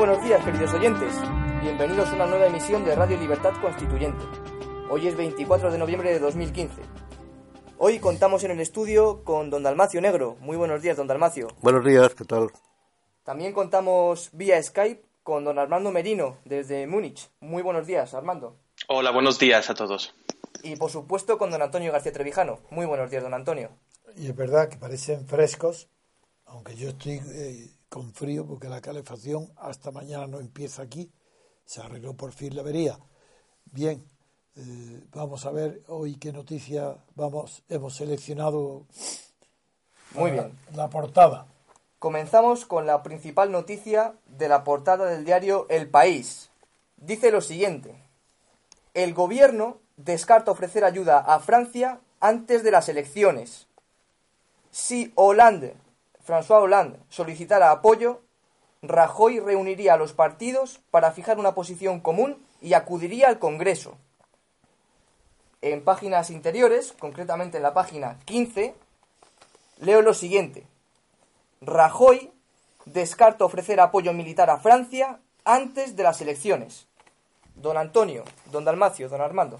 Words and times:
Buenos 0.00 0.24
días, 0.24 0.42
queridos 0.42 0.72
oyentes. 0.72 1.14
Bienvenidos 1.60 2.08
a 2.08 2.14
una 2.14 2.24
nueva 2.24 2.46
emisión 2.46 2.86
de 2.86 2.94
Radio 2.94 3.18
Libertad 3.18 3.52
Constituyente. 3.60 4.24
Hoy 4.88 5.06
es 5.06 5.14
24 5.14 5.70
de 5.70 5.76
noviembre 5.76 6.10
de 6.10 6.18
2015. 6.18 6.80
Hoy 7.76 7.98
contamos 7.98 8.42
en 8.44 8.52
el 8.52 8.60
estudio 8.60 9.22
con 9.24 9.50
don 9.50 9.62
Dalmacio 9.62 10.00
Negro. 10.00 10.38
Muy 10.40 10.56
buenos 10.56 10.80
días, 10.80 10.96
don 10.96 11.06
Dalmacio. 11.06 11.48
Buenos 11.60 11.84
días, 11.84 12.14
¿qué 12.14 12.24
tal? 12.24 12.50
También 13.24 13.52
contamos 13.52 14.30
vía 14.32 14.62
Skype 14.62 15.04
con 15.22 15.44
don 15.44 15.58
Armando 15.58 15.90
Merino 15.90 16.38
desde 16.46 16.86
Múnich. 16.86 17.28
Muy 17.40 17.62
buenos 17.62 17.86
días, 17.86 18.14
Armando. 18.14 18.56
Hola, 18.88 19.10
buenos 19.10 19.38
días 19.38 19.68
a 19.68 19.74
todos. 19.74 20.14
Y 20.62 20.76
por 20.76 20.90
supuesto 20.90 21.36
con 21.36 21.50
don 21.50 21.60
Antonio 21.60 21.92
García 21.92 22.14
Trevijano. 22.14 22.60
Muy 22.70 22.86
buenos 22.86 23.10
días, 23.10 23.22
don 23.22 23.34
Antonio. 23.34 23.68
Y 24.16 24.28
es 24.28 24.34
verdad 24.34 24.70
que 24.70 24.78
parecen 24.78 25.26
frescos, 25.26 25.90
aunque 26.46 26.74
yo 26.74 26.88
estoy 26.88 27.20
eh, 27.34 27.79
con 27.90 28.14
frío 28.14 28.46
porque 28.46 28.68
la 28.68 28.80
calefacción 28.80 29.52
hasta 29.56 29.90
mañana 29.90 30.26
no 30.26 30.40
empieza 30.40 30.80
aquí. 30.80 31.12
Se 31.66 31.82
arregló 31.82 32.14
por 32.14 32.32
fin 32.32 32.54
la 32.54 32.62
avería. 32.62 32.98
Bien, 33.66 34.02
eh, 34.56 35.02
vamos 35.12 35.44
a 35.44 35.50
ver 35.50 35.82
hoy 35.88 36.16
qué 36.16 36.32
noticia 36.32 36.96
vamos 37.14 37.62
hemos 37.68 37.94
seleccionado. 37.96 38.86
Muy 40.14 40.30
bien. 40.30 40.58
La 40.74 40.88
portada. 40.88 41.46
Comenzamos 41.98 42.64
con 42.64 42.86
la 42.86 43.02
principal 43.02 43.52
noticia 43.52 44.14
de 44.26 44.48
la 44.48 44.64
portada 44.64 45.06
del 45.06 45.24
diario 45.24 45.66
El 45.68 45.88
País. 45.90 46.50
Dice 46.96 47.30
lo 47.30 47.40
siguiente. 47.40 47.94
El 48.94 49.14
gobierno 49.14 49.78
descarta 49.96 50.50
ofrecer 50.50 50.84
ayuda 50.84 51.18
a 51.18 51.40
Francia 51.40 52.00
antes 52.20 52.62
de 52.62 52.70
las 52.70 52.88
elecciones. 52.88 53.66
Si 54.70 55.12
Hollande, 55.14 55.76
François 56.30 56.60
Hollande, 56.60 57.00
solicitara 57.08 57.72
apoyo, 57.72 58.20
Rajoy 58.82 59.40
reuniría 59.40 59.94
a 59.94 59.96
los 59.96 60.12
partidos 60.12 60.80
para 60.92 61.10
fijar 61.10 61.40
una 61.40 61.56
posición 61.56 61.98
común 61.98 62.38
y 62.62 62.74
acudiría 62.74 63.26
al 63.26 63.40
Congreso. 63.40 63.98
En 65.60 65.82
páginas 65.82 66.30
interiores, 66.30 66.94
concretamente 66.98 67.56
en 67.56 67.64
la 67.64 67.74
página 67.74 68.20
15, 68.26 68.76
leo 69.80 70.02
lo 70.02 70.14
siguiente. 70.14 70.68
Rajoy 71.62 72.30
descarta 72.84 73.44
ofrecer 73.44 73.80
apoyo 73.80 74.12
militar 74.12 74.50
a 74.50 74.58
Francia 74.58 75.18
antes 75.44 75.96
de 75.96 76.04
las 76.04 76.20
elecciones. 76.20 76.86
Don 77.56 77.76
Antonio, 77.76 78.22
don 78.52 78.64
Dalmacio, 78.64 79.08
don 79.08 79.20
Armando. 79.20 79.58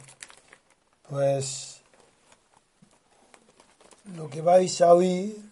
Pues 1.09 1.83
lo 4.15 4.31
que 4.31 4.41
vais 4.41 4.81
a 4.81 4.95
oír 4.95 5.50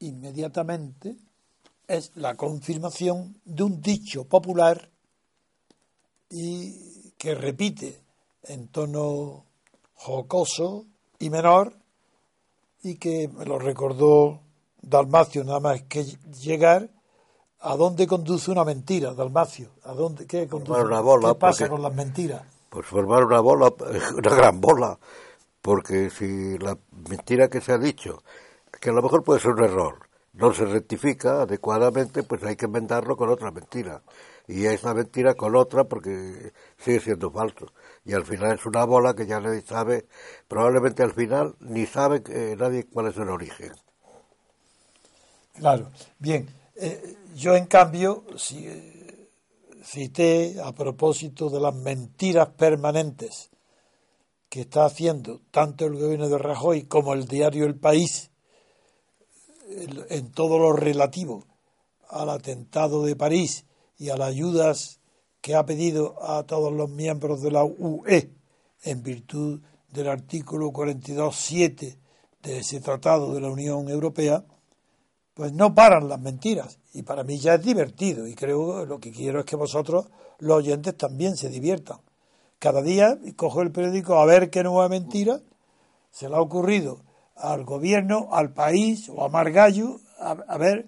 inmediatamente 0.00 1.16
es 1.86 2.12
la 2.16 2.34
confirmación 2.36 3.40
de 3.44 3.62
un 3.62 3.80
dicho 3.80 4.24
popular 4.24 4.90
y 6.30 7.10
que 7.18 7.34
repite 7.34 8.00
en 8.44 8.68
tono 8.68 9.44
jocoso 9.94 10.86
y 11.18 11.30
menor 11.30 11.74
y 12.82 12.96
que 12.96 13.28
me 13.28 13.44
lo 13.44 13.58
recordó 13.58 14.40
Dalmacio 14.80 15.44
nada 15.44 15.60
más 15.60 15.82
que 15.82 16.04
llegar 16.04 16.88
a 17.60 17.76
dónde 17.76 18.06
conduce 18.06 18.50
una 18.50 18.64
mentira 18.64 19.12
Dalmacio 19.12 19.70
a 19.84 19.92
dónde 19.92 20.26
qué 20.26 20.48
conduce 20.48 20.80
una 20.80 21.00
bola, 21.00 21.28
qué 21.28 21.34
pasa 21.34 21.58
porque- 21.64 21.70
con 21.70 21.82
las 21.82 21.94
mentiras 21.94 22.42
Pues 22.70 22.86
formar 22.86 23.24
una 23.24 23.40
bola, 23.40 23.72
una 24.16 24.34
gran 24.34 24.60
bola, 24.60 24.98
porque 25.60 26.08
si 26.08 26.56
la 26.58 26.78
mentira 27.08 27.48
que 27.50 27.60
se 27.60 27.72
ha 27.72 27.78
dicho, 27.78 28.22
que 28.80 28.90
a 28.90 28.92
lo 28.92 29.02
mejor 29.02 29.22
puede 29.22 29.40
ser 29.40 29.52
un 29.52 29.64
error, 29.64 30.08
no 30.32 30.54
se 30.54 30.64
rectifica 30.64 31.42
adecuadamente, 31.42 32.22
pues 32.22 32.42
hay 32.44 32.56
que 32.56 32.64
enmendarlo 32.64 33.16
con 33.16 33.30
otra 33.30 33.50
mentira. 33.50 34.02
Y 34.48 34.64
esa 34.64 34.94
mentira 34.94 35.34
con 35.34 35.54
otra 35.54 35.84
porque 35.84 36.52
sigue 36.78 37.00
siendo 37.00 37.30
falso. 37.30 37.66
Y 38.04 38.14
al 38.14 38.24
final 38.24 38.54
es 38.54 38.66
una 38.66 38.84
bola 38.84 39.14
que 39.14 39.26
ya 39.26 39.38
nadie 39.38 39.60
sabe, 39.60 40.06
probablemente 40.48 41.02
al 41.02 41.12
final 41.12 41.54
ni 41.60 41.86
sabe 41.86 42.22
eh, 42.28 42.56
nadie 42.58 42.86
cuál 42.86 43.08
es 43.08 43.16
el 43.16 43.28
origen. 43.28 43.72
Claro. 45.52 45.90
Bien, 46.18 46.48
eh, 46.76 47.16
yo 47.34 47.54
en 47.54 47.66
cambio 47.66 48.24
si, 48.36 48.66
eh, 48.66 49.28
cité 49.84 50.56
a 50.64 50.72
propósito 50.72 51.50
de 51.50 51.60
las 51.60 51.74
mentiras 51.74 52.48
permanentes 52.48 53.50
que 54.48 54.62
está 54.62 54.84
haciendo 54.84 55.42
tanto 55.50 55.86
el 55.86 55.96
gobierno 55.96 56.28
de 56.28 56.38
Rajoy 56.38 56.84
como 56.84 57.12
el 57.14 57.26
diario 57.26 57.66
El 57.66 57.78
País 57.78 58.29
en 60.08 60.32
todo 60.32 60.58
lo 60.58 60.72
relativo 60.72 61.46
al 62.08 62.30
atentado 62.30 63.04
de 63.04 63.16
París 63.16 63.66
y 63.98 64.10
a 64.10 64.16
las 64.16 64.28
ayudas 64.28 65.00
que 65.40 65.54
ha 65.54 65.64
pedido 65.64 66.22
a 66.22 66.42
todos 66.44 66.72
los 66.72 66.90
miembros 66.90 67.40
de 67.42 67.50
la 67.50 67.64
UE 67.64 68.30
en 68.82 69.02
virtud 69.02 69.60
del 69.92 70.08
artículo 70.08 70.70
42.7 70.70 71.96
de 72.42 72.58
ese 72.58 72.80
tratado 72.80 73.34
de 73.34 73.40
la 73.40 73.50
Unión 73.50 73.88
Europea, 73.88 74.44
pues 75.34 75.52
no 75.52 75.74
paran 75.74 76.08
las 76.08 76.20
mentiras. 76.20 76.78
Y 76.92 77.02
para 77.02 77.24
mí 77.24 77.38
ya 77.38 77.54
es 77.54 77.62
divertido. 77.62 78.26
Y 78.26 78.34
creo 78.34 78.84
lo 78.86 78.98
que 78.98 79.10
quiero 79.10 79.40
es 79.40 79.46
que 79.46 79.56
vosotros, 79.56 80.06
los 80.38 80.58
oyentes, 80.58 80.96
también 80.96 81.36
se 81.36 81.48
diviertan. 81.48 81.98
Cada 82.58 82.82
día 82.82 83.18
cojo 83.36 83.62
el 83.62 83.72
periódico 83.72 84.16
a 84.16 84.26
ver 84.26 84.50
qué 84.50 84.62
nueva 84.62 84.88
mentira 84.88 85.40
se 86.10 86.28
le 86.28 86.36
ha 86.36 86.40
ocurrido 86.40 87.02
al 87.40 87.64
gobierno, 87.64 88.28
al 88.32 88.52
país 88.52 89.08
o 89.08 89.24
a 89.24 89.28
Margallo, 89.28 90.00
a, 90.18 90.32
a 90.48 90.58
ver, 90.58 90.86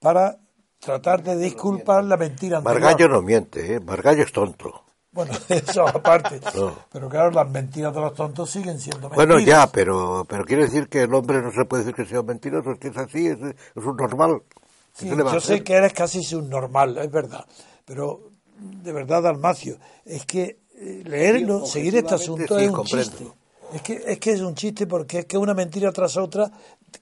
para 0.00 0.38
tratar 0.78 1.22
de 1.22 1.36
disculpar 1.36 2.04
la 2.04 2.16
mentira 2.16 2.58
anterior. 2.58 2.80
Margallo 2.80 3.08
no 3.08 3.22
miente, 3.22 3.74
¿eh? 3.74 3.80
Margallo 3.80 4.22
es 4.22 4.32
tonto. 4.32 4.82
Bueno, 5.12 5.32
eso 5.48 5.86
aparte. 5.88 6.40
No. 6.54 6.74
Pero 6.92 7.08
claro, 7.08 7.30
las 7.30 7.50
mentiras 7.50 7.94
de 7.94 8.00
los 8.00 8.14
tontos 8.14 8.50
siguen 8.50 8.78
siendo 8.78 9.08
mentiras. 9.08 9.26
Bueno, 9.26 9.40
ya, 9.40 9.66
pero, 9.72 10.26
pero 10.28 10.44
quiere 10.44 10.64
decir 10.64 10.88
que 10.88 11.02
el 11.02 11.14
hombre 11.14 11.40
no 11.40 11.50
se 11.52 11.64
puede 11.64 11.84
decir 11.84 11.94
que 11.96 12.04
sea 12.04 12.20
un 12.20 12.26
mentiroso, 12.26 12.72
es 12.72 12.78
que 12.78 12.88
es 12.88 12.96
así, 12.96 13.26
es, 13.26 13.38
es 13.40 13.84
un 13.84 13.96
normal. 13.96 14.42
¿Qué 14.48 15.02
Sí, 15.02 15.08
se 15.08 15.16
le 15.16 15.22
va 15.22 15.30
a 15.30 15.34
yo 15.34 15.40
sé 15.40 15.62
que 15.62 15.74
eres 15.74 15.92
casi 15.92 16.22
subnormal, 16.22 16.98
es 16.98 17.10
verdad. 17.10 17.44
Pero, 17.84 18.30
de 18.58 18.92
verdad, 18.92 19.22
Dalmacio, 19.22 19.78
es 20.04 20.24
que 20.26 20.58
eh, 20.74 21.02
leerlo, 21.04 21.64
Sí, 21.66 21.72
seguir 21.72 21.96
este 21.96 22.14
asunto 22.14 22.56
sí, 22.58 22.64
es 22.64 22.68
un 22.70 22.74
comprendo. 22.76 23.10
chiste. 23.10 23.32
Es 23.72 23.82
que, 23.82 24.02
es 24.06 24.18
que 24.18 24.32
es 24.32 24.40
un 24.40 24.54
chiste 24.54 24.86
porque 24.86 25.20
es 25.20 25.26
que 25.26 25.36
una 25.36 25.54
mentira 25.54 25.90
tras 25.92 26.16
otra, 26.16 26.50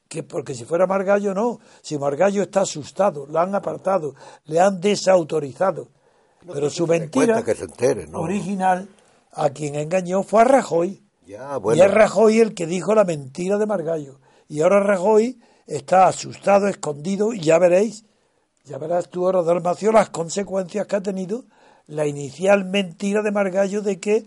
que 0.08 0.22
porque 0.22 0.54
si 0.54 0.64
fuera 0.64 0.86
Margallo 0.86 1.34
no. 1.34 1.60
Si 1.82 1.98
Margallo 1.98 2.42
está 2.42 2.62
asustado, 2.62 3.26
lo 3.26 3.38
han 3.38 3.54
apartado, 3.54 4.14
le 4.46 4.60
han 4.60 4.80
desautorizado. 4.80 5.88
Pero 6.52 6.70
su 6.70 6.86
mentira 6.86 7.42
que 7.42 7.54
se 7.54 7.64
entere, 7.64 8.06
¿no? 8.06 8.20
original 8.20 8.88
a 9.32 9.50
quien 9.50 9.74
engañó 9.74 10.22
fue 10.22 10.42
a 10.42 10.44
Rajoy. 10.44 11.02
Ya, 11.26 11.58
Y 11.74 11.80
es 11.80 11.90
Rajoy 11.90 12.40
el 12.40 12.54
que 12.54 12.66
dijo 12.66 12.94
la 12.94 13.04
mentira 13.04 13.56
de 13.56 13.66
Margallo. 13.66 14.20
Y 14.48 14.60
ahora 14.60 14.80
Rajoy 14.80 15.40
está 15.66 16.06
asustado, 16.06 16.68
escondido, 16.68 17.32
y 17.32 17.40
ya 17.40 17.58
veréis, 17.58 18.04
ya 18.64 18.76
verás 18.78 19.08
tú 19.08 19.24
ahora, 19.24 19.42
Dalmacio, 19.42 19.90
las 19.90 20.10
consecuencias 20.10 20.86
que 20.86 20.96
ha 20.96 21.02
tenido 21.02 21.44
la 21.86 22.06
inicial 22.06 22.64
mentira 22.64 23.22
de 23.22 23.32
Margallo 23.32 23.80
de 23.80 24.00
que 24.00 24.24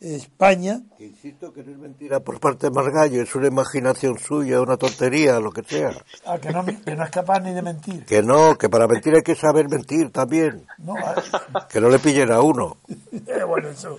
España, 0.00 0.80
Insisto 1.00 1.52
que 1.52 1.64
no 1.64 1.72
es 1.72 1.78
mentira 1.78 2.20
por 2.20 2.38
parte 2.38 2.68
de 2.68 2.70
Margallo, 2.70 3.20
es 3.20 3.34
una 3.34 3.48
imaginación 3.48 4.16
suya, 4.16 4.60
una 4.60 4.76
tontería, 4.76 5.40
lo 5.40 5.50
que 5.50 5.64
sea. 5.64 5.90
ah, 6.24 6.38
que, 6.38 6.50
no, 6.50 6.64
que 6.64 6.94
no 6.94 7.02
es 7.04 7.10
capaz 7.10 7.40
ni 7.40 7.52
de 7.52 7.62
mentir. 7.62 8.04
Que 8.04 8.22
no, 8.22 8.56
que 8.56 8.68
para 8.68 8.86
mentir 8.86 9.14
hay 9.16 9.22
que 9.22 9.34
saber 9.34 9.68
mentir 9.68 10.12
también. 10.12 10.66
No, 10.78 10.94
ah, 10.96 11.66
Que 11.68 11.80
no 11.80 11.88
le 11.88 11.98
pillen 11.98 12.30
a 12.30 12.40
uno. 12.40 12.76
eh, 13.12 13.42
bueno, 13.44 13.70
eso. 13.70 13.98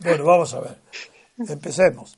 bueno, 0.00 0.24
vamos 0.24 0.54
a 0.54 0.60
ver. 0.60 0.78
Empecemos. 1.38 2.16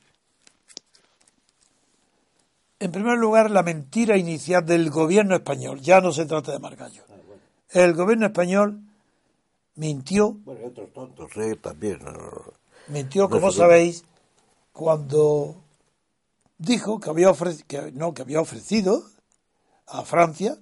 En 2.79 2.93
primer 2.93 3.17
lugar, 3.17 3.51
la 3.51 3.63
mentira 3.63 4.19
inicial 4.19 4.67
del 4.67 4.91
gobierno 4.91 5.35
español. 5.35 5.81
Ya 5.81 6.03
no 6.03 6.13
se 6.13 6.27
trata 6.27 6.53
de 6.53 6.59
Margallo. 6.59 7.03
El 7.71 7.95
gobierno 7.95 8.27
español 8.27 8.81
mintió 9.77 10.33
Bueno, 10.45 10.67
otros 10.67 10.93
tontos, 10.93 11.31
¿eh? 11.39 11.57
También. 11.57 12.01
¿no? 12.05 12.13
Mintió, 12.89 13.29
como 13.31 13.51
sabéis, 13.51 14.05
cuando 14.73 15.57
dijo 16.59 17.01
que 17.01 17.11
había, 17.11 17.33
que, 17.67 17.93
no, 17.93 18.13
que 18.13 18.23
había 18.23 18.41
ofrecido 18.41 19.03
a 19.87 20.05
Francia 20.05 20.59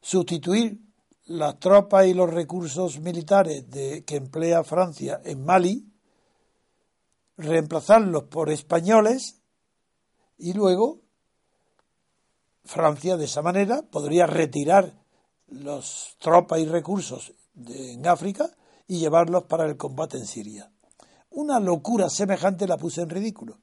sustituir 0.00 0.80
las 1.26 1.58
tropas 1.58 2.06
y 2.06 2.14
los 2.14 2.30
recursos 2.32 2.98
militares 3.00 3.68
de, 3.70 4.04
que 4.04 4.16
emplea 4.16 4.64
Francia 4.64 5.20
en 5.24 5.44
Mali, 5.44 5.86
reemplazarlos 7.36 8.24
por 8.24 8.50
españoles 8.50 9.40
y 10.38 10.52
luego 10.52 11.00
Francia 12.64 13.16
de 13.16 13.24
esa 13.24 13.42
manera 13.42 13.82
podría 13.82 14.26
retirar 14.26 14.92
las 15.48 16.16
tropas 16.20 16.60
y 16.60 16.66
recursos 16.66 17.32
de- 17.54 17.94
en 17.94 18.06
África 18.06 18.50
y 18.86 18.98
llevarlos 18.98 19.44
para 19.44 19.66
el 19.66 19.76
combate 19.76 20.16
en 20.18 20.26
Siria. 20.26 20.70
Una 21.30 21.60
locura 21.60 22.08
semejante 22.08 22.66
la 22.66 22.76
puse 22.76 23.02
en 23.02 23.10
ridículo. 23.10 23.58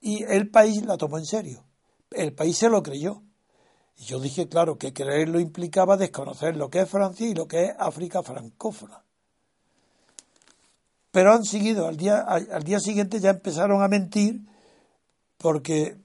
Y 0.00 0.22
el 0.24 0.50
país 0.50 0.84
la 0.84 0.96
tomó 0.96 1.18
en 1.18 1.26
serio. 1.26 1.64
El 2.10 2.32
país 2.32 2.56
se 2.56 2.68
lo 2.68 2.82
creyó. 2.82 3.22
Y 3.98 4.04
yo 4.04 4.20
dije, 4.20 4.48
claro, 4.48 4.76
que 4.76 4.92
creerlo 4.92 5.40
implicaba 5.40 5.96
desconocer 5.96 6.56
lo 6.56 6.70
que 6.70 6.80
es 6.80 6.88
Francia 6.88 7.26
y 7.26 7.34
lo 7.34 7.46
que 7.46 7.64
es 7.64 7.74
África 7.78 8.22
francófona. 8.22 9.02
Pero 11.10 11.32
han 11.32 11.44
seguido, 11.44 11.86
al 11.86 11.96
día, 11.96 12.20
al 12.20 12.62
día 12.62 12.78
siguiente 12.78 13.20
ya 13.20 13.30
empezaron 13.30 13.82
a 13.82 13.88
mentir 13.88 14.40
porque 15.38 15.96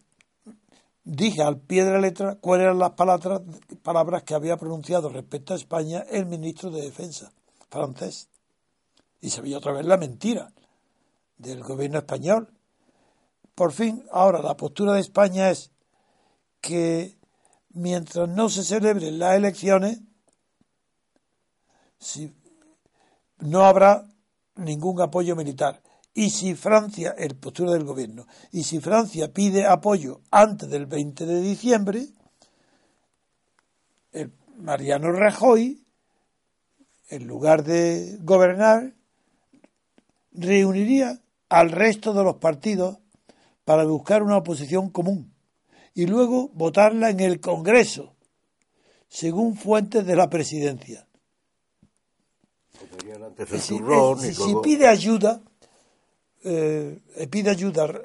dije 1.03 1.41
al 1.41 1.59
pie 1.59 1.83
de 1.83 1.91
la 1.91 1.99
letra 1.99 2.35
cuáles 2.35 2.65
eran 2.65 2.79
las 2.79 2.91
palabras, 2.91 3.41
palabras 3.83 4.23
que 4.23 4.35
había 4.35 4.55
pronunciado 4.55 5.09
respecto 5.09 5.53
a 5.53 5.57
España 5.57 6.05
el 6.09 6.25
ministro 6.25 6.69
de 6.69 6.81
Defensa 6.81 7.31
francés. 7.69 8.29
Y 9.19 9.29
se 9.29 9.41
vio 9.41 9.57
otra 9.57 9.73
vez 9.73 9.85
la 9.85 9.97
mentira 9.97 10.51
del 11.41 11.63
gobierno 11.63 11.99
español. 11.99 12.47
Por 13.55 13.73
fin, 13.73 14.05
ahora 14.11 14.41
la 14.41 14.55
postura 14.55 14.93
de 14.93 15.01
España 15.01 15.49
es 15.49 15.71
que 16.61 17.17
mientras 17.69 18.29
no 18.29 18.49
se 18.49 18.63
celebren 18.63 19.19
las 19.19 19.35
elecciones, 19.35 19.99
no 23.39 23.65
habrá 23.65 24.05
ningún 24.55 25.01
apoyo 25.01 25.35
militar. 25.35 25.81
Y 26.13 26.29
si 26.29 26.55
Francia, 26.55 27.15
el 27.17 27.35
postura 27.35 27.71
del 27.71 27.85
gobierno, 27.85 28.27
y 28.51 28.63
si 28.63 28.79
Francia 28.79 29.31
pide 29.33 29.65
apoyo 29.65 30.21
antes 30.29 30.69
del 30.69 30.85
20 30.85 31.25
de 31.25 31.41
diciembre, 31.41 32.07
el 34.11 34.33
Mariano 34.57 35.11
Rajoy, 35.11 35.83
en 37.09 37.27
lugar 37.27 37.63
de 37.63 38.17
gobernar, 38.21 38.93
reuniría 40.31 41.21
al 41.51 41.69
resto 41.69 42.13
de 42.13 42.23
los 42.23 42.37
partidos 42.37 42.97
para 43.65 43.83
buscar 43.83 44.23
una 44.23 44.37
oposición 44.37 44.89
común 44.89 45.33
y 45.93 46.05
luego 46.05 46.49
votarla 46.53 47.09
en 47.09 47.19
el 47.19 47.41
Congreso, 47.41 48.15
según 49.09 49.57
fuentes 49.57 50.05
de 50.05 50.15
la 50.15 50.29
presidencia. 50.29 51.05
Si, 53.59 54.33
si, 54.33 54.55
pide 54.63 54.87
ayuda, 54.87 55.41
eh, 56.45 57.01
pide 57.29 57.49
ayuda 57.49 58.01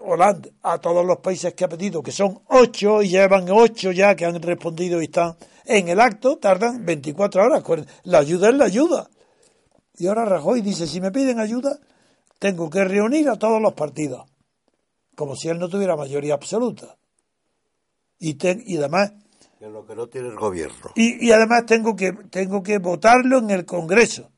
Hollande 0.00 0.52
a 0.62 0.78
todos 0.78 1.06
los 1.06 1.18
países 1.18 1.54
que 1.54 1.64
ha 1.64 1.68
pedido, 1.68 2.02
que 2.02 2.10
son 2.10 2.40
ocho 2.48 3.00
y 3.00 3.10
llevan 3.10 3.48
ocho 3.48 3.92
ya 3.92 4.16
que 4.16 4.24
han 4.24 4.42
respondido 4.42 5.00
y 5.00 5.04
están 5.04 5.36
en 5.64 5.88
el 5.88 6.00
acto, 6.00 6.38
tardan 6.38 6.84
24 6.84 7.44
horas. 7.44 7.62
La 8.02 8.18
ayuda 8.18 8.48
es 8.48 8.56
la 8.56 8.64
ayuda. 8.64 9.08
Y 9.98 10.08
ahora 10.08 10.24
Rajoy 10.24 10.62
dice, 10.62 10.88
si 10.88 11.00
me 11.00 11.12
piden 11.12 11.38
ayuda, 11.38 11.78
tengo 12.38 12.70
que 12.70 12.84
reunir 12.84 13.28
a 13.28 13.36
todos 13.36 13.60
los 13.60 13.72
partidos, 13.74 14.28
como 15.14 15.36
si 15.36 15.48
él 15.48 15.58
no 15.58 15.68
tuviera 15.68 15.96
mayoría 15.96 16.34
absoluta. 16.34 16.96
Y, 18.18 18.36
y 18.72 18.76
además... 18.76 19.12
lo 19.60 19.86
que 19.86 19.94
no 19.94 20.06
tiene 20.08 20.28
el 20.28 20.36
gobierno. 20.36 20.90
Y, 20.94 21.26
y 21.26 21.32
además 21.32 21.66
tengo 21.66 21.96
que, 21.96 22.12
tengo 22.30 22.62
que 22.62 22.78
votarlo 22.78 23.38
en 23.38 23.50
el 23.50 23.64
Congreso. 23.64 24.30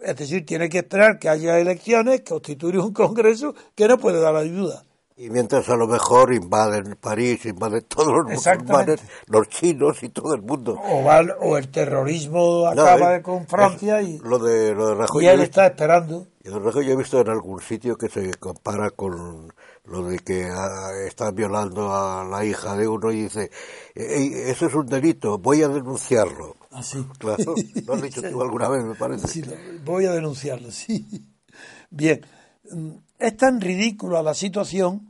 Es 0.00 0.16
decir, 0.16 0.46
tiene 0.46 0.68
que 0.68 0.78
esperar 0.78 1.18
que 1.18 1.28
haya 1.28 1.58
elecciones, 1.58 2.22
constituir 2.22 2.78
un 2.78 2.92
Congreso 2.92 3.54
que 3.74 3.86
no 3.86 3.98
puede 3.98 4.20
dar 4.20 4.34
ayuda. 4.36 4.84
Y 5.20 5.28
mientras 5.28 5.68
a 5.68 5.76
lo 5.76 5.86
mejor 5.86 6.32
invaden 6.32 6.96
París, 6.98 7.44
invaden 7.44 7.82
todos 7.82 8.08
los 8.08 8.24
musulmanes, 8.24 9.02
los 9.26 9.50
chinos 9.50 10.02
y 10.02 10.08
todo 10.08 10.34
el 10.34 10.40
mundo. 10.40 10.80
O, 10.80 11.58
el 11.58 11.68
terrorismo 11.68 12.66
acaba 12.66 13.16
eh, 13.16 13.20
con 13.20 13.46
Francia 13.46 14.00
y, 14.00 14.16
lo 14.20 14.38
de, 14.38 14.74
lo 14.74 14.88
de 14.88 14.94
Rajoy 14.94 15.26
y 15.26 15.28
él 15.28 15.42
está 15.42 15.66
esperando. 15.66 16.26
Y 16.42 16.48
Rajoy 16.48 16.86
yo 16.86 16.92
he 16.92 16.96
visto 16.96 17.20
en 17.20 17.28
algún 17.28 17.60
sitio 17.60 17.98
que 17.98 18.08
se 18.08 18.32
compara 18.36 18.92
con 18.92 19.52
lo 19.84 20.04
de 20.04 20.20
que 20.20 20.48
ah, 20.50 20.88
está 21.06 21.32
violando 21.32 21.94
a 21.94 22.24
la 22.24 22.42
hija 22.46 22.74
de 22.74 22.88
uno 22.88 23.12
y 23.12 23.24
dice, 23.24 23.50
eso 23.94 24.68
es 24.68 24.74
un 24.74 24.86
delito, 24.86 25.36
voy 25.36 25.62
a 25.62 25.68
denunciarlo. 25.68 26.56
Así. 26.70 27.06
Ah, 27.06 27.12
claro, 27.18 27.54
lo 27.84 27.92
has 27.92 28.00
dicho 28.00 28.22
tú 28.30 28.40
alguna 28.40 28.70
vez, 28.70 28.84
me 28.84 28.94
parece. 28.94 29.28
Sí, 29.28 29.42
voy 29.84 30.06
a 30.06 30.12
denunciarlo, 30.12 30.70
sí. 30.70 31.26
Bien, 31.90 32.24
mm, 32.70 32.92
es 33.18 33.36
tan 33.36 33.60
ridícula 33.60 34.22
la 34.22 34.32
situación 34.32 35.09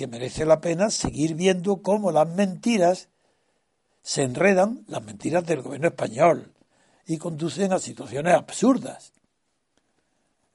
que 0.00 0.06
merece 0.06 0.46
la 0.46 0.62
pena 0.62 0.88
seguir 0.88 1.34
viendo 1.34 1.82
cómo 1.82 2.10
las 2.10 2.26
mentiras 2.26 3.10
se 4.00 4.22
enredan, 4.22 4.82
las 4.88 5.04
mentiras 5.04 5.44
del 5.44 5.60
gobierno 5.60 5.88
español, 5.88 6.54
y 7.04 7.18
conducen 7.18 7.70
a 7.74 7.78
situaciones 7.78 8.32
absurdas. 8.32 9.12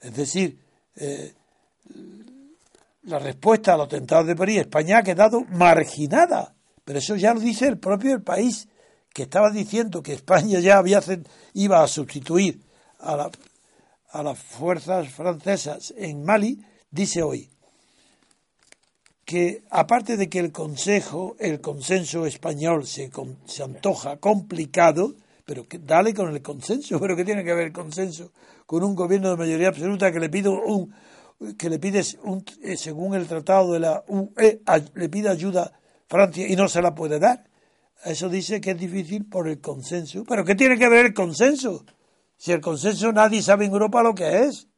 Es 0.01 0.15
decir, 0.15 0.59
eh, 0.95 1.35
la 3.03 3.19
respuesta 3.19 3.75
al 3.75 3.81
atentado 3.81 4.23
de 4.23 4.35
París, 4.35 4.61
España 4.61 4.97
ha 4.97 5.03
quedado 5.03 5.41
marginada, 5.41 6.55
pero 6.83 6.97
eso 6.97 7.15
ya 7.15 7.35
lo 7.35 7.39
dice 7.39 7.67
el 7.67 7.77
propio 7.77 8.23
país, 8.23 8.67
que 9.13 9.21
estaba 9.21 9.51
diciendo 9.51 10.01
que 10.01 10.13
España 10.13 10.59
ya 10.59 10.79
había, 10.79 11.03
iba 11.53 11.83
a 11.83 11.87
sustituir 11.87 12.63
a, 12.99 13.29
a 14.09 14.23
las 14.23 14.39
fuerzas 14.39 15.07
francesas 15.09 15.93
en 15.95 16.23
Mali, 16.23 16.65
dice 16.89 17.21
hoy, 17.21 17.51
que 19.25 19.63
aparte 19.71 20.17
de 20.17 20.29
que 20.29 20.39
el 20.39 20.51
Consejo, 20.51 21.35
el 21.39 21.59
consenso 21.59 22.27
español 22.27 22.85
se, 22.85 23.09
se 23.45 23.63
antoja 23.63 24.17
complicado, 24.17 25.15
pero 25.45 25.67
que 25.67 25.79
dale 25.79 26.13
con 26.13 26.29
el 26.33 26.41
consenso, 26.41 26.99
pero 27.01 27.15
que 27.15 27.25
tiene 27.25 27.43
que 27.43 27.51
el 27.51 27.73
consenso 27.73 28.31
con 28.67 28.83
un 28.83 28.95
gobierno 28.95 29.31
de 29.31 29.37
mayoría 29.37 29.69
absoluta 29.69 30.11
que 30.11 30.19
le 30.19 30.29
pide 30.29 30.49
un 30.49 30.93
que 31.57 31.69
le 31.69 31.79
pides 31.79 32.17
un, 32.23 32.45
eh, 32.63 32.77
según 32.77 33.13
el 33.13 33.27
tratado 33.27 33.73
de 33.73 33.79
la 33.79 34.03
UE 34.07 34.61
le 34.93 35.09
pide 35.09 35.27
ayuda 35.27 35.63
a 35.63 35.71
Francia 36.07 36.47
y 36.47 36.55
no 36.55 36.69
se 36.69 36.81
la 36.81 36.95
puede 36.95 37.19
dar. 37.19 37.43
Eso 38.05 38.29
dice 38.29 38.61
que 38.61 38.71
es 38.71 38.77
difícil 38.77 39.25
por 39.25 39.49
el 39.49 39.59
consenso. 39.59 40.23
Pero 40.23 40.45
¿qué 40.45 40.55
tiene 40.55 40.77
que 40.77 40.87
ver 40.87 41.07
el 41.07 41.13
consenso? 41.13 41.83
Si 42.37 42.53
el 42.53 42.61
consenso 42.61 43.11
nadie 43.11 43.41
sabe 43.41 43.65
en 43.65 43.73
Europa 43.73 44.01
lo 44.01 44.15
que 44.15 44.43
es. 44.43 44.69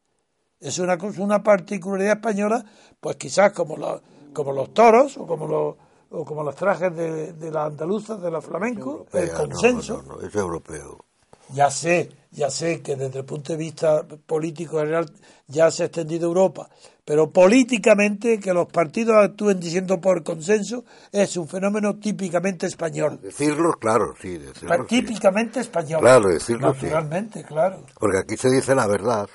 Es 0.59 0.79
una, 0.79 0.97
una 1.19 1.43
particularidad 1.43 2.13
española, 2.13 2.65
pues 2.99 3.17
quizás 3.17 3.51
como 3.51 3.77
la, 3.77 4.01
como 4.37 4.51
los 4.51 4.71
toros 4.71 5.17
o 5.17 5.25
como 5.25 5.47
los 5.47 5.75
o 6.11 6.23
como 6.23 6.43
los 6.43 6.55
trajes 6.55 6.95
de, 6.95 7.33
de 7.33 7.51
las 7.51 7.71
andaluzas, 7.71 8.21
de 8.21 8.29
la 8.29 8.39
flamenco, 8.39 9.07
el 9.11 9.31
consenso. 9.33 10.03
No, 10.07 10.21
es 10.21 10.33
europeo. 10.35 11.03
Ya 11.49 11.71
sé, 11.71 12.09
ya 12.31 12.49
sé 12.49 12.81
que 12.81 12.95
desde 12.95 13.19
el 13.19 13.25
punto 13.25 13.53
de 13.53 13.57
vista 13.57 14.05
político 14.05 14.77
general 14.77 15.11
ya 15.47 15.71
se 15.71 15.83
ha 15.83 15.85
extendido 15.87 16.27
Europa, 16.27 16.69
pero 17.03 17.31
políticamente 17.31 18.39
que 18.39 18.53
los 18.53 18.67
partidos 18.67 19.15
actúen 19.15 19.59
diciendo 19.59 19.99
por 19.99 20.23
consenso 20.23 20.85
es 21.11 21.35
un 21.35 21.47
fenómeno 21.47 21.95
típicamente 21.97 22.67
español. 22.67 23.19
Decirlo, 23.21 23.73
claro, 23.73 24.13
sí. 24.21 24.37
Decirlo, 24.37 24.85
típicamente 24.85 25.61
español. 25.61 26.01
Claro, 26.01 26.29
decirlo, 26.29 26.73
Naturalmente, 26.73 27.43
claro. 27.43 27.81
Porque 27.99 28.19
aquí 28.19 28.37
se 28.37 28.49
dice 28.49 28.75
la 28.75 28.87
verdad. 28.87 29.27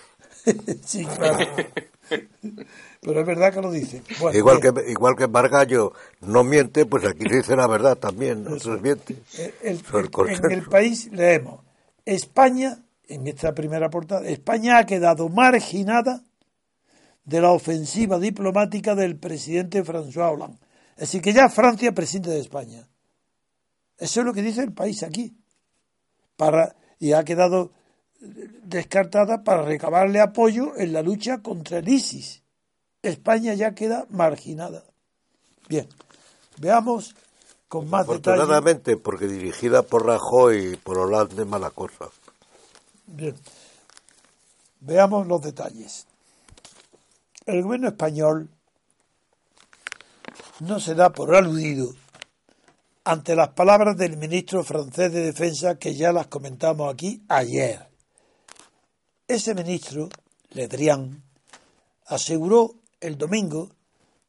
sí, 0.85 1.04
claro. 1.04 1.38
Pero 3.04 3.21
es 3.21 3.26
verdad 3.26 3.52
que 3.52 3.61
lo 3.61 3.73
dice. 3.73 4.00
igual, 4.32 4.61
que, 4.61 4.73
igual 4.88 5.16
que 5.16 5.26
Margallo 5.26 5.92
no 6.21 6.44
miente, 6.44 6.87
pues 6.87 7.04
aquí 7.04 7.28
se 7.28 7.38
dice 7.38 7.56
la 7.56 7.66
verdad 7.66 7.97
también, 7.97 8.44
no 8.44 8.61
se 8.61 8.71
miente. 8.78 9.16
en 9.61 10.52
el 10.52 10.62
país 10.62 11.11
leemos, 11.11 11.64
España, 12.04 12.78
en 13.09 13.26
esta 13.26 13.52
primera 13.54 13.90
portada, 13.90 14.28
España 14.28 14.78
ha 14.78 14.87
quedado 14.87 15.28
marginada 15.28 16.23
de 17.25 17.40
la 17.40 17.50
ofensiva 17.50 18.21
diplomática 18.21 18.94
del 18.94 19.16
presidente 19.16 19.82
François 19.82 20.32
Hollande. 20.32 20.59
Es 20.94 21.09
decir, 21.09 21.23
que 21.23 21.32
ya 21.32 21.49
Francia 21.49 21.90
presidente 21.92 22.30
de 22.30 22.38
España. 22.38 22.88
Eso 23.99 24.21
es 24.21 24.26
lo 24.26 24.32
que 24.32 24.42
dice 24.42 24.62
el 24.62 24.73
país 24.73 25.02
aquí. 25.02 25.37
Para, 26.37 26.76
y 27.00 27.14
ha 27.14 27.25
quedado 27.25 27.73
descartada 28.21 29.42
para 29.42 29.62
recabarle 29.62 30.21
apoyo 30.21 30.76
en 30.76 30.92
la 30.92 31.02
lucha 31.02 31.38
contra 31.38 31.78
el 31.78 31.88
ISIS. 31.88 32.41
España 33.02 33.54
ya 33.54 33.75
queda 33.75 34.06
marginada. 34.11 34.85
Bien, 35.68 35.88
veamos 36.59 37.14
con 37.68 37.88
más 37.88 38.02
Afortunadamente, 38.02 38.97
porque 38.97 39.26
dirigida 39.26 39.82
por 39.82 40.06
Rajoy 40.06 40.75
y 40.75 40.76
por 40.76 40.99
Hollande, 40.99 41.44
mala 41.44 41.71
cosa. 41.71 42.11
Bien, 43.06 43.35
veamos 44.80 45.26
los 45.26 45.42
detalles. 45.42 46.06
El 47.47 47.62
gobierno 47.62 47.88
español 47.88 48.49
no 50.61 50.78
se 50.78 50.94
da 50.94 51.11
por 51.11 51.35
aludido 51.35 51.94
ante 53.04 53.35
las 53.35 53.49
palabras 53.49 53.97
del 53.97 54.16
ministro 54.16 54.62
francés 54.62 55.12
de 55.12 55.23
Defensa 55.23 55.76
que 55.76 55.94
ya 55.94 56.12
las 56.12 56.28
comentamos 56.28 56.92
aquí 56.92 57.23
ayer. 57.28 57.88
Ese 59.26 59.54
ministro, 59.54 60.09
Le 60.50 60.68
Drian, 60.68 61.23
aseguró 62.06 62.81
el 63.02 63.18
domingo 63.18 63.71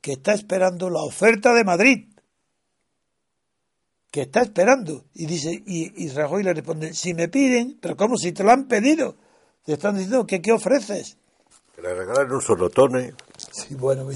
que 0.01 0.13
está 0.13 0.33
esperando 0.33 0.89
la 0.89 1.01
oferta 1.01 1.53
de 1.53 1.63
Madrid. 1.63 2.09
Que 4.11 4.23
está 4.23 4.41
esperando. 4.41 5.05
Y 5.13 5.25
dice, 5.25 5.63
y, 5.65 6.09
Rajoy 6.09 6.43
le 6.43 6.53
responde, 6.53 6.93
si 6.93 7.13
me 7.13 7.29
piden, 7.29 7.79
pero 7.81 7.95
¿cómo 7.95 8.17
si 8.17 8.33
te 8.33 8.43
lo 8.43 8.51
han 8.51 8.67
pedido? 8.67 9.15
Te 9.63 9.73
están 9.73 9.95
diciendo 9.95 10.27
que 10.27 10.41
qué 10.41 10.51
ofreces. 10.51 11.17
Que 11.73 11.81
le 11.81 11.93
regalen 11.93 12.33
un 12.33 12.41
solotone. 12.41 13.13
Sí, 13.37 13.75
bueno, 13.75 14.09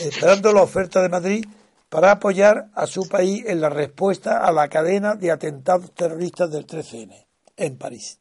esperando 0.00 0.52
la 0.52 0.62
oferta 0.62 1.02
de 1.02 1.08
Madrid 1.08 1.44
para 1.88 2.12
apoyar 2.12 2.70
a 2.74 2.86
su 2.86 3.08
país 3.08 3.44
en 3.46 3.60
la 3.60 3.68
respuesta 3.68 4.38
a 4.38 4.52
la 4.52 4.68
cadena 4.68 5.14
de 5.14 5.32
atentados 5.32 5.92
terroristas 5.92 6.50
del 6.50 6.66
13N 6.66 7.26
en 7.56 7.76
París. 7.76 8.20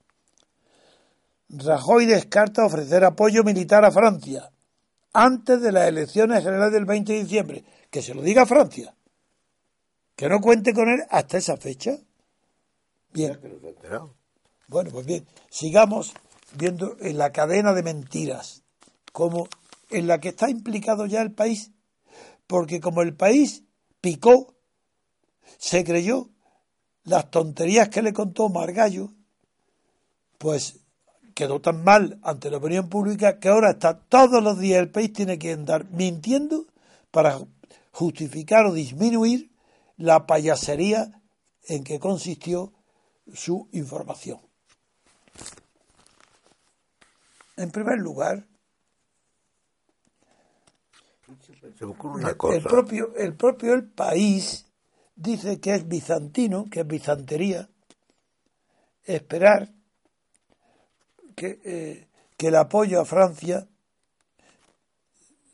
Rajoy 1.49 2.07
descarta 2.07 2.65
ofrecer 2.65 3.03
apoyo 3.03 3.43
militar 3.43 3.85
a 3.85 3.91
Francia 3.91 4.49
antes 5.15 5.61
de 5.61 5.71
las 5.71 5.87
elecciones 5.87 6.43
generales 6.43 6.73
del 6.73 6.85
20 6.85 7.13
de 7.13 7.23
diciembre. 7.23 7.63
Que 7.89 8.01
se 8.01 8.13
lo 8.13 8.21
diga 8.21 8.43
a 8.43 8.45
Francia. 8.45 8.93
Que 10.15 10.27
no 10.27 10.39
cuente 10.39 10.73
con 10.73 10.89
él 10.89 11.03
hasta 11.09 11.37
esa 11.37 11.57
fecha. 11.57 11.97
Bien. 13.13 13.39
Bueno, 14.67 14.91
pues 14.91 15.05
bien, 15.05 15.25
sigamos 15.49 16.13
viendo 16.57 16.97
en 16.99 17.17
la 17.17 17.31
cadena 17.31 17.73
de 17.73 17.83
mentiras, 17.83 18.63
como 19.11 19.47
en 19.89 20.07
la 20.07 20.19
que 20.19 20.29
está 20.29 20.49
implicado 20.49 21.05
ya 21.05 21.21
el 21.21 21.31
país, 21.31 21.71
porque 22.47 22.81
como 22.81 23.01
el 23.01 23.15
país 23.15 23.63
picó, 24.01 24.55
se 25.57 25.83
creyó 25.83 26.29
las 27.03 27.29
tonterías 27.29 27.89
que 27.89 28.01
le 28.01 28.13
contó 28.13 28.49
Margallo, 28.49 29.11
pues 30.37 30.79
quedó 31.35 31.59
tan 31.59 31.83
mal 31.83 32.17
ante 32.23 32.49
la 32.49 32.57
opinión 32.57 32.89
pública 32.89 33.39
que 33.39 33.49
ahora 33.49 33.71
está 33.71 33.99
todos 33.99 34.41
los 34.41 34.57
días 34.57 34.79
el 34.79 34.89
país 34.89 35.11
tiene 35.13 35.37
que 35.37 35.51
andar 35.51 35.85
mintiendo 35.91 36.65
para 37.11 37.37
justificar 37.91 38.65
o 38.65 38.73
disminuir 38.73 39.51
la 39.97 40.25
payasería 40.25 41.21
en 41.67 41.83
que 41.83 41.99
consistió 41.99 42.73
su 43.33 43.67
información. 43.73 44.39
En 47.57 47.71
primer 47.71 47.99
lugar, 47.99 48.45
el 51.77 52.63
propio, 52.63 53.15
el 53.15 53.35
propio 53.35 53.73
el 53.73 53.89
país 53.89 54.65
dice 55.15 55.59
que 55.59 55.73
es 55.73 55.87
bizantino, 55.87 56.65
que 56.69 56.81
es 56.81 56.87
bizantería, 56.87 57.69
esperar 59.03 59.74
que, 61.35 61.59
eh, 61.63 62.07
que 62.37 62.47
el 62.47 62.55
apoyo 62.55 63.01
a 63.01 63.05
Francia 63.05 63.67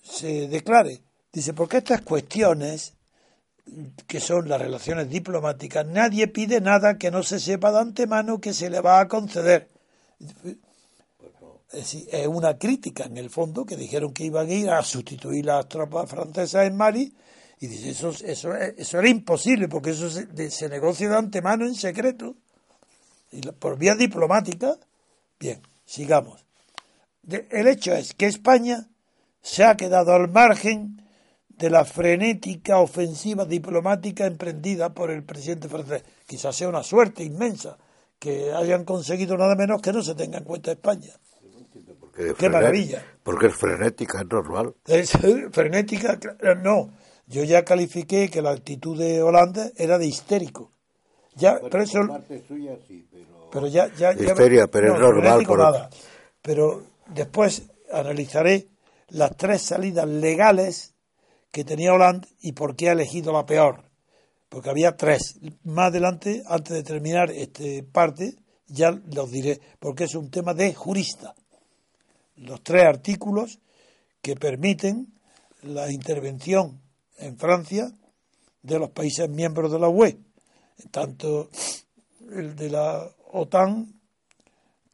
se 0.03 0.47
declare. 0.47 1.01
Dice, 1.31 1.53
porque 1.53 1.77
estas 1.77 2.01
cuestiones, 2.01 2.93
que 4.07 4.19
son 4.19 4.49
las 4.49 4.59
relaciones 4.59 5.09
diplomáticas, 5.09 5.85
nadie 5.85 6.27
pide 6.27 6.59
nada 6.59 6.97
que 6.97 7.11
no 7.11 7.23
se 7.23 7.39
sepa 7.39 7.71
de 7.71 7.79
antemano 7.79 8.41
que 8.41 8.53
se 8.53 8.69
le 8.69 8.81
va 8.81 8.99
a 8.99 9.07
conceder. 9.07 9.69
Es 11.71 12.27
una 12.27 12.57
crítica 12.57 13.05
en 13.05 13.17
el 13.17 13.29
fondo 13.29 13.65
que 13.65 13.77
dijeron 13.77 14.13
que 14.13 14.25
iban 14.25 14.49
a 14.49 14.53
ir 14.53 14.69
a 14.69 14.83
sustituir 14.83 15.45
las 15.45 15.69
tropas 15.69 16.09
francesas 16.09 16.67
en 16.67 16.75
Mali 16.75 17.13
y 17.61 17.67
dice 17.67 17.91
eso, 17.91 18.09
eso, 18.09 18.53
eso 18.55 18.99
era 18.99 19.07
imposible 19.07 19.69
porque 19.69 19.91
eso 19.91 20.09
se, 20.09 20.51
se 20.51 20.67
negocia 20.67 21.07
de 21.07 21.15
antemano 21.15 21.65
en 21.65 21.75
secreto 21.75 22.35
y 23.31 23.41
por 23.51 23.77
vía 23.77 23.95
diplomática. 23.95 24.75
Bien, 25.39 25.61
sigamos. 25.91 26.45
el 27.27 27.67
hecho 27.67 27.93
es 27.93 28.13
que 28.13 28.25
España 28.25 28.87
se 29.41 29.65
ha 29.65 29.75
quedado 29.75 30.13
al 30.13 30.31
margen 30.31 31.01
de 31.49 31.69
la 31.69 31.83
frenética 31.83 32.79
ofensiva 32.79 33.45
diplomática 33.45 34.25
emprendida 34.25 34.93
por 34.93 35.11
el 35.11 35.23
presidente 35.23 35.67
francés. 35.67 36.03
Quizás 36.25 36.55
sea 36.55 36.69
una 36.69 36.81
suerte 36.81 37.23
inmensa 37.23 37.77
que 38.17 38.53
hayan 38.53 38.85
conseguido 38.85 39.37
nada 39.37 39.55
menos 39.55 39.81
que 39.81 39.91
no 39.91 40.01
se 40.01 40.15
tenga 40.15 40.37
en 40.37 40.45
cuenta 40.45 40.71
España. 40.71 41.13
Qué 42.37 42.49
maravilla. 42.49 43.03
Porque 43.23 43.47
es 43.47 43.55
frenética, 43.55 44.21
es 44.21 44.27
normal. 44.29 44.73
Es 44.85 45.11
frenética, 45.51 46.17
no. 46.63 46.91
Yo 47.27 47.43
ya 47.43 47.65
califiqué 47.65 48.29
que 48.29 48.41
la 48.41 48.51
actitud 48.51 48.97
de 48.97 49.21
Holanda 49.21 49.71
era 49.75 49.97
de 49.97 50.07
histérico. 50.07 50.71
Ya, 51.35 51.59
pero 51.69 51.83
eso, 51.83 51.99
pero... 52.27 53.30
ya, 53.71 53.93
ya, 53.95 54.13
Histeria, 54.13 54.67
pero 54.67 54.93
es 54.93 54.99
normal. 54.99 55.89
Pero 56.41 56.83
después 57.07 57.63
analizaré 57.91 58.69
las 59.09 59.35
tres 59.35 59.61
salidas 59.61 60.07
legales 60.07 60.93
que 61.51 61.63
tenía 61.63 61.93
Holanda 61.93 62.27
y 62.41 62.53
por 62.53 62.75
qué 62.75 62.89
ha 62.89 62.93
elegido 62.93 63.33
la 63.33 63.45
peor. 63.45 63.83
Porque 64.49 64.69
había 64.69 64.95
tres. 64.95 65.39
Más 65.63 65.87
adelante, 65.87 66.43
antes 66.47 66.73
de 66.73 66.83
terminar 66.83 67.31
este 67.31 67.83
parte, 67.83 68.35
ya 68.67 68.91
los 68.91 69.31
diré, 69.31 69.59
porque 69.79 70.05
es 70.05 70.15
un 70.15 70.29
tema 70.29 70.53
de 70.53 70.73
jurista 70.73 71.35
los 72.41 72.61
tres 72.63 72.85
artículos 72.85 73.59
que 74.21 74.35
permiten 74.35 75.13
la 75.61 75.91
intervención 75.91 76.81
en 77.17 77.37
Francia 77.37 77.91
de 78.63 78.79
los 78.79 78.89
países 78.91 79.29
miembros 79.29 79.71
de 79.71 79.79
la 79.79 79.89
UE, 79.89 80.17
tanto 80.91 81.49
el 82.31 82.55
de 82.55 82.69
la 82.69 83.09
OTAN 83.31 84.01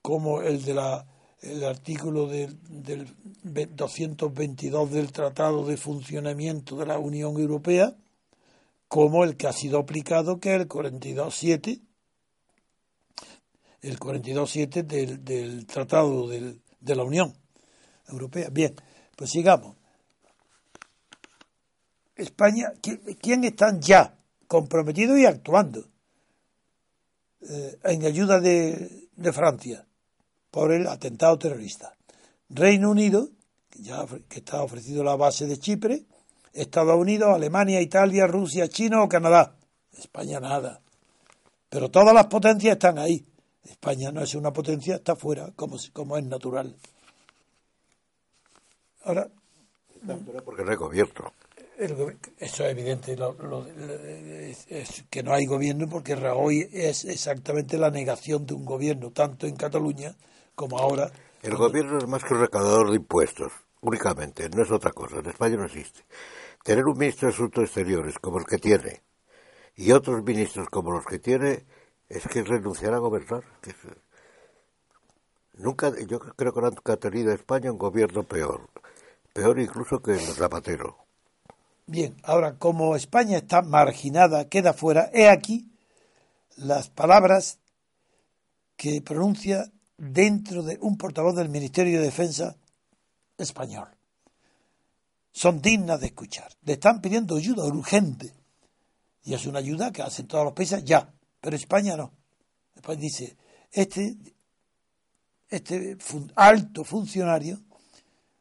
como 0.01 0.41
el 0.41 0.63
de 0.63 1.67
artículo 1.67 2.27
del 2.27 2.57
222 3.43 4.91
del 4.91 5.11
Tratado 5.11 5.65
de 5.65 5.77
Funcionamiento 5.77 6.77
de 6.77 6.85
la 6.85 6.97
Unión 6.97 7.37
Europea, 7.37 7.95
como 8.87 9.23
el 9.23 9.35
que 9.35 9.47
ha 9.47 9.53
sido 9.53 9.79
aplicado, 9.79 10.39
que 10.39 10.55
es 10.55 10.61
el 10.61 10.69
42.7, 10.69 11.81
el 13.81 13.99
42.7 13.99 14.83
del, 14.83 15.25
del 15.25 15.65
Tratado 15.67 16.27
del, 16.27 16.61
de 16.79 16.95
la 16.95 17.03
Unión 17.03 17.35
Europea. 18.07 18.49
Bien, 18.49 18.75
pues 19.15 19.31
sigamos. 19.31 19.75
España, 22.15 22.71
¿quién 23.21 23.43
están 23.43 23.81
ya 23.81 24.15
comprometidos 24.47 25.19
y 25.19 25.25
actuando 25.25 25.83
eh, 27.41 27.77
en 27.83 28.05
ayuda 28.05 28.39
de, 28.39 29.09
de, 29.15 29.33
Francia 29.33 29.85
por 30.51 30.71
el 30.71 30.87
atentado 30.87 31.37
terrorista? 31.37 31.95
Reino 32.49 32.91
Unido, 32.91 33.29
que 33.69 33.81
ya 33.83 34.05
que 34.29 34.39
está 34.39 34.63
ofrecido 34.63 35.03
la 35.03 35.15
base 35.15 35.45
de 35.45 35.59
Chipre, 35.59 36.05
Estados 36.53 36.95
Unidos, 36.95 37.29
Alemania, 37.33 37.81
Italia, 37.81 38.25
Rusia, 38.25 38.67
China 38.67 39.03
o 39.03 39.09
Canadá. 39.09 39.55
España 39.97 40.39
nada. 40.39 40.81
Pero 41.69 41.89
todas 41.89 42.13
las 42.13 42.27
potencias 42.27 42.73
están 42.73 42.97
ahí. 42.97 43.25
España 43.63 44.11
no 44.11 44.21
es 44.21 44.33
una 44.35 44.51
potencia, 44.53 44.95
está 44.95 45.15
fuera, 45.15 45.51
como, 45.55 45.77
como 45.93 46.17
es 46.17 46.23
natural. 46.23 46.75
Ahora. 49.03 49.29
Porque 50.45 50.63
no 50.63 50.71
hay 50.71 50.77
gobierno. 50.77 51.33
Eso 51.77 52.11
es 52.39 52.59
evidente, 52.59 53.15
es 54.69 55.03
que 55.09 55.23
no 55.23 55.33
hay 55.33 55.45
gobierno 55.45 55.87
porque 55.87 56.15
Rajoy 56.15 56.67
es 56.71 57.05
exactamente 57.05 57.77
la 57.77 57.91
negación 57.91 58.45
de 58.45 58.53
un 58.53 58.65
gobierno, 58.65 59.11
tanto 59.11 59.45
en 59.47 59.55
Cataluña 59.55 60.15
como 60.55 60.79
ahora. 60.79 61.11
El 61.43 61.55
gobierno 61.55 61.99
es 61.99 62.07
más 62.07 62.23
que 62.23 62.33
un 62.33 62.41
recaudador 62.41 62.89
de 62.89 62.97
impuestos, 62.97 63.51
únicamente, 63.81 64.49
no 64.49 64.63
es 64.63 64.71
otra 64.71 64.91
cosa. 64.91 65.19
En 65.19 65.27
España 65.27 65.57
no 65.57 65.65
existe. 65.65 66.01
Tener 66.63 66.85
un 66.85 66.97
ministro 66.97 67.27
de 67.27 67.33
Asuntos 67.33 67.63
Exteriores 67.65 68.17
como 68.19 68.39
el 68.39 68.45
que 68.45 68.57
tiene 68.57 69.03
y 69.75 69.91
otros 69.91 70.23
ministros 70.23 70.69
como 70.69 70.91
los 70.91 71.05
que 71.05 71.19
tiene 71.19 71.65
es 72.09 72.27
que 72.27 72.43
renunciar 72.43 72.93
a 72.93 72.97
gobernar. 72.97 73.43
nunca, 75.53 75.93
yo 76.07 76.19
creo 76.19 76.53
que 76.53 76.61
nunca 76.61 76.93
ha 76.93 76.97
tenido 76.97 77.31
España 77.31 77.71
un 77.71 77.77
gobierno 77.77 78.23
peor 78.23 78.67
peor 79.37 79.59
incluso 79.59 80.01
que 80.01 80.13
el 80.13 80.19
Zapatero. 80.19 81.06
Bien, 81.89 82.17
ahora 82.23 82.57
como 82.57 82.97
España 82.97 83.37
está 83.37 83.61
marginada, 83.61 84.49
queda 84.49 84.73
fuera, 84.73 85.09
he 85.13 85.29
aquí 85.29 85.71
las 86.57 86.89
palabras 86.89 87.59
que 88.75 89.01
pronuncia 89.01 89.71
dentro 89.97 90.63
de 90.63 90.77
un 90.81 90.97
portavoz 90.97 91.35
del 91.35 91.47
Ministerio 91.47 91.99
de 91.99 92.05
Defensa 92.05 92.57
español. 93.37 93.87
Son 95.31 95.61
dignas 95.61 96.01
de 96.01 96.07
escuchar. 96.07 96.51
Le 96.63 96.73
están 96.73 96.99
pidiendo 96.99 97.37
ayuda 97.37 97.63
urgente. 97.63 98.33
Y 99.23 99.33
es 99.33 99.45
una 99.45 99.59
ayuda 99.59 99.91
que 99.91 100.01
hacen 100.01 100.27
todos 100.27 100.43
los 100.43 100.53
países 100.53 100.83
ya, 100.83 101.13
pero 101.39 101.55
España 101.55 101.95
no. 101.95 102.11
Después 102.73 102.99
dice, 102.99 103.37
este, 103.71 104.17
este 105.49 105.97
alto 106.35 106.83
funcionario 106.83 107.61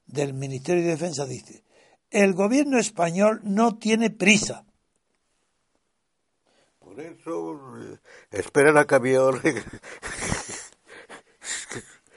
del 0.06 0.34
Ministerio 0.34 0.82
de 0.82 0.90
Defensa 0.90 1.26
dice, 1.26 1.62
el 2.10 2.34
gobierno 2.34 2.78
español 2.78 3.40
no 3.44 3.76
tiene 3.76 4.10
prisa. 4.10 4.64
Por 6.78 7.00
eso 7.00 7.60
eh, 7.78 7.98
esperan 8.30 8.78
a 8.78 8.84
camión. 8.84 9.40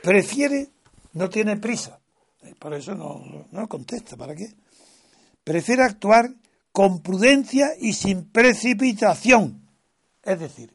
Prefiere, 0.02 0.70
no 1.14 1.30
tiene 1.30 1.58
prisa. 1.58 2.00
Eh, 2.44 2.56
por 2.58 2.74
eso 2.74 2.96
no, 2.96 3.48
no 3.52 3.68
contesta, 3.68 4.16
¿para 4.16 4.36
qué? 4.36 4.54
Prefiere 5.44 5.84
actuar 5.84 6.34
con 6.72 7.02
prudencia 7.02 7.72
y 7.80 7.94
sin 7.94 8.30
precipitación. 8.30 9.68
Es 10.24 10.40
decir, 10.40 10.74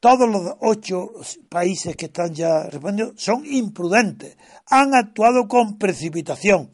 todos 0.00 0.28
los 0.28 0.56
ocho 0.60 1.10
países 1.48 1.94
que 1.96 2.06
están 2.06 2.34
ya 2.34 2.64
respondiendo 2.64 3.12
son 3.16 3.44
imprudentes, 3.44 4.36
han 4.66 4.94
actuado 4.94 5.46
con 5.46 5.76
precipitación. 5.76 6.70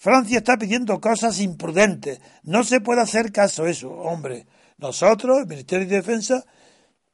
Francia 0.00 0.38
está 0.38 0.56
pidiendo 0.56 0.98
cosas 0.98 1.38
imprudentes. 1.40 2.22
No 2.42 2.64
se 2.64 2.80
puede 2.80 3.02
hacer 3.02 3.32
caso 3.32 3.64
a 3.64 3.70
eso, 3.70 3.90
hombre. 3.90 4.46
Nosotros, 4.78 5.40
el 5.40 5.46
Ministerio 5.46 5.86
de 5.86 5.96
Defensa, 5.96 6.42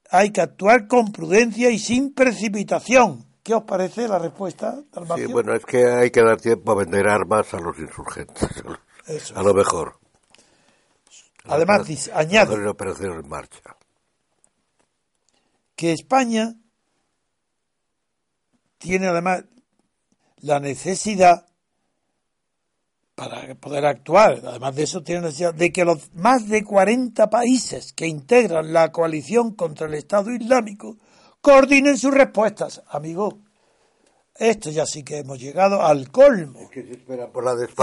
hay 0.08 0.30
que 0.30 0.40
actuar 0.40 0.86
con 0.86 1.10
prudencia 1.10 1.68
y 1.70 1.80
sin 1.80 2.14
precipitación. 2.14 3.26
¿Qué 3.42 3.54
os 3.54 3.64
parece 3.64 4.06
la 4.06 4.20
respuesta, 4.20 4.78
Sí, 5.16 5.26
bueno, 5.26 5.52
es 5.54 5.64
que 5.64 5.84
hay 5.84 6.12
que 6.12 6.22
dar 6.22 6.40
tiempo 6.40 6.70
a 6.70 6.76
vender 6.76 7.08
armas 7.08 7.52
a 7.54 7.58
los 7.58 7.76
insurgentes. 7.76 8.48
a 9.34 9.42
lo 9.42 9.52
mejor. 9.52 9.98
Además, 11.46 11.88
dice, 11.88 12.12
añade 12.14 12.54
en 12.54 13.28
marcha. 13.28 13.76
que 15.74 15.90
España 15.90 16.54
tiene 18.78 19.08
además 19.08 19.42
la 20.36 20.60
necesidad 20.60 21.46
para 23.16 23.54
poder 23.54 23.86
actuar, 23.86 24.42
además 24.46 24.76
de 24.76 24.82
eso 24.82 25.02
tiene 25.02 25.22
necesidad 25.22 25.54
de 25.54 25.72
que 25.72 25.86
los 25.86 26.12
más 26.12 26.48
de 26.48 26.62
40 26.62 27.30
países 27.30 27.94
que 27.94 28.06
integran 28.06 28.74
la 28.74 28.92
coalición 28.92 29.54
contra 29.54 29.86
el 29.86 29.94
Estado 29.94 30.30
Islámico 30.30 30.98
coordinen 31.40 31.96
sus 31.96 32.12
respuestas, 32.12 32.82
amigo. 32.90 33.38
Esto 34.38 34.68
ya 34.68 34.84
sí 34.84 35.02
que 35.02 35.16
hemos 35.16 35.40
llegado 35.40 35.80
al 35.80 36.10
colmo. 36.10 36.68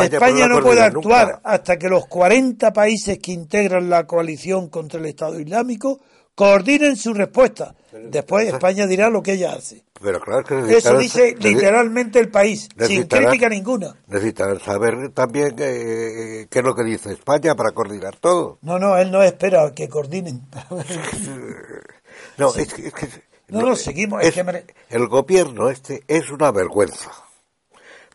España, 0.04 0.48
no 0.48 0.62
puede 0.62 0.84
actuar 0.84 1.42
hasta 1.44 1.78
que 1.78 1.90
los 1.90 2.06
40 2.06 2.72
países 2.72 3.18
que 3.18 3.32
integran 3.32 3.90
la 3.90 4.06
coalición 4.06 4.70
contra 4.70 5.00
el 5.00 5.08
Estado 5.08 5.40
Islámico 5.40 6.00
coordinen 6.36 6.96
su 6.96 7.14
respuesta. 7.14 7.76
Después 7.92 8.48
España 8.52 8.88
dirá 8.88 9.10
lo 9.10 9.22
que 9.22 9.34
ella 9.34 9.54
hace. 9.54 9.84
Pero 10.02 10.20
claro 10.20 10.44
que 10.44 10.78
Eso 10.78 10.98
dice 10.98 11.36
literalmente 11.40 12.20
el 12.20 12.30
país, 12.30 12.68
sin 12.80 13.08
crítica 13.08 13.48
ninguna. 13.50 13.96
Necesitan 14.08 14.60
saber 14.60 15.10
también 15.14 15.56
qué 15.56 16.48
es 16.50 16.64
lo 16.64 16.76
que 16.76 16.84
dice 16.84 17.14
España 17.14 17.56
para 17.56 17.72
coordinar 17.72 18.16
todo. 18.18 18.58
No, 18.62 18.80
no, 18.80 18.98
él 18.98 19.12
no 19.12 19.22
espera 19.22 19.72
que 19.74 19.88
coordinen. 19.88 20.42
no, 22.38 22.54
es 22.56 22.74
que 22.74 22.92
no, 23.50 23.62
no, 23.62 23.76
seguimos. 23.76 24.24
El 24.90 25.08
gobierno 25.08 25.70
este 25.70 26.04
es 26.08 26.32
una 26.32 26.52
vergüenza. 26.52 27.12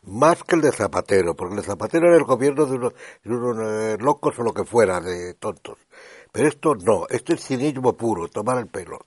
Más 0.02 0.42
que 0.42 0.56
el 0.56 0.62
de 0.62 0.72
Zapatero, 0.72 1.34
porque 1.36 1.54
el 1.54 1.60
de 1.60 1.66
Zapatero 1.66 2.06
era 2.06 2.16
el 2.16 2.24
gobierno 2.24 2.64
de 2.66 2.76
unos, 2.76 2.92
eh, 3.26 3.96
locos 4.00 4.38
o 4.38 4.42
lo 4.42 4.54
que 4.54 4.64
fuera, 4.64 5.00
de 5.00 5.34
tontos. 5.34 5.78
Pero 6.38 6.50
esto 6.50 6.74
no, 6.76 7.08
esto 7.10 7.34
es 7.34 7.44
cinismo 7.44 7.96
puro, 7.96 8.28
tomar 8.28 8.58
el 8.58 8.68
pelo. 8.68 9.06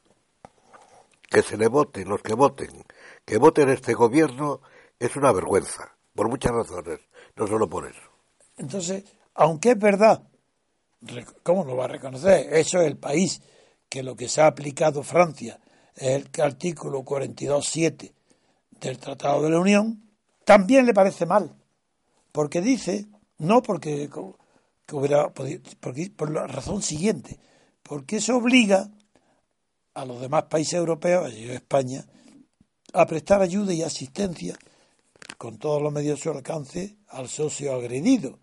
Que 1.30 1.42
se 1.42 1.56
le 1.56 1.70
voten, 1.70 2.10
los 2.10 2.22
que 2.22 2.34
voten, 2.34 2.84
que 3.24 3.38
voten 3.38 3.70
este 3.70 3.94
gobierno 3.94 4.60
es 5.00 5.16
una 5.16 5.32
vergüenza, 5.32 5.96
por 6.14 6.28
muchas 6.28 6.52
razones, 6.52 7.00
no 7.38 7.48
solo 7.48 7.70
por 7.70 7.88
eso. 7.88 8.02
Entonces, 8.58 9.06
aunque 9.36 9.70
es 9.70 9.80
verdad, 9.80 10.28
¿cómo 11.42 11.64
lo 11.64 11.78
va 11.78 11.86
a 11.86 11.88
reconocer? 11.88 12.54
Eso 12.54 12.82
es 12.82 12.88
el 12.88 12.98
país 12.98 13.42
que 13.88 14.04
lo 14.04 14.14
que 14.14 14.28
se 14.28 14.42
ha 14.42 14.48
aplicado 14.48 15.02
Francia 15.02 15.58
el 15.96 16.30
artículo 16.38 17.06
42.7 17.06 18.12
del 18.72 18.98
Tratado 18.98 19.44
de 19.44 19.52
la 19.52 19.60
Unión, 19.62 20.04
también 20.44 20.86
le 20.86 20.94
parece 20.94 21.26
mal, 21.26 21.56
porque 22.34 22.60
dice, 22.60 23.08
no 23.38 23.62
porque, 23.62 24.10
por 24.92 26.32
la 26.32 26.48
razón 26.48 26.82
siguiente, 26.82 27.40
porque 27.84 28.18
eso 28.18 28.38
obliga 28.38 28.90
a 29.94 30.06
los 30.06 30.22
demás 30.22 30.44
países 30.44 30.74
europeos, 30.76 31.26
a 31.26 31.30
España, 31.30 32.06
a 32.94 33.06
prestar 33.06 33.42
ayuda 33.42 33.74
y 33.74 33.84
asistencia 33.84 34.58
con 35.38 35.58
todos 35.58 35.82
los 35.82 35.92
medios 35.92 36.20
a 36.20 36.24
su 36.24 36.30
alcance 36.32 36.98
al 37.08 37.28
socio 37.28 37.74
agredido. 37.74 38.40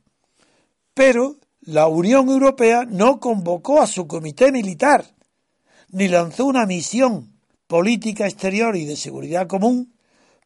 Pero 0.94 1.36
la 1.60 1.86
Unión 1.86 2.28
Europea 2.28 2.84
no 2.84 3.20
convocó 3.20 3.80
a 3.80 3.86
su 3.86 4.06
comité 4.06 4.52
militar, 4.52 5.04
ni 5.90 6.08
lanzó 6.08 6.46
una 6.46 6.66
misión 6.66 7.38
política 7.66 8.26
exterior 8.26 8.76
y 8.76 8.84
de 8.84 8.96
seguridad 8.96 9.46
común, 9.46 9.94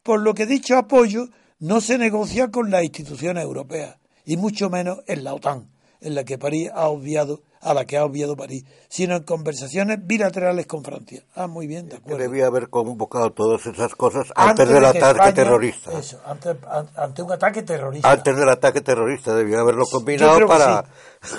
por 0.03 0.21
lo 0.21 0.35
que 0.35 0.47
dicho 0.47 0.77
apoyo 0.77 1.29
no 1.59 1.81
se 1.81 1.97
negocia 1.97 2.51
con 2.51 2.71
las 2.71 2.83
instituciones 2.83 3.45
europeas, 3.45 3.99
y 4.25 4.37
mucho 4.37 4.69
menos 4.69 4.99
en 5.07 5.25
la 5.25 5.35
OTAN, 5.35 5.72
en 6.03 6.15
la 6.15 6.25
que 6.25 6.39
París 6.39 6.71
ha 6.75 6.89
obviado, 6.89 7.41
a 7.61 7.75
la 7.75 7.85
que 7.85 7.97
ha 7.97 8.05
obviado 8.05 8.37
París, 8.37 8.65
sino 8.89 9.17
en 9.17 9.23
conversaciones 9.23 9.99
bilaterales 10.05 10.67
con 10.67 10.85
Francia. 10.85 11.23
Ah, 11.35 11.47
muy 11.47 11.67
bien, 11.67 11.89
de 11.89 11.97
acuerdo. 11.97 12.19
Debía 12.19 12.47
haber 12.47 12.69
convocado 12.69 13.31
todas 13.33 13.65
esas 13.67 13.95
cosas 13.95 14.33
antes, 14.35 14.69
del 14.69 14.85
ataque 14.85 15.33
terrorista. 15.33 15.99
Eso, 15.99 16.21
ante, 16.25 17.23
un 17.23 17.33
ataque 17.33 17.63
terrorista. 17.63 18.11
Antes 18.11 18.37
del 18.37 18.49
ataque 18.49 18.81
terrorista 18.81 19.35
debía 19.35 19.61
haberlo 19.61 19.85
combinado 19.87 20.47
para... 20.47 20.85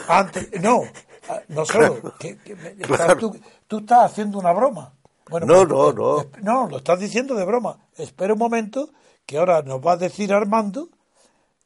Antes, 0.07 0.49
no, 0.61 0.83
no 1.49 1.65
solo. 1.65 2.13
Que, 2.19 2.35
tú, 3.19 3.37
tú 3.67 3.79
estás 3.79 4.11
haciendo 4.11 4.39
una 4.39 4.53
broma. 4.53 4.93
Bueno, 5.29 5.45
no, 5.45 5.67
pues, 5.67 5.69
no, 5.69 5.93
no. 5.93 6.25
No, 6.41 6.67
lo 6.69 6.77
estás 6.77 6.99
diciendo 6.99 7.35
de 7.35 7.45
broma. 7.45 7.77
Espera 7.97 8.33
un 8.33 8.39
momento 8.39 8.89
que 9.25 9.37
ahora 9.37 9.61
nos 9.61 9.79
va 9.79 9.93
a 9.93 9.97
decir 9.97 10.33
Armando 10.33 10.89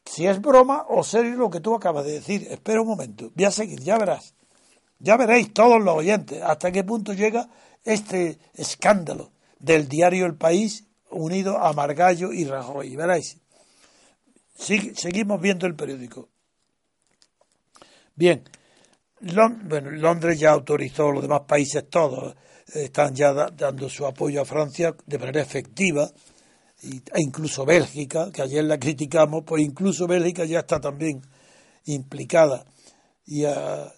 si 0.08 0.26
es 0.26 0.42
broma 0.42 0.86
o 0.90 1.04
serio 1.04 1.36
lo 1.36 1.50
que 1.50 1.60
tú 1.60 1.76
acabas 1.76 2.06
de 2.06 2.14
decir. 2.14 2.48
Espera 2.50 2.82
un 2.82 2.88
momento. 2.88 3.32
Voy 3.36 3.46
a 3.46 3.52
seguir, 3.52 3.80
ya 3.82 3.98
verás. 3.98 4.34
Ya 5.00 5.18
veréis 5.18 5.54
todos 5.54 5.82
los 5.82 5.96
oyentes 5.96 6.42
hasta 6.42 6.72
qué 6.72 6.84
punto 6.84 7.14
llega 7.14 7.50
este 7.84 8.40
escándalo 8.56 9.32
del 9.60 9.88
diario 9.88 10.26
El 10.26 10.36
País 10.36 10.86
unido 11.12 11.58
a 11.58 11.74
Margallo 11.74 12.34
y 12.34 12.46
Rajoy. 12.46 12.96
Veréis. 12.96 13.38
seguimos 14.56 15.40
viendo 15.40 15.68
el 15.68 15.76
periódico. 15.76 16.30
Bien. 18.16 18.44
bueno, 19.20 19.92
Londres 19.92 20.40
ya 20.40 20.52
autorizó 20.52 21.12
los 21.12 21.22
demás 21.22 21.42
países 21.42 21.88
todos 21.90 22.36
están 22.74 23.16
ya 23.16 23.34
dando 23.34 23.90
su 23.90 24.06
apoyo 24.06 24.42
a 24.42 24.46
Francia 24.46 24.96
de 25.06 25.18
manera 25.18 25.42
efectiva, 25.42 26.10
e 26.82 27.22
incluso 27.22 27.66
Bélgica, 27.66 28.32
que 28.32 28.42
ayer 28.42 28.64
la 28.64 28.78
criticamos, 28.78 29.44
pues 29.46 29.64
incluso 29.64 30.08
Bélgica 30.08 30.46
ya 30.46 30.60
está 30.60 30.80
también 30.80 31.22
implicada. 31.86 32.66
Y 33.26 33.46
ah, 33.46 33.92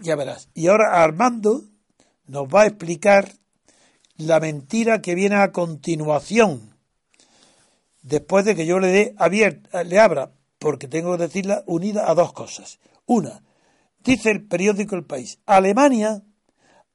ya 0.00 0.16
verás. 0.16 0.48
Y 0.54 0.68
ahora 0.68 1.02
Armando 1.02 1.64
nos 2.26 2.46
va 2.46 2.62
a 2.62 2.66
explicar 2.66 3.32
la 4.16 4.40
mentira 4.40 5.00
que 5.00 5.14
viene 5.14 5.36
a 5.36 5.52
continuación, 5.52 6.74
después 8.02 8.44
de 8.44 8.56
que 8.56 8.66
yo 8.66 8.78
le 8.78 8.88
dé 8.88 9.14
abierta, 9.16 9.84
le 9.84 9.98
abra, 9.98 10.32
porque 10.58 10.88
tengo 10.88 11.16
que 11.16 11.24
decirla 11.24 11.62
unida 11.66 12.10
a 12.10 12.14
dos 12.14 12.32
cosas. 12.32 12.80
Una, 13.06 13.42
dice 14.02 14.30
el 14.30 14.46
periódico 14.46 14.96
El 14.96 15.04
País, 15.04 15.38
Alemania 15.46 16.22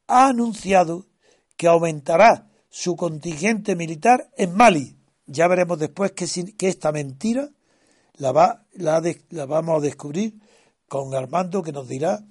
ha 0.07 0.27
anunciado 0.27 1.07
que 1.55 1.67
aumentará 1.67 2.49
su 2.69 2.95
contingente 2.95 3.75
militar 3.75 4.29
en 4.35 4.53
Mali. 4.53 4.97
Ya 5.33 5.47
veremos 5.47 5.79
después 5.79 6.11
que, 6.11 6.27
que 6.55 6.67
esta 6.67 6.91
mentira 6.91 7.49
la, 8.17 8.31
va, 8.31 8.65
la, 8.73 9.01
la 9.29 9.45
vamos 9.45 9.77
a 9.77 9.81
descubrir 9.81 10.35
con 10.87 11.13
Armando 11.15 11.63
que 11.63 11.71
nos 11.71 11.87
dirá 11.87 12.23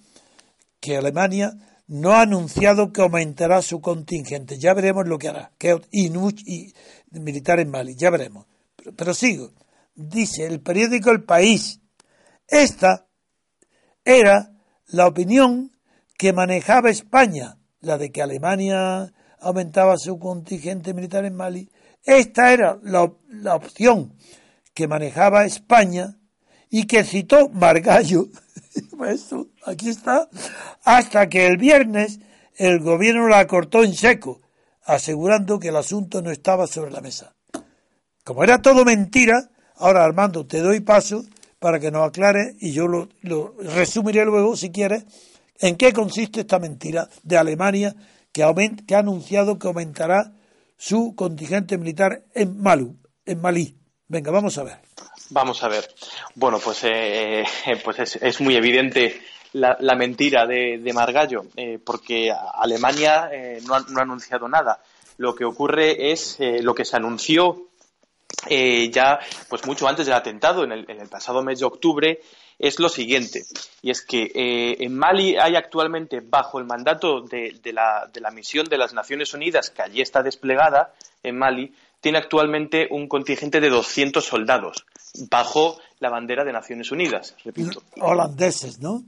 que 0.81 0.97
Alemania 0.97 1.53
no 1.89 2.13
ha 2.13 2.23
anunciado 2.23 2.93
que 2.93 3.03
aumentará 3.03 3.61
su 3.61 3.81
contingente. 3.81 4.59
Ya 4.59 4.73
veremos 4.75 5.07
lo 5.07 5.19
que 5.19 5.29
hará. 5.29 5.53
Que, 5.59 5.81
y, 5.91 6.07
y, 6.47 6.73
militar 7.11 7.61
en 7.61 7.71
Mali, 7.71 7.95
ya 7.97 8.11
veremos. 8.11 8.47
Pero, 8.77 8.93
pero, 8.95 9.15
sigo. 9.15 9.53
Dice 9.95 10.47
el 10.47 10.61
periódico 10.61 11.11
El 11.11 11.25
País. 11.25 11.81
Esta 12.49 13.07
era 14.05 14.53
la 14.87 15.07
opinión 15.07 15.73
que 16.17 16.33
manejaba 16.33 16.91
España 16.91 17.59
la 17.83 17.99
de 17.99 18.11
que 18.11 18.23
Alemania 18.23 19.13
aumentaba 19.41 19.99
su 19.99 20.19
contingente 20.19 20.95
militar 20.95 21.25
en 21.25 21.35
Mali. 21.35 21.71
Esta 22.05 22.53
era 22.53 22.79
la, 22.83 23.55
opción 23.55 24.15
que 24.75 24.89
manejaba 24.89 25.45
España 25.45 26.17
y 26.71 26.87
que 26.87 27.05
citó 27.05 27.49
Margallo. 27.49 28.29
Pues 28.97 29.27
aquí 29.67 29.91
está. 29.91 30.31
Hasta 30.85 31.29
que 31.29 31.47
el 31.47 31.57
viernes 31.57 32.21
el 32.57 32.79
gobierno 32.79 33.27
la 33.29 33.47
cortó 33.47 33.83
en 33.83 33.95
seco, 33.95 34.41
asegurando 34.85 35.59
que 35.59 35.69
el 35.69 35.77
asunto 35.77 36.23
no 36.23 36.31
estaba 36.31 36.67
sobre 36.67 36.93
la 36.93 37.01
mesa. 37.01 37.35
Como 38.25 38.45
era 38.45 38.63
todo 38.63 38.85
mentira, 38.85 39.51
ahora 39.77 40.05
Armando 40.05 40.47
te 40.47 40.61
doy 40.61 40.81
paso 40.81 41.25
para 41.59 41.81
que 41.81 41.91
nos 41.91 42.09
aclare 42.09 42.55
y 42.61 42.73
yo 42.73 42.87
lo, 42.87 43.09
lo 43.23 43.55
resumiré 43.59 44.25
luego 44.25 44.57
si 44.57 44.71
quieres 44.71 45.05
¿En 45.63 45.77
qué 45.77 45.93
consiste 45.93 46.41
esta 46.41 46.59
mentira 46.59 47.09
de 47.23 47.39
Alemania 47.39 47.95
que, 48.33 48.43
ha 48.43 48.99
anunciado 48.99 49.61
que 49.61 49.69
aumentará 49.69 50.33
su 50.83 51.15
contingente 51.15 51.79
militar 51.79 52.25
en 52.35 52.61
Malu, 52.61 52.99
en 53.25 53.41
Malí? 53.41 53.79
Venga, 54.09 54.33
vamos 54.33 54.59
a 54.59 54.65
ver. 54.65 54.81
Vamos 55.31 55.63
a 55.63 55.69
ver. 55.69 55.89
Bueno, 56.35 56.59
pues, 56.59 56.81
eh, 56.83 57.45
pues 57.85 58.17
es, 58.17 58.41
muy 58.41 58.57
evidente 58.57 59.23
la, 59.53 59.95
mentira 59.95 60.45
de, 60.45 60.91
Margallo, 60.93 61.45
eh, 61.55 61.79
porque 61.79 62.33
Alemania 62.33 63.31
eh, 63.33 63.61
no, 63.65 63.75
ha, 63.75 64.03
anunciado 64.03 64.49
nada. 64.49 64.83
Lo 65.19 65.37
que 65.37 65.45
ocurre 65.45 66.11
es 66.11 66.39
lo 66.41 66.75
que 66.75 66.85
se 66.85 66.97
anunció 66.97 67.69
eh, 68.49 68.91
ya 68.91 69.21
pues 69.49 69.65
mucho 69.67 69.87
antes 69.87 70.07
del 70.07 70.17
atentado, 70.17 70.65
en 70.65 70.73
el, 70.73 70.91
en 70.91 71.01
el, 71.01 71.09
pasado 71.09 71.43
mes 71.43 71.61
de 71.61 71.67
octubre, 71.67 72.21
es 72.59 72.79
lo 72.79 72.89
siguiente. 72.89 73.43
Y 73.83 73.91
es 73.91 74.03
que 74.03 74.31
eh, 74.35 74.77
en 74.81 74.97
Mali 74.97 75.37
hay 75.37 75.57
actualmente, 75.57 76.21
bajo 76.21 76.59
el 76.59 76.65
mandato 76.65 77.21
de, 77.21 77.59
de, 77.63 77.73
la, 77.73 78.09
de, 78.13 78.21
la, 78.21 78.31
misión 78.31 78.67
de 78.67 78.79
las 78.79 78.93
Naciones 78.93 79.35
Unidas, 79.35 79.71
que 79.71 79.83
allí 79.83 80.01
está 80.01 80.23
desplegada 80.23 80.95
en 81.23 81.39
Mali, 81.39 81.73
tiene 82.01 82.19
actualmente 82.19 82.89
un 82.91 83.09
contingente 83.09 83.61
de 83.61 83.71
200 83.71 84.25
soldados, 84.25 84.85
bajo 85.31 85.79
la 86.01 86.11
bandera 86.11 86.45
de 86.45 86.53
Naciones 86.53 86.91
Unidas, 86.91 87.37
repito. 87.45 87.83
Holandeses, 88.01 88.81
¿no? 88.81 89.05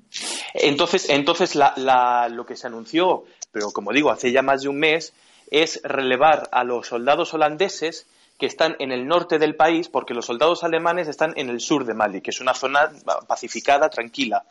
Entonces, 0.54 1.10
entonces 1.10 1.56
la, 1.56 1.74
la, 1.76 2.28
lo 2.28 2.46
que 2.46 2.56
se 2.56 2.68
anunció, 2.68 3.24
pero 3.50 3.72
como 3.72 3.92
digo, 3.92 4.10
hace 4.12 4.30
ya 4.30 4.42
más 4.42 4.62
de 4.62 4.68
un 4.68 4.78
mes, 4.78 5.12
es 5.50 5.80
relevar 5.82 6.48
a 6.52 6.62
los 6.62 6.86
soldados 6.86 7.34
holandeses 7.34 8.06
que 8.38 8.46
están 8.46 8.76
en 8.78 8.92
el 8.92 9.06
norte 9.06 9.38
del 9.38 9.54
país, 9.54 9.88
porque 9.88 10.14
los 10.14 10.26
soldados 10.26 10.64
alemanes 10.64 11.08
están 11.08 11.32
en 11.36 11.48
el 11.48 11.60
sur 11.60 11.84
de 11.84 11.94
Mali, 11.94 12.20
que 12.20 12.30
es 12.30 12.40
una 12.40 12.54
zona 12.54 12.90
pacificada, 13.26 13.88
tranquila. 13.88 14.44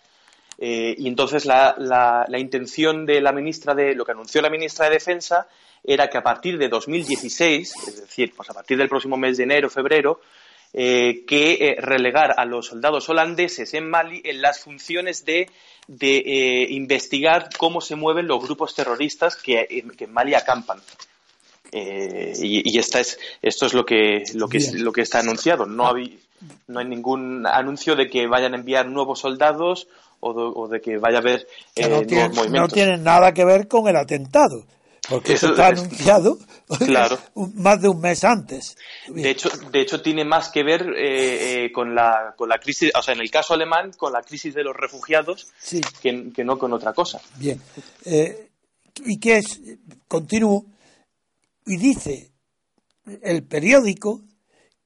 Eh, 0.58 0.96
y 0.98 1.08
entonces 1.08 1.46
la, 1.46 1.76
la, 1.78 2.26
la, 2.28 2.40
intención 2.40 3.06
de 3.06 3.20
la 3.22 3.32
ministra 3.32 3.74
de 3.74 3.96
lo 3.96 4.06
que 4.06 4.12
anunció 4.12 4.40
la 4.42 4.52
ministra 4.52 4.86
de 4.86 4.92
Defensa 4.92 5.48
era 5.84 6.08
que 6.10 6.20
a 6.20 6.24
partir 6.24 6.58
de 6.60 6.70
2016, 6.70 7.74
es 7.88 8.02
decir, 8.02 8.34
pues 8.36 8.50
a 8.52 8.54
partir 8.54 8.78
del 8.78 8.88
próximo 8.88 9.18
mes 9.18 9.38
de 9.38 9.44
enero, 9.44 9.70
febrero, 9.70 10.22
eh, 10.72 11.24
que 11.28 11.54
eh, 11.54 11.76
relegar 11.80 12.36
a 12.38 12.46
los 12.46 12.68
soldados 12.68 13.10
holandeses 13.10 13.74
en 13.74 13.90
Mali 13.90 14.22
en 14.24 14.42
las 14.42 14.60
funciones 14.60 15.26
de, 15.26 15.50
de 15.88 16.68
investigar 16.70 17.50
cómo 17.58 17.82
se 17.82 17.96
mueven 17.96 18.28
los 18.28 18.42
grupos 18.42 18.74
terroristas 18.76 19.36
que, 19.36 19.68
que 19.98 20.04
en 20.06 20.14
Mali 20.14 20.36
acampan. 20.36 20.80
Eh, 21.76 22.34
y, 22.40 22.72
y 22.72 22.78
esta 22.78 23.00
es, 23.00 23.20
esto 23.42 23.66
es 23.66 23.74
lo 23.74 23.84
que, 23.84 24.24
lo 24.36 24.48
que, 24.48 24.58
es, 24.58 24.74
lo 24.76 24.94
que 24.94 25.02
está 25.02 25.20
anunciado. 25.20 25.66
No, 25.66 25.94
hay, 25.94 26.20
no 26.68 26.80
hay 26.80 26.86
ningún 26.86 27.48
anuncio 27.48 27.96
de 27.96 28.10
que 28.10 28.28
vayan 28.28 28.54
a 28.54 28.58
enviar 28.58 28.88
nuevos 28.88 29.20
soldados 29.20 29.88
o 30.20 30.34
de, 30.34 30.52
o 30.56 30.68
de 30.68 30.82
que 30.82 30.98
vaya 30.98 31.18
a 31.18 31.22
haber 31.22 31.48
no, 31.76 31.98
eh, 31.98 32.06
tiene, 32.06 32.22
nuevos 32.22 32.36
movimientos. 32.36 32.62
no 32.62 32.68
tiene 32.74 32.98
nada 32.98 33.34
que 33.34 33.44
ver 33.44 33.68
con 33.68 33.88
el 33.88 33.96
atentado. 33.96 34.66
Porque 35.10 35.34
eso, 35.34 35.48
eso 35.48 35.54
está 35.56 35.70
es, 35.70 35.80
anunciado 35.80 36.38
claro. 36.86 37.18
más 37.56 37.82
de 37.82 37.90
un 37.90 38.00
mes 38.00 38.24
antes. 38.24 38.78
De 39.08 39.32
hecho, 39.32 39.50
de 39.50 39.82
hecho 39.82 40.00
tiene 40.02 40.24
más 40.24 40.50
que 40.50 40.64
ver 40.64 40.82
eh, 40.96 41.66
eh, 41.66 41.72
con, 41.72 41.96
la, 41.96 42.36
con 42.38 42.48
la 42.48 42.60
crisis, 42.60 42.92
o 42.96 43.02
sea, 43.02 43.16
en 43.16 43.22
el 43.22 43.32
caso 43.32 43.56
alemán, 43.56 43.92
con 43.98 44.14
la 44.14 44.22
crisis 44.22 44.54
de 44.54 44.64
los 44.64 44.76
refugiados, 44.76 45.48
sí. 45.58 45.82
que, 46.02 46.32
que, 46.32 46.44
no 46.44 46.60
con 46.60 46.72
otra 46.72 46.94
cosa. 46.94 47.20
Bien. 47.38 47.60
Eh, 48.06 48.48
¿Y 49.06 49.20
qué 49.20 49.38
es? 49.38 49.60
Continúo. 50.08 50.66
Y 51.66 51.78
dice 51.78 52.32
el 53.22 53.44
periódico 53.44 54.22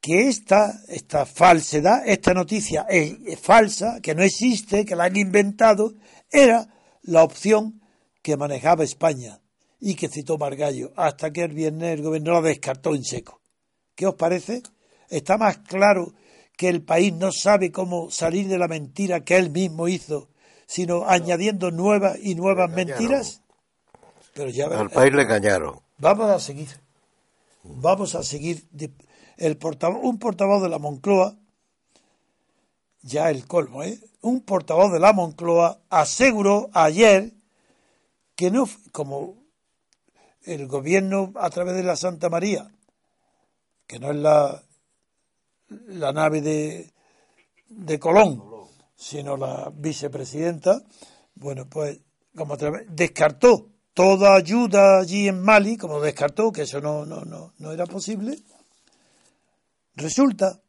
que 0.02 0.28
esta, 0.28 0.82
esta 0.88 1.26
falsedad, 1.26 2.08
esta 2.08 2.34
noticia 2.34 2.86
es, 2.90 3.18
es 3.26 3.40
falsa, 3.40 4.00
que 4.02 4.16
no 4.16 4.24
existe, 4.24 4.86
que 4.86 4.96
la 4.96 5.06
han 5.06 5.18
inventado, 5.18 5.94
era 6.32 6.68
la 7.04 7.24
opción 7.24 7.82
que 8.22 8.38
manejaba 8.38 8.84
España 8.84 9.40
y 9.80 9.96
que 9.96 10.10
citó 10.10 10.38
Margallo, 10.38 10.92
hasta 10.96 11.32
que 11.32 11.44
el 11.44 11.54
viernes 11.54 11.94
el 11.94 12.04
gobierno 12.04 12.34
la 12.34 12.42
descartó 12.42 12.96
en 12.96 13.04
seco. 13.04 13.42
¿Qué 13.96 14.08
os 14.08 14.16
parece? 14.16 14.64
¿Está 15.10 15.38
más 15.38 15.60
claro 15.60 16.14
que 16.56 16.70
el 16.70 16.84
país 16.84 17.14
no 17.14 17.32
sabe 17.32 17.72
cómo 17.72 18.10
salir 18.10 18.48
de 18.48 18.58
la 18.58 18.68
mentira 18.68 19.24
que 19.24 19.38
él 19.38 19.52
mismo 19.52 19.88
hizo, 19.88 20.30
sino 20.66 21.00
no. 21.00 21.10
añadiendo 21.10 21.72
nuevas 21.72 22.18
y 22.22 22.36
nuevas 22.36 22.70
mentiras? 22.70 23.42
Pero 24.34 24.50
ya 24.50 24.66
Al 24.66 24.90
país 24.90 25.14
le 25.14 25.24
engañaron. 25.24 25.87
Vamos 26.00 26.30
a 26.30 26.40
seguir. 26.40 26.70
Vamos 27.64 28.16
a 28.16 28.24
seguir. 28.24 28.68
El 29.38 29.58
portavoz, 29.58 30.00
un 30.04 30.20
portavoz 30.20 30.62
de 30.62 30.70
la 30.70 30.80
Moncloa, 30.80 31.36
ya 33.02 33.30
el 33.30 33.48
colmo, 33.48 33.84
¿eh? 33.84 34.00
Un 34.22 34.42
portavoz 34.42 34.92
de 34.92 35.00
la 35.00 35.14
Moncloa 35.14 35.80
aseguró 35.90 36.70
ayer 36.74 37.34
que 38.36 38.52
no, 38.52 38.68
como 38.92 39.36
el 40.44 40.68
gobierno 40.68 41.34
a 41.36 41.50
través 41.50 41.76
de 41.76 41.84
la 41.84 41.96
Santa 41.96 42.30
María, 42.30 42.72
que 43.88 44.00
no 44.00 44.12
es 44.12 44.18
la, 44.18 44.64
la 45.70 46.14
nave 46.14 46.42
de, 46.42 46.92
de 47.70 48.00
Colón, 48.00 48.44
sino 48.96 49.38
la 49.38 49.72
vicepresidenta, 49.74 50.84
bueno, 51.36 51.68
pues 51.70 52.00
como 52.36 52.54
a 52.54 52.58
través, 52.58 52.86
descartó 52.90 53.77
toda 53.98 54.36
ayuda 54.36 55.00
allí 55.00 55.28
en 55.28 55.42
Mali, 55.42 55.76
como 55.76 56.00
descartó 56.00 56.52
que 56.52 56.62
eso 56.62 56.80
no, 56.80 57.04
no, 57.04 57.26
no, 57.26 57.54
no 57.58 57.72
era 57.72 57.88
posible, 57.88 58.38
resulta 59.96 60.62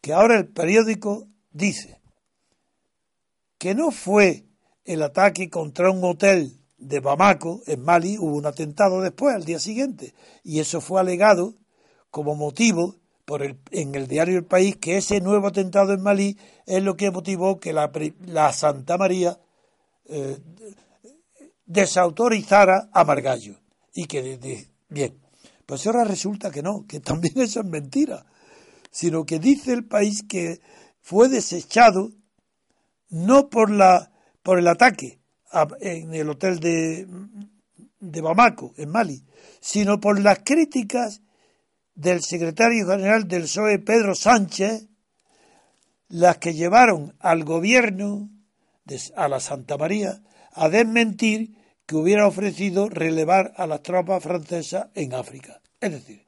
que 0.00 0.14
ahora 0.14 0.38
el 0.38 0.48
periódico 0.48 1.28
dice 1.50 2.00
que 3.58 3.74
no 3.74 3.90
fue 3.90 4.46
el 4.86 5.02
ataque 5.02 5.50
contra 5.50 5.90
un 5.90 6.02
hotel 6.04 6.58
de 6.78 7.00
Bamako, 7.00 7.60
en 7.66 7.82
Mali, 7.82 8.16
hubo 8.16 8.34
un 8.34 8.46
atentado 8.46 9.02
después, 9.02 9.34
al 9.34 9.44
día 9.44 9.58
siguiente, 9.58 10.14
y 10.42 10.60
eso 10.60 10.80
fue 10.80 10.98
alegado 10.98 11.52
como 12.10 12.34
motivo 12.34 12.96
por 13.26 13.42
el, 13.42 13.58
en 13.72 13.94
el 13.94 14.06
diario 14.06 14.38
El 14.38 14.46
País 14.46 14.76
que 14.76 14.96
ese 14.96 15.20
nuevo 15.20 15.48
atentado 15.48 15.92
en 15.92 16.00
Malí 16.00 16.38
es 16.64 16.82
lo 16.82 16.96
que 16.96 17.10
motivó 17.10 17.60
que 17.60 17.74
la, 17.74 17.92
la 18.24 18.54
Santa 18.54 18.96
María 18.96 19.38
eh, 20.06 20.38
desautorizara 21.66 22.88
a 22.92 23.04
Margallo. 23.04 23.60
Y 23.92 24.06
que, 24.06 24.68
bien, 24.88 25.18
pues 25.66 25.86
ahora 25.86 26.04
resulta 26.04 26.50
que 26.50 26.62
no, 26.62 26.86
que 26.86 27.00
también 27.00 27.34
eso 27.40 27.60
es 27.60 27.66
mentira, 27.66 28.24
sino 28.90 29.24
que 29.24 29.38
dice 29.38 29.72
el 29.72 29.84
país 29.84 30.24
que 30.28 30.60
fue 31.00 31.28
desechado 31.28 32.12
no 33.10 33.48
por, 33.48 33.70
la, 33.70 34.10
por 34.42 34.58
el 34.58 34.68
ataque 34.68 35.20
a, 35.50 35.68
en 35.80 36.14
el 36.14 36.28
hotel 36.30 36.58
de, 36.60 37.06
de 38.00 38.20
Bamako, 38.20 38.74
en 38.76 38.90
Mali, 38.90 39.24
sino 39.60 40.00
por 40.00 40.20
las 40.20 40.40
críticas 40.44 41.22
del 41.94 42.22
secretario 42.22 42.86
general 42.86 43.26
del 43.26 43.42
PSOE, 43.42 43.78
Pedro 43.78 44.14
Sánchez, 44.14 44.86
las 46.08 46.38
que 46.38 46.54
llevaron 46.54 47.16
al 47.18 47.44
gobierno, 47.44 48.30
a 49.16 49.28
la 49.28 49.40
Santa 49.40 49.76
María, 49.76 50.22
a 50.56 50.68
desmentir 50.68 51.54
que 51.86 51.96
hubiera 51.96 52.26
ofrecido 52.26 52.88
relevar 52.88 53.52
a 53.56 53.66
las 53.66 53.82
tropas 53.82 54.22
francesas 54.22 54.88
en 54.94 55.14
África. 55.14 55.60
Es 55.80 55.92
decir, 55.92 56.26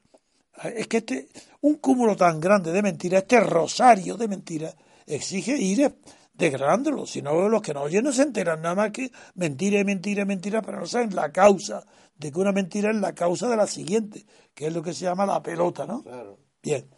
es 0.63 0.87
que 0.87 0.99
este, 0.99 1.29
un 1.63 1.77
cúmulo 1.77 2.17
tan 2.17 2.41
grande 2.41 2.73
de 2.73 2.83
mentiras, 2.83 3.23
este 3.23 3.41
rosario 3.41 4.17
de 4.17 4.29
mentiras, 4.29 4.77
exige 5.07 5.57
ir 5.57 5.95
desgranándolo. 6.35 7.07
Si 7.07 7.23
no, 7.23 7.49
los 7.49 7.63
que 7.63 7.75
no 7.75 7.83
oyen 7.83 8.05
no 8.05 8.13
se 8.13 8.23
enteran 8.23 8.63
nada 8.63 8.75
más 8.75 8.91
que 8.93 9.11
mentira 9.35 9.81
y 9.81 9.85
mentira 9.85 10.23
y 10.23 10.27
mentira, 10.27 10.63
pero 10.63 10.79
no 10.79 10.87
saben 10.87 11.15
la 11.15 11.33
causa 11.33 11.85
de 12.17 12.31
que 12.31 12.39
una 12.39 12.53
mentira 12.53 12.91
es 12.91 12.97
la 12.97 13.15
causa 13.15 13.49
de 13.49 13.57
la 13.57 13.67
siguiente, 13.67 14.27
que 14.55 14.67
es 14.67 14.73
lo 14.73 14.83
que 14.83 14.93
se 14.93 15.05
llama 15.05 15.27
la 15.27 15.43
pelota, 15.43 15.87
¿no? 15.87 16.03
Claro. 16.03 16.39
Bien. 16.63 16.89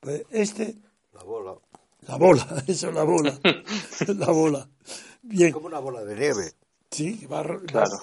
Pues 0.00 0.24
este. 0.30 0.76
La 1.12 1.22
bola. 1.22 1.54
La 2.06 2.16
bola, 2.16 2.46
eso 2.66 2.88
es 2.88 2.94
la 2.94 3.04
bola. 3.04 3.38
la 4.06 4.30
bola. 4.30 4.68
Bien. 5.22 5.52
Como 5.52 5.66
una 5.66 5.78
bola 5.78 6.02
de 6.04 6.14
nieve. 6.14 6.52
Sí, 6.90 7.26
va, 7.26 7.42
claro. 7.66 8.02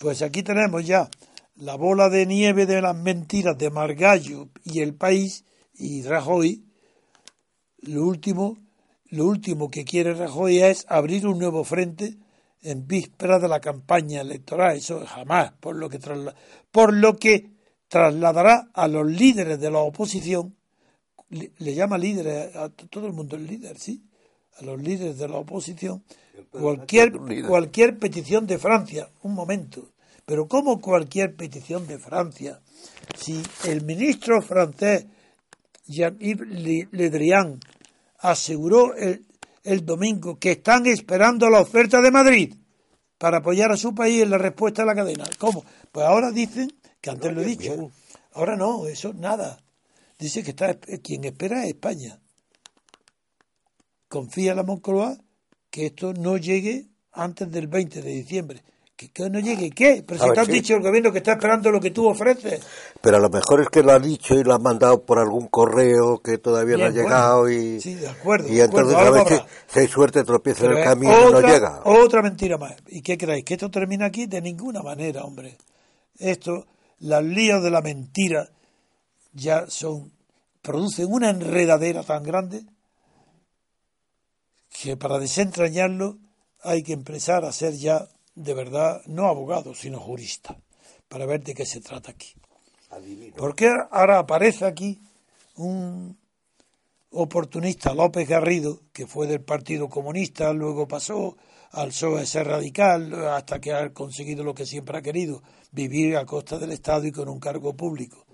Pues 0.00 0.22
aquí 0.22 0.42
tenemos 0.44 0.86
ya 0.86 1.08
la 1.56 1.74
bola 1.74 2.08
de 2.08 2.26
nieve 2.26 2.64
de 2.64 2.80
las 2.80 2.96
mentiras 2.96 3.58
de 3.58 3.70
Margallo 3.70 4.48
y 4.64 4.80
el 4.80 4.94
país 4.94 5.44
y 5.74 6.02
Rajoy. 6.02 6.64
Lo 7.78 8.04
último, 8.04 8.56
lo 9.10 9.26
último 9.26 9.68
que 9.68 9.84
quiere 9.84 10.14
Rajoy 10.14 10.60
es 10.60 10.86
abrir 10.88 11.26
un 11.26 11.38
nuevo 11.38 11.64
frente 11.64 12.16
en 12.62 12.86
vísperas 12.86 13.42
de 13.42 13.48
la 13.48 13.60
campaña 13.60 14.20
electoral. 14.20 14.76
Eso 14.76 15.04
jamás, 15.04 15.52
por 15.60 15.74
lo 15.74 15.88
que, 15.88 15.98
trasla 15.98 16.34
por 16.70 16.94
lo 16.94 17.16
que 17.16 17.50
trasladará 17.88 18.70
a 18.74 18.86
los 18.86 19.06
líderes 19.06 19.60
de 19.60 19.70
la 19.72 19.78
oposición, 19.78 20.56
le, 21.30 21.52
le 21.58 21.74
llama 21.74 21.98
líderes, 21.98 22.54
a 22.54 22.68
todo 22.68 23.08
el 23.08 23.12
mundo 23.12 23.36
es 23.36 23.42
líder, 23.42 23.78
¿sí? 23.78 24.04
A 24.58 24.64
los 24.64 24.80
líderes 24.80 25.18
de 25.18 25.28
la 25.28 25.36
oposición, 25.36 26.04
cualquier, 26.50 27.12
cualquier 27.46 27.98
petición 27.98 28.46
de 28.46 28.58
Francia, 28.58 29.08
un 29.22 29.34
momento, 29.34 29.90
pero 30.24 30.48
¿cómo 30.48 30.80
cualquier 30.80 31.34
petición 31.36 31.86
de 31.86 31.98
Francia? 31.98 32.60
Si 33.16 33.42
el 33.64 33.84
ministro 33.84 34.40
francés 34.40 35.06
Jean-Yves 35.86 36.88
Le 36.92 37.10
Drian 37.10 37.60
aseguró 38.18 38.94
el, 38.94 39.26
el 39.62 39.84
domingo 39.84 40.38
que 40.38 40.52
están 40.52 40.86
esperando 40.86 41.48
la 41.50 41.60
oferta 41.60 42.00
de 42.00 42.10
Madrid 42.10 42.54
para 43.18 43.38
apoyar 43.38 43.72
a 43.72 43.76
su 43.76 43.94
país 43.94 44.22
en 44.22 44.30
la 44.30 44.38
respuesta 44.38 44.82
a 44.82 44.86
la 44.86 44.94
cadena. 44.94 45.24
¿Cómo? 45.38 45.64
Pues 45.90 46.06
ahora 46.06 46.30
dicen, 46.30 46.72
que 47.00 47.10
antes 47.10 47.32
lo 47.32 47.42
he 47.42 47.44
dicho, 47.44 47.90
ahora 48.32 48.56
no, 48.56 48.86
eso 48.86 49.12
nada. 49.12 49.58
Dice 50.18 50.42
que 50.42 50.50
está 50.50 50.78
quien 50.78 51.24
espera 51.24 51.64
es 51.64 51.70
España. 51.70 52.20
Confía 54.08 54.54
la 54.54 54.62
Moncloa 54.62 55.16
que 55.74 55.86
esto 55.86 56.12
no 56.14 56.36
llegue 56.36 56.86
antes 57.10 57.50
del 57.50 57.66
20 57.66 58.00
de 58.00 58.08
diciembre, 58.08 58.62
que 58.94 59.28
no 59.28 59.40
llegue, 59.40 59.72
¿qué? 59.72 60.04
Pero 60.06 60.22
si 60.22 60.32
te 60.32 60.38
han 60.38 60.46
sí. 60.46 60.52
dicho 60.52 60.76
el 60.76 60.82
gobierno 60.82 61.10
que 61.10 61.18
está 61.18 61.32
esperando 61.32 61.68
lo 61.72 61.80
que 61.80 61.90
tú 61.90 62.06
ofreces. 62.06 62.64
Pero 63.00 63.16
a 63.16 63.20
lo 63.20 63.28
mejor 63.28 63.60
es 63.60 63.68
que 63.70 63.82
lo 63.82 63.90
ha 63.90 63.98
dicho 63.98 64.36
y 64.36 64.44
lo 64.44 64.54
han 64.54 64.62
mandado 64.62 65.04
por 65.04 65.18
algún 65.18 65.48
correo 65.48 66.20
que 66.22 66.38
todavía 66.38 66.76
no 66.76 66.84
ha 66.84 66.90
llegado 66.90 67.40
bueno. 67.40 67.60
y, 67.60 67.80
Sí, 67.80 67.94
de 67.94 68.06
acuerdo, 68.06 68.46
y 68.48 68.54
de 68.54 68.62
acuerdo, 68.62 68.92
entonces 68.92 69.40
a 69.40 69.46
si, 69.66 69.80
hay 69.80 69.88
suerte 69.88 70.22
tropieza 70.22 70.66
en 70.66 70.76
el 70.76 70.84
camino 70.84 71.28
y 71.28 71.32
no 71.32 71.40
llega. 71.40 71.80
Otra 71.86 72.22
mentira 72.22 72.56
más. 72.56 72.76
¿Y 72.86 73.02
qué 73.02 73.18
creéis? 73.18 73.44
¿Que 73.44 73.54
esto 73.54 73.68
termina 73.68 74.06
aquí? 74.06 74.26
De 74.26 74.40
ninguna 74.40 74.80
manera, 74.80 75.24
hombre. 75.24 75.58
Esto, 76.20 76.68
las 77.00 77.24
líos 77.24 77.64
de 77.64 77.72
la 77.72 77.82
mentira 77.82 78.48
ya 79.32 79.66
son, 79.66 80.12
producen 80.62 81.08
una 81.10 81.30
enredadera 81.30 82.04
tan 82.04 82.22
grande 82.22 82.64
que 84.74 84.96
para 84.96 85.18
desentrañarlo 85.20 86.18
hay 86.62 86.82
que 86.82 86.92
empezar 86.92 87.44
a 87.44 87.52
ser 87.52 87.74
ya 87.74 88.08
de 88.34 88.54
verdad 88.54 89.02
no 89.06 89.28
abogado, 89.28 89.74
sino 89.74 90.00
jurista, 90.00 90.58
para 91.08 91.26
ver 91.26 91.44
de 91.44 91.54
qué 91.54 91.64
se 91.64 91.80
trata 91.80 92.10
aquí. 92.10 92.34
Porque 93.36 93.70
ahora 93.90 94.18
aparece 94.18 94.64
aquí 94.64 95.00
un 95.56 96.18
oportunista 97.10 97.94
López 97.94 98.28
Garrido, 98.28 98.80
que 98.92 99.06
fue 99.06 99.28
del 99.28 99.42
Partido 99.42 99.88
Comunista, 99.88 100.52
luego 100.52 100.88
pasó 100.88 101.36
al 101.70 101.88
PSOE 101.88 102.26
ser 102.26 102.48
radical, 102.48 103.28
hasta 103.28 103.60
que 103.60 103.72
ha 103.72 103.92
conseguido 103.92 104.42
lo 104.42 104.54
que 104.54 104.66
siempre 104.66 104.98
ha 104.98 105.02
querido, 105.02 105.42
vivir 105.70 106.16
a 106.16 106.26
costa 106.26 106.58
del 106.58 106.72
Estado 106.72 107.06
y 107.06 107.12
con 107.12 107.28
un 107.28 107.38
cargo 107.38 107.74
público. 107.74 108.26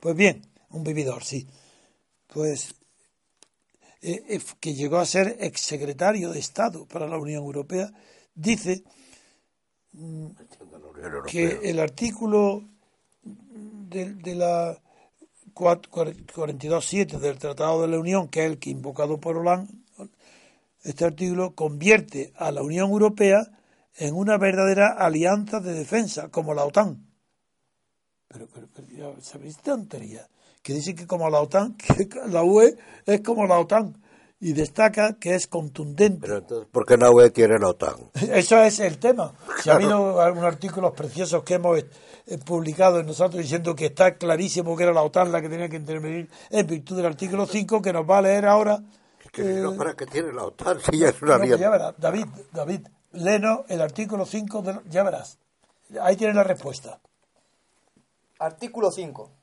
Pues 0.00 0.16
bien, 0.16 0.46
un 0.70 0.82
vividor, 0.82 1.24
sí. 1.24 1.46
Pues 2.26 2.74
eh, 4.00 4.22
eh, 4.28 4.40
que 4.60 4.74
llegó 4.74 4.98
a 4.98 5.06
ser 5.06 5.36
exsecretario 5.40 6.30
de 6.30 6.38
Estado 6.38 6.86
para 6.86 7.06
la 7.06 7.18
Unión 7.18 7.42
Europea, 7.42 7.92
dice 8.34 8.84
que 11.26 11.60
el 11.64 11.80
artículo 11.80 12.62
de, 13.22 14.14
de 14.14 14.34
la 14.34 14.78
42.7 15.54 17.18
del 17.18 17.38
Tratado 17.38 17.82
de 17.82 17.88
la 17.88 17.98
Unión, 17.98 18.28
que 18.28 18.44
es 18.44 18.50
el 18.52 18.58
que 18.58 18.70
invocado 18.70 19.18
por 19.18 19.36
Hollande, 19.36 19.72
este 20.84 21.04
artículo 21.04 21.54
convierte 21.54 22.32
a 22.36 22.52
la 22.52 22.62
Unión 22.62 22.90
Europea 22.90 23.50
en 23.96 24.14
una 24.14 24.38
verdadera 24.38 24.92
alianza 24.92 25.58
de 25.60 25.74
defensa, 25.74 26.28
como 26.28 26.54
la 26.54 26.64
OTAN. 26.64 27.04
Pero, 28.28 28.46
pero, 28.54 28.68
pero 28.72 28.88
ya 28.88 29.20
sabéis 29.20 29.58
tontería, 29.58 30.28
que 30.68 30.74
dice 30.74 30.94
que 30.94 31.06
como 31.06 31.30
la 31.30 31.40
OTAN, 31.40 31.76
que 31.78 32.06
la 32.26 32.44
UE 32.44 32.76
es 33.06 33.22
como 33.22 33.46
la 33.46 33.58
OTAN, 33.58 33.96
y 34.38 34.52
destaca 34.52 35.14
que 35.14 35.34
es 35.34 35.46
contundente. 35.46 36.20
Pero 36.20 36.36
entonces, 36.36 36.68
¿por 36.70 36.84
qué 36.84 36.98
la 36.98 37.10
UE 37.10 37.30
tiene 37.30 37.58
la 37.58 37.68
OTAN? 37.68 38.10
Eso 38.34 38.60
es 38.60 38.78
el 38.80 38.98
tema. 38.98 39.32
Si 39.62 39.70
ha 39.70 39.76
habido 39.76 40.20
algunos 40.20 40.44
artículos 40.44 40.92
preciosos 40.92 41.42
que 41.42 41.54
hemos 41.54 41.78
eh, 41.78 41.86
publicado 42.44 43.02
nosotros 43.02 43.40
diciendo 43.40 43.74
que 43.74 43.86
está 43.86 44.16
clarísimo 44.16 44.76
que 44.76 44.82
era 44.82 44.92
la 44.92 45.00
OTAN 45.00 45.32
la 45.32 45.40
que 45.40 45.48
tenía 45.48 45.70
que 45.70 45.76
intervenir 45.76 46.28
en 46.50 46.66
virtud 46.66 46.96
del 46.96 47.06
artículo 47.06 47.46
5 47.46 47.80
que 47.80 47.90
nos 47.94 48.04
va 48.06 48.18
a 48.18 48.22
leer 48.22 48.44
ahora. 48.44 48.82
Que 49.32 49.40
eh, 49.40 49.60
no, 49.62 49.74
¿para 49.74 49.94
qué 49.94 50.04
tiene 50.04 50.34
la 50.34 50.44
OTAN? 50.44 50.80
Si 50.84 50.98
ya 50.98 51.08
es 51.08 51.22
una 51.22 51.38
no, 51.38 51.46
pues 51.46 51.58
ya 51.58 51.70
verás, 51.70 51.94
David, 51.96 52.26
David, 52.52 52.86
léenos 53.12 53.60
el 53.68 53.80
artículo 53.80 54.26
5, 54.26 54.60
de, 54.60 54.80
ya 54.90 55.02
verás. 55.02 55.38
Ahí 56.02 56.16
tienes 56.16 56.36
la 56.36 56.44
respuesta. 56.44 57.00
Artículo 58.38 58.90
5. 58.90 59.37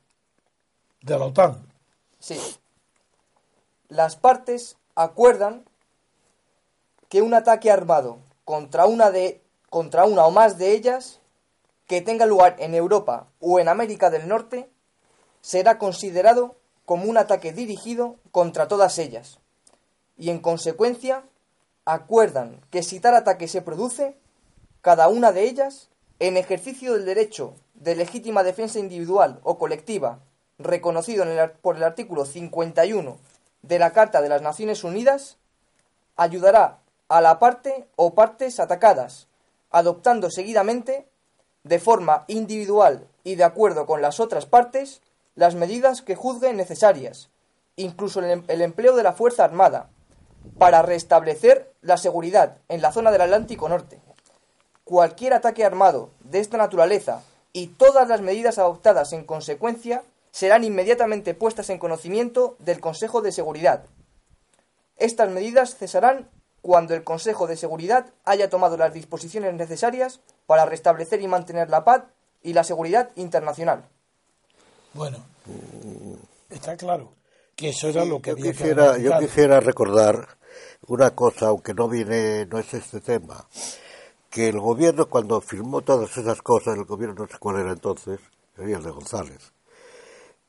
De 1.02 1.18
la 1.18 1.26
OTAN. 1.26 1.66
Sí. 2.18 2.38
Las 3.88 4.16
partes 4.16 4.76
acuerdan 4.94 5.64
que 7.08 7.22
un 7.22 7.34
ataque 7.34 7.70
armado 7.70 8.18
contra 8.44 8.86
una 8.86 9.10
de 9.10 9.42
contra 9.70 10.04
una 10.04 10.24
o 10.26 10.30
más 10.30 10.58
de 10.58 10.72
ellas 10.72 11.20
que 11.86 12.00
tenga 12.00 12.26
lugar 12.26 12.56
en 12.58 12.74
Europa 12.74 13.28
o 13.40 13.60
en 13.60 13.68
América 13.68 14.10
del 14.10 14.28
Norte 14.28 14.68
será 15.40 15.78
considerado 15.78 16.56
como 16.84 17.04
un 17.04 17.18
ataque 17.18 17.52
dirigido 17.52 18.16
contra 18.30 18.68
todas 18.68 18.98
ellas. 18.98 19.38
Y 20.16 20.30
en 20.30 20.38
consecuencia 20.38 21.24
acuerdan 21.84 22.60
que 22.70 22.82
si 22.82 23.00
tal 23.00 23.14
ataque 23.14 23.48
se 23.48 23.62
produce, 23.62 24.16
cada 24.80 25.08
una 25.08 25.32
de 25.32 25.42
ellas, 25.42 25.90
en 26.18 26.36
ejercicio 26.36 26.94
del 26.94 27.04
derecho 27.04 27.54
de 27.74 27.96
legítima 27.96 28.42
defensa 28.42 28.78
individual 28.78 29.40
o 29.42 29.58
colectiva 29.58 30.20
reconocido 30.58 31.22
en 31.22 31.30
el 31.30 31.50
por 31.50 31.76
el 31.76 31.84
artículo 31.84 32.24
51 32.24 33.18
de 33.62 33.78
la 33.78 33.92
Carta 33.92 34.20
de 34.20 34.28
las 34.28 34.42
Naciones 34.42 34.84
Unidas, 34.84 35.36
ayudará 36.16 36.78
a 37.08 37.20
la 37.20 37.38
parte 37.38 37.86
o 37.96 38.14
partes 38.14 38.58
atacadas, 38.60 39.28
adoptando 39.70 40.30
seguidamente, 40.30 41.06
de 41.64 41.78
forma 41.78 42.24
individual 42.28 43.06
y 43.24 43.34
de 43.34 43.44
acuerdo 43.44 43.86
con 43.86 44.00
las 44.00 44.20
otras 44.20 44.46
partes, 44.46 45.02
las 45.34 45.54
medidas 45.54 46.00
que 46.00 46.14
juzguen 46.14 46.56
necesarias, 46.56 47.28
incluso 47.74 48.20
el, 48.20 48.30
em- 48.30 48.44
el 48.48 48.62
empleo 48.62 48.94
de 48.96 49.02
la 49.02 49.12
Fuerza 49.12 49.44
Armada, 49.44 49.90
para 50.58 50.82
restablecer 50.82 51.72
la 51.82 51.96
seguridad 51.96 52.58
en 52.68 52.80
la 52.82 52.92
zona 52.92 53.10
del 53.10 53.22
Atlántico 53.22 53.68
Norte. 53.68 54.00
Cualquier 54.84 55.34
ataque 55.34 55.64
armado 55.64 56.10
de 56.20 56.38
esta 56.38 56.56
naturaleza 56.56 57.22
y 57.52 57.66
todas 57.68 58.06
las 58.08 58.20
medidas 58.20 58.58
adoptadas 58.58 59.12
en 59.12 59.24
consecuencia 59.24 60.04
serán 60.36 60.64
inmediatamente 60.64 61.32
puestas 61.32 61.70
en 61.70 61.78
conocimiento 61.78 62.56
del 62.58 62.78
Consejo 62.78 63.22
de 63.22 63.32
Seguridad. 63.32 63.86
Estas 64.98 65.30
medidas 65.30 65.76
cesarán 65.76 66.28
cuando 66.60 66.92
el 66.92 67.04
Consejo 67.04 67.46
de 67.46 67.56
Seguridad 67.56 68.12
haya 68.26 68.50
tomado 68.50 68.76
las 68.76 68.92
disposiciones 68.92 69.54
necesarias 69.54 70.20
para 70.44 70.66
restablecer 70.66 71.22
y 71.22 71.26
mantener 71.26 71.70
la 71.70 71.84
paz 71.84 72.02
y 72.42 72.52
la 72.52 72.64
seguridad 72.64 73.12
internacional. 73.14 73.88
Bueno, 74.92 75.24
está 76.50 76.76
claro 76.76 77.14
que 77.54 77.70
eso 77.70 77.88
era 77.88 78.04
lo 78.04 78.20
que 78.20 78.32
Yo 78.32 78.36
había 78.36 78.52
que 78.52 78.58
quisiera, 78.58 78.98
yo 78.98 79.18
quisiera 79.18 79.60
recordar 79.60 80.36
una 80.86 81.14
cosa, 81.14 81.46
aunque 81.46 81.72
no 81.72 81.88
viene, 81.88 82.44
no 82.44 82.58
es 82.58 82.74
este 82.74 83.00
tema, 83.00 83.48
que 84.28 84.50
el 84.50 84.60
gobierno 84.60 85.08
cuando 85.08 85.40
firmó 85.40 85.80
todas 85.80 86.14
esas 86.18 86.42
cosas, 86.42 86.76
el 86.76 86.84
gobierno 86.84 87.22
no 87.22 87.26
sé 87.26 87.38
cuál 87.38 87.60
era 87.60 87.72
entonces, 87.72 88.20
sería 88.54 88.76
el 88.76 88.82
de 88.82 88.90
González, 88.90 89.55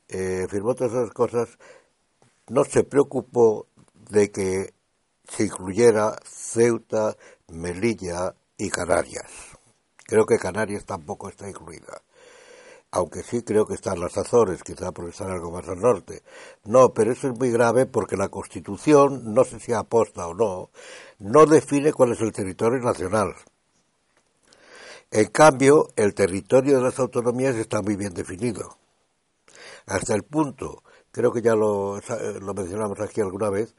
eh, 0.08 0.46
firmó 0.48 0.74
todas 0.74 0.92
esas 0.92 1.10
cosas, 1.12 1.58
no 2.48 2.64
se 2.64 2.84
preocupó 2.84 3.66
de 4.10 4.30
que 4.30 4.74
se 5.28 5.44
incluyera 5.44 6.16
Ceuta, 6.24 7.16
Melilla 7.48 8.34
y 8.56 8.70
Canarias. 8.70 9.30
Creo 10.06 10.24
que 10.24 10.38
Canarias 10.38 10.86
tampoco 10.86 11.28
está 11.28 11.48
incluida. 11.48 12.02
Aunque 12.90 13.22
sí 13.22 13.42
creo 13.42 13.66
que 13.66 13.74
están 13.74 14.00
las 14.00 14.16
Azores, 14.16 14.62
quizá 14.62 14.92
porque 14.92 15.10
están 15.10 15.30
algo 15.30 15.50
más 15.50 15.68
al 15.68 15.80
norte. 15.80 16.22
No, 16.64 16.94
pero 16.94 17.12
eso 17.12 17.28
es 17.28 17.38
muy 17.38 17.50
grave 17.50 17.84
porque 17.84 18.16
la 18.16 18.30
Constitución, 18.30 19.34
no 19.34 19.44
sé 19.44 19.60
si 19.60 19.74
aposta 19.74 20.26
o 20.26 20.32
no, 20.32 20.70
no 21.18 21.44
define 21.44 21.92
cuál 21.92 22.12
es 22.12 22.20
el 22.22 22.32
territorio 22.32 22.80
nacional. 22.80 23.34
En 25.10 25.26
cambio, 25.26 25.88
el 25.96 26.14
territorio 26.14 26.78
de 26.78 26.82
las 26.82 26.98
autonomías 26.98 27.56
está 27.56 27.82
muy 27.82 27.96
bien 27.96 28.14
definido. 28.14 28.77
Hasta 29.88 30.14
el 30.14 30.22
punto, 30.22 30.82
creo 31.10 31.32
que 31.32 31.40
ya 31.40 31.54
lo, 31.54 31.98
lo 32.40 32.54
mencionamos 32.54 33.00
aquí 33.00 33.20
alguna 33.20 33.48
vez, 33.48 33.74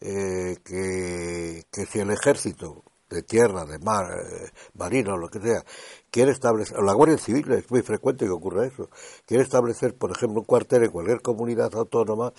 eh, 0.00 0.56
que, 0.64 1.64
que 1.70 1.86
si 1.86 2.00
el 2.00 2.10
ejército 2.10 2.82
de 3.10 3.22
tierra, 3.22 3.66
de 3.66 3.78
mar, 3.78 4.06
eh, 4.12 4.50
marino, 4.74 5.18
lo 5.18 5.28
que 5.28 5.40
sea, 5.40 5.62
quiere 6.10 6.32
establecer, 6.32 6.78
la 6.82 6.94
Guardia 6.94 7.18
Civil 7.18 7.52
es 7.52 7.70
muy 7.70 7.82
frecuente 7.82 8.24
que 8.24 8.30
ocurra 8.30 8.66
eso, 8.66 8.88
quiere 9.26 9.42
establecer, 9.42 9.98
por 9.98 10.12
ejemplo, 10.12 10.40
un 10.40 10.46
cuartel 10.46 10.84
en 10.84 10.90
cualquier 10.90 11.20
comunidad 11.20 11.74
autónoma, 11.74 12.32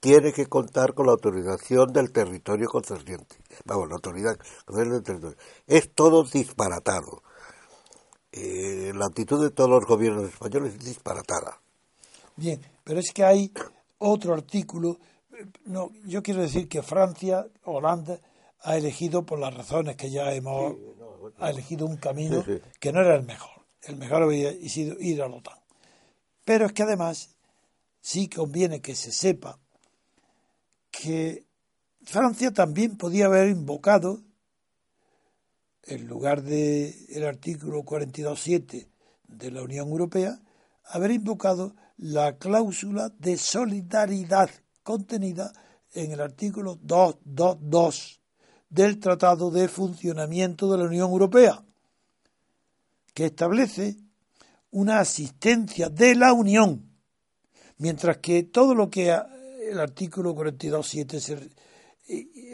tiene 0.00 0.32
que 0.32 0.46
contar 0.46 0.94
con 0.94 1.06
la 1.06 1.12
autorización 1.12 1.92
del 1.92 2.10
territorio 2.10 2.68
concerniente. 2.68 3.36
Vamos, 3.64 3.88
la 3.88 3.94
autoridad 3.96 4.36
del 4.68 5.02
territorio. 5.02 5.36
Es 5.66 5.92
todo 5.92 6.24
disparatado. 6.24 7.22
Eh, 8.32 8.92
la 8.94 9.06
actitud 9.06 9.42
de 9.42 9.50
todos 9.50 9.70
los 9.70 9.84
gobiernos 9.86 10.28
españoles 10.28 10.74
es 10.74 10.84
disparatada. 10.84 11.60
Bien, 12.38 12.60
pero 12.84 13.00
es 13.00 13.12
que 13.12 13.24
hay 13.24 13.52
otro 13.98 14.32
artículo. 14.32 14.98
No, 15.64 15.90
yo 16.04 16.22
quiero 16.22 16.40
decir 16.40 16.68
que 16.68 16.82
Francia, 16.82 17.46
Holanda, 17.64 18.20
ha 18.60 18.76
elegido 18.76 19.26
por 19.26 19.38
las 19.40 19.52
razones 19.54 19.96
que 19.96 20.10
ya 20.10 20.32
hemos 20.32 20.74
ha 21.38 21.50
elegido 21.50 21.86
un 21.86 21.96
camino 21.96 22.42
Sí, 22.44 22.54
sí. 22.54 22.60
que 22.80 22.92
no 22.92 23.00
era 23.00 23.16
el 23.16 23.24
mejor. 23.24 23.66
El 23.82 23.96
mejor 23.96 24.22
había 24.22 24.52
sido 24.68 24.96
ir 25.00 25.20
a 25.22 25.28
la 25.28 25.36
OTAN. 25.36 25.58
Pero 26.44 26.66
es 26.66 26.72
que 26.72 26.82
además 26.84 27.36
sí 28.00 28.28
conviene 28.28 28.80
que 28.80 28.94
se 28.94 29.12
sepa 29.12 29.58
que 30.90 31.44
Francia 32.04 32.52
también 32.52 32.96
podía 32.96 33.26
haber 33.26 33.48
invocado 33.48 34.22
en 35.82 36.06
lugar 36.06 36.42
de 36.42 37.06
el 37.10 37.26
artículo 37.26 37.82
42.7 37.82 38.88
de 39.26 39.50
la 39.50 39.62
Unión 39.62 39.88
Europea, 39.88 40.40
haber 40.84 41.10
invocado 41.10 41.74
la 41.98 42.36
cláusula 42.36 43.12
de 43.18 43.36
solidaridad 43.36 44.50
contenida 44.82 45.52
en 45.92 46.12
el 46.12 46.20
artículo 46.20 46.78
222 46.80 48.20
del 48.70 48.98
Tratado 48.98 49.50
de 49.50 49.68
Funcionamiento 49.68 50.70
de 50.70 50.78
la 50.78 50.84
Unión 50.84 51.10
Europea. 51.10 51.64
que 53.14 53.26
establece 53.26 53.96
una 54.70 55.00
asistencia 55.00 55.88
de 55.88 56.14
la 56.14 56.32
Unión, 56.32 56.88
mientras 57.78 58.18
que 58.18 58.44
todo 58.44 58.76
lo 58.76 58.90
que 58.90 59.10
el 59.68 59.80
artículo 59.80 60.36
42.7 60.36 61.50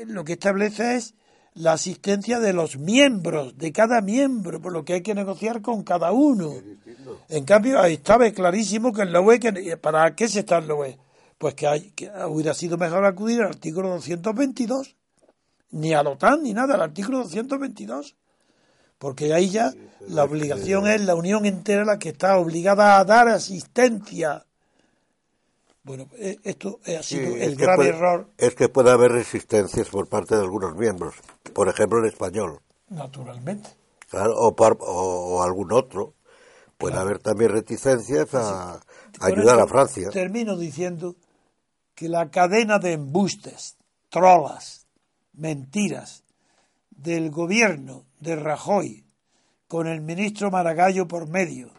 lo 0.07 0.25
que 0.25 0.33
establece 0.33 0.97
es 0.97 1.15
la 1.55 1.73
asistencia 1.73 2.41
de 2.41 2.53
los 2.53 2.79
miembros, 2.79 3.57
de 3.57 3.73
cada 3.73 4.01
miembro, 4.01 4.61
por 4.61 4.73
lo 4.73 4.85
que 4.85 4.95
hay 4.95 5.03
que 5.03 5.15
negociar 5.15 5.63
con 5.63 5.85
cada 5.85 6.11
uno. 6.11 6.53
En 7.29 7.45
cambio, 7.45 7.81
ahí 7.81 7.95
estaba 7.95 8.29
clarísimo 8.33 8.93
que 8.93 9.03
en 9.03 9.13
la 9.13 9.21
UE, 9.21 9.39
que, 9.39 9.77
¿para 9.77 10.15
qué 10.17 10.29
se 10.29 10.41
está 10.41 10.59
en 10.59 10.69
la 10.69 10.75
UE? 10.75 10.99
Pues 11.39 11.55
que, 11.55 11.67
hay, 11.67 11.91
que 11.93 12.11
hubiera 12.29 12.55
sido 12.55 12.77
mejor 12.77 13.05
acudir 13.05 13.41
al 13.41 13.49
artículo 13.49 13.89
222, 13.91 14.97
ni 15.71 15.95
a 15.95 16.03
la 16.03 16.11
OTAN 16.11 16.43
ni 16.43 16.53
nada, 16.53 16.75
al 16.75 16.83
artículo 16.83 17.19
222, 17.19 18.17
porque 18.99 19.33
ahí 19.33 19.51
ya 19.51 19.73
la 20.09 20.25
obligación 20.25 20.89
es 20.89 21.05
la 21.05 21.15
Unión 21.15 21.47
entera 21.47 21.85
la 21.85 21.99
que 21.99 22.11
está 22.11 22.39
obligada 22.39 22.99
a 22.99 23.05
dar 23.05 23.29
asistencia 23.29 24.45
bueno, 25.85 26.09
eh, 26.19 26.39
esto 26.45 26.81
ha 26.87 27.03
sido 27.03 27.37
el 27.37 27.57
grave 27.57 27.89
error. 27.89 28.31
Es 28.39 28.55
que 28.55 28.71
puede 28.71 28.91
haber 28.91 29.13
resistencias 29.13 29.91
por 29.91 30.09
parte 30.09 30.35
de 30.35 30.41
algunos 30.41 30.75
miembros, 30.75 31.15
por 31.53 31.69
ejemplo 31.69 31.99
el 31.99 32.07
español. 32.07 32.61
Naturalmente. 32.89 33.69
Claro, 34.09 34.33
o, 34.35 35.43
algún 35.43 35.73
otro. 35.73 36.15
Puede 36.79 36.97
haber 36.97 37.19
también 37.19 37.51
reticencias 37.51 38.35
a, 38.35 38.81
ayudar 39.21 39.61
a 39.61 39.67
Francia. 39.67 40.11
Termino 40.11 40.57
diciendo 40.57 41.17
que 41.95 42.09
la 42.09 42.31
cadena 42.31 42.79
de 42.79 42.93
embustes, 42.93 43.77
trolas, 44.09 44.87
mentiras 45.33 46.25
del 46.91 47.31
gobierno 47.31 48.07
de 48.21 48.37
Rajoy 48.37 49.05
con 49.69 49.87
el 49.87 50.01
ministro 50.01 50.51
Maragallo 50.51 51.07
por 51.07 51.29
medio 51.29 51.71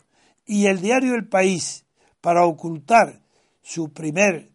y 0.46 0.68
el 0.68 0.82
diario 0.82 1.16
El 1.16 1.28
País 1.28 1.86
para 2.22 2.46
ocultar 2.46 3.25
su 3.66 3.92
primer 3.92 4.52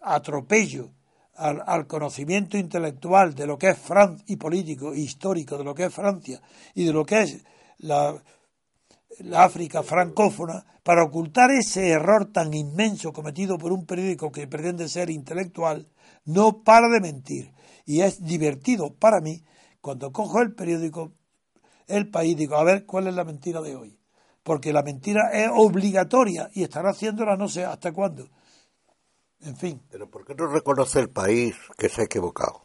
atropello 0.00 0.92
al, 1.34 1.88
conocimiento 1.88 2.56
intelectual 2.56 3.34
de 3.34 3.48
lo 3.48 3.58
que 3.58 3.70
es 3.70 3.78
Francia 3.78 4.24
y 4.28 4.36
político 4.36 4.92
e 4.92 5.00
histórico 5.00 5.58
de 5.58 5.64
lo 5.64 5.74
que 5.74 5.86
es 5.86 5.92
Francia 5.92 6.40
y 6.72 6.84
de 6.84 6.92
lo 6.92 7.04
que 7.04 7.22
es 7.22 7.44
la, 7.78 8.22
la 9.18 9.42
África 9.42 9.82
francófona 9.82 10.64
para 10.84 11.02
ocultar 11.02 11.50
ese 11.50 11.88
error 11.88 12.30
tan 12.32 12.54
inmenso 12.54 13.12
cometido 13.12 13.58
por 13.58 13.72
un 13.72 13.86
periódico 13.86 14.30
que 14.30 14.46
pretende 14.46 14.88
ser 14.88 15.10
intelectual, 15.10 15.88
no 16.26 16.62
para 16.62 16.88
de 16.88 17.00
mentir. 17.00 17.52
Y 17.86 18.02
es 18.02 18.24
divertido 18.24 18.94
para 18.94 19.20
mí 19.20 19.42
cuando 19.80 20.12
cojo 20.12 20.40
el 20.42 20.54
periódico 20.54 21.12
El 21.88 22.08
País, 22.08 22.36
digo, 22.36 22.54
a 22.54 22.62
ver 22.62 22.86
cuál 22.86 23.08
es 23.08 23.14
la 23.14 23.24
mentira 23.24 23.60
de 23.62 23.74
hoy 23.74 23.95
porque 24.46 24.72
la 24.72 24.84
mentira 24.84 25.30
es 25.32 25.50
obligatoria 25.52 26.48
y 26.54 26.62
estará 26.62 26.90
haciéndola 26.90 27.36
no 27.36 27.48
sé 27.48 27.64
hasta 27.64 27.90
cuándo. 27.92 28.28
En 29.40 29.56
fin. 29.56 29.82
Pero 29.90 30.08
¿por 30.08 30.24
qué 30.24 30.36
no 30.36 30.46
reconoce 30.46 31.00
el 31.00 31.10
país 31.10 31.56
que 31.76 31.88
se 31.88 32.02
ha 32.02 32.04
equivocado? 32.04 32.62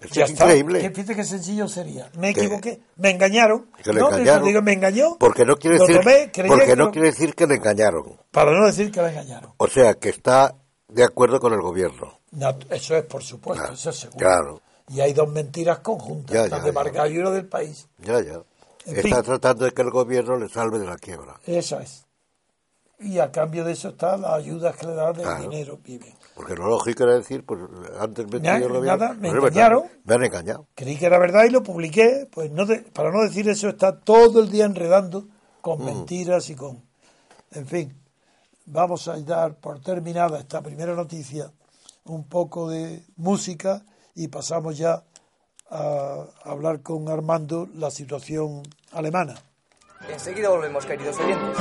Es 0.00 0.30
increíble. 0.30 0.80
¿Qué, 0.80 0.90
fíjate 0.90 1.14
qué 1.14 1.22
sencillo 1.22 1.68
sería. 1.68 2.10
Me 2.18 2.30
equivoqué, 2.30 2.80
me 2.96 3.10
engañaron. 3.10 3.70
Que 3.84 3.92
le 3.92 4.00
no, 4.00 4.08
engañaron. 4.08 4.44
Digo, 4.44 4.62
me 4.62 4.72
engañó. 4.72 5.16
Porque 5.16 5.44
no 5.44 5.54
quiere 5.54 5.78
decir, 5.78 6.00
porque 6.48 6.74
no 6.74 6.90
quiere 6.90 7.10
decir 7.10 7.36
que 7.36 7.46
le 7.46 7.54
engañaron. 7.54 8.18
Para 8.32 8.50
no 8.50 8.66
decir 8.66 8.90
que 8.90 9.00
le 9.00 9.10
engañaron. 9.10 9.52
O 9.58 9.68
sea, 9.68 9.94
que 9.94 10.08
está 10.08 10.56
de 10.88 11.04
acuerdo 11.04 11.38
con 11.38 11.52
el 11.52 11.60
gobierno. 11.60 12.18
eso 12.68 12.96
es, 12.96 13.04
por 13.04 13.22
supuesto, 13.22 13.72
eso 13.72 13.90
es 13.90 13.96
seguro. 13.96 14.18
Claro. 14.18 14.60
Y 14.88 15.00
hay 15.00 15.12
dos 15.12 15.30
mentiras 15.30 15.78
conjuntas, 15.78 16.50
la 16.50 16.58
de 16.58 16.72
Margallo 16.72 17.20
y 17.20 17.22
la 17.22 17.30
del 17.30 17.46
país. 17.46 17.86
Ya, 17.98 18.20
ya. 18.20 18.42
Está 18.86 19.22
tratando 19.22 19.64
de 19.64 19.72
que 19.72 19.82
el 19.82 19.90
gobierno 19.90 20.36
le 20.36 20.48
salve 20.48 20.78
de 20.78 20.86
la 20.86 20.96
quiebra. 20.96 21.40
Eso 21.46 21.80
es. 21.80 22.04
Y 22.98 23.18
a 23.18 23.32
cambio 23.32 23.64
de 23.64 23.72
eso 23.72 23.88
está 23.88 24.16
la 24.16 24.34
ayuda 24.34 24.72
que 24.72 24.86
le 24.86 24.94
da 24.94 25.12
del 25.12 25.50
dinero, 25.50 25.78
vive. 25.82 26.14
Porque 26.34 26.54
lo 26.54 26.68
lógico 26.68 27.02
era 27.02 27.14
decir, 27.14 27.44
pues 27.44 27.60
antes 27.98 28.26
me, 28.30 28.38
me, 28.38 28.80
nada, 28.80 29.14
me 29.14 29.28
engañaron. 29.28 29.84
Me 30.04 30.14
han 30.14 30.24
engañado. 30.24 30.66
Creí 30.74 30.96
que 30.96 31.06
era 31.06 31.18
verdad 31.18 31.44
y 31.44 31.50
lo 31.50 31.62
publiqué. 31.62 32.28
Pues 32.30 32.52
no 32.52 32.64
para 32.92 33.10
no 33.10 33.22
decir 33.22 33.48
eso, 33.48 33.68
está 33.68 33.98
todo 33.98 34.40
el 34.40 34.50
día 34.50 34.66
enredando 34.66 35.26
con 35.60 35.82
mm. 35.82 35.84
mentiras 35.84 36.48
y 36.50 36.54
con. 36.54 36.84
En 37.50 37.66
fin, 37.66 38.00
vamos 38.66 39.08
a 39.08 39.18
dar 39.20 39.56
por 39.56 39.80
terminada 39.80 40.38
esta 40.38 40.62
primera 40.62 40.94
noticia, 40.94 41.52
un 42.04 42.24
poco 42.28 42.70
de 42.70 43.04
música 43.16 43.84
y 44.14 44.28
pasamos 44.28 44.78
ya 44.78 45.02
a 45.72 46.26
hablar 46.44 46.82
con 46.82 47.08
Armando 47.08 47.66
la 47.74 47.90
situación 47.90 48.62
alemana. 48.92 49.34
Enseguida 50.08 50.50
volvemos, 50.50 50.84
queridos 50.84 51.18
oyentes. 51.18 51.58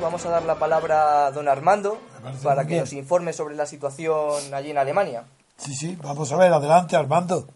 Vamos 0.00 0.24
a 0.26 0.30
dar 0.30 0.44
la 0.44 0.56
palabra 0.56 1.26
a 1.26 1.30
don 1.30 1.48
Armando 1.48 1.98
para 2.42 2.66
que 2.66 2.80
nos 2.80 2.92
informe 2.92 3.32
sobre 3.32 3.54
la 3.54 3.66
situación 3.66 4.52
allí 4.52 4.70
en 4.70 4.78
Alemania. 4.78 5.24
Sí, 5.56 5.74
sí, 5.74 5.96
vamos 6.02 6.30
a 6.32 6.36
ver, 6.36 6.52
adelante 6.52 6.96
Armando. 6.96 7.46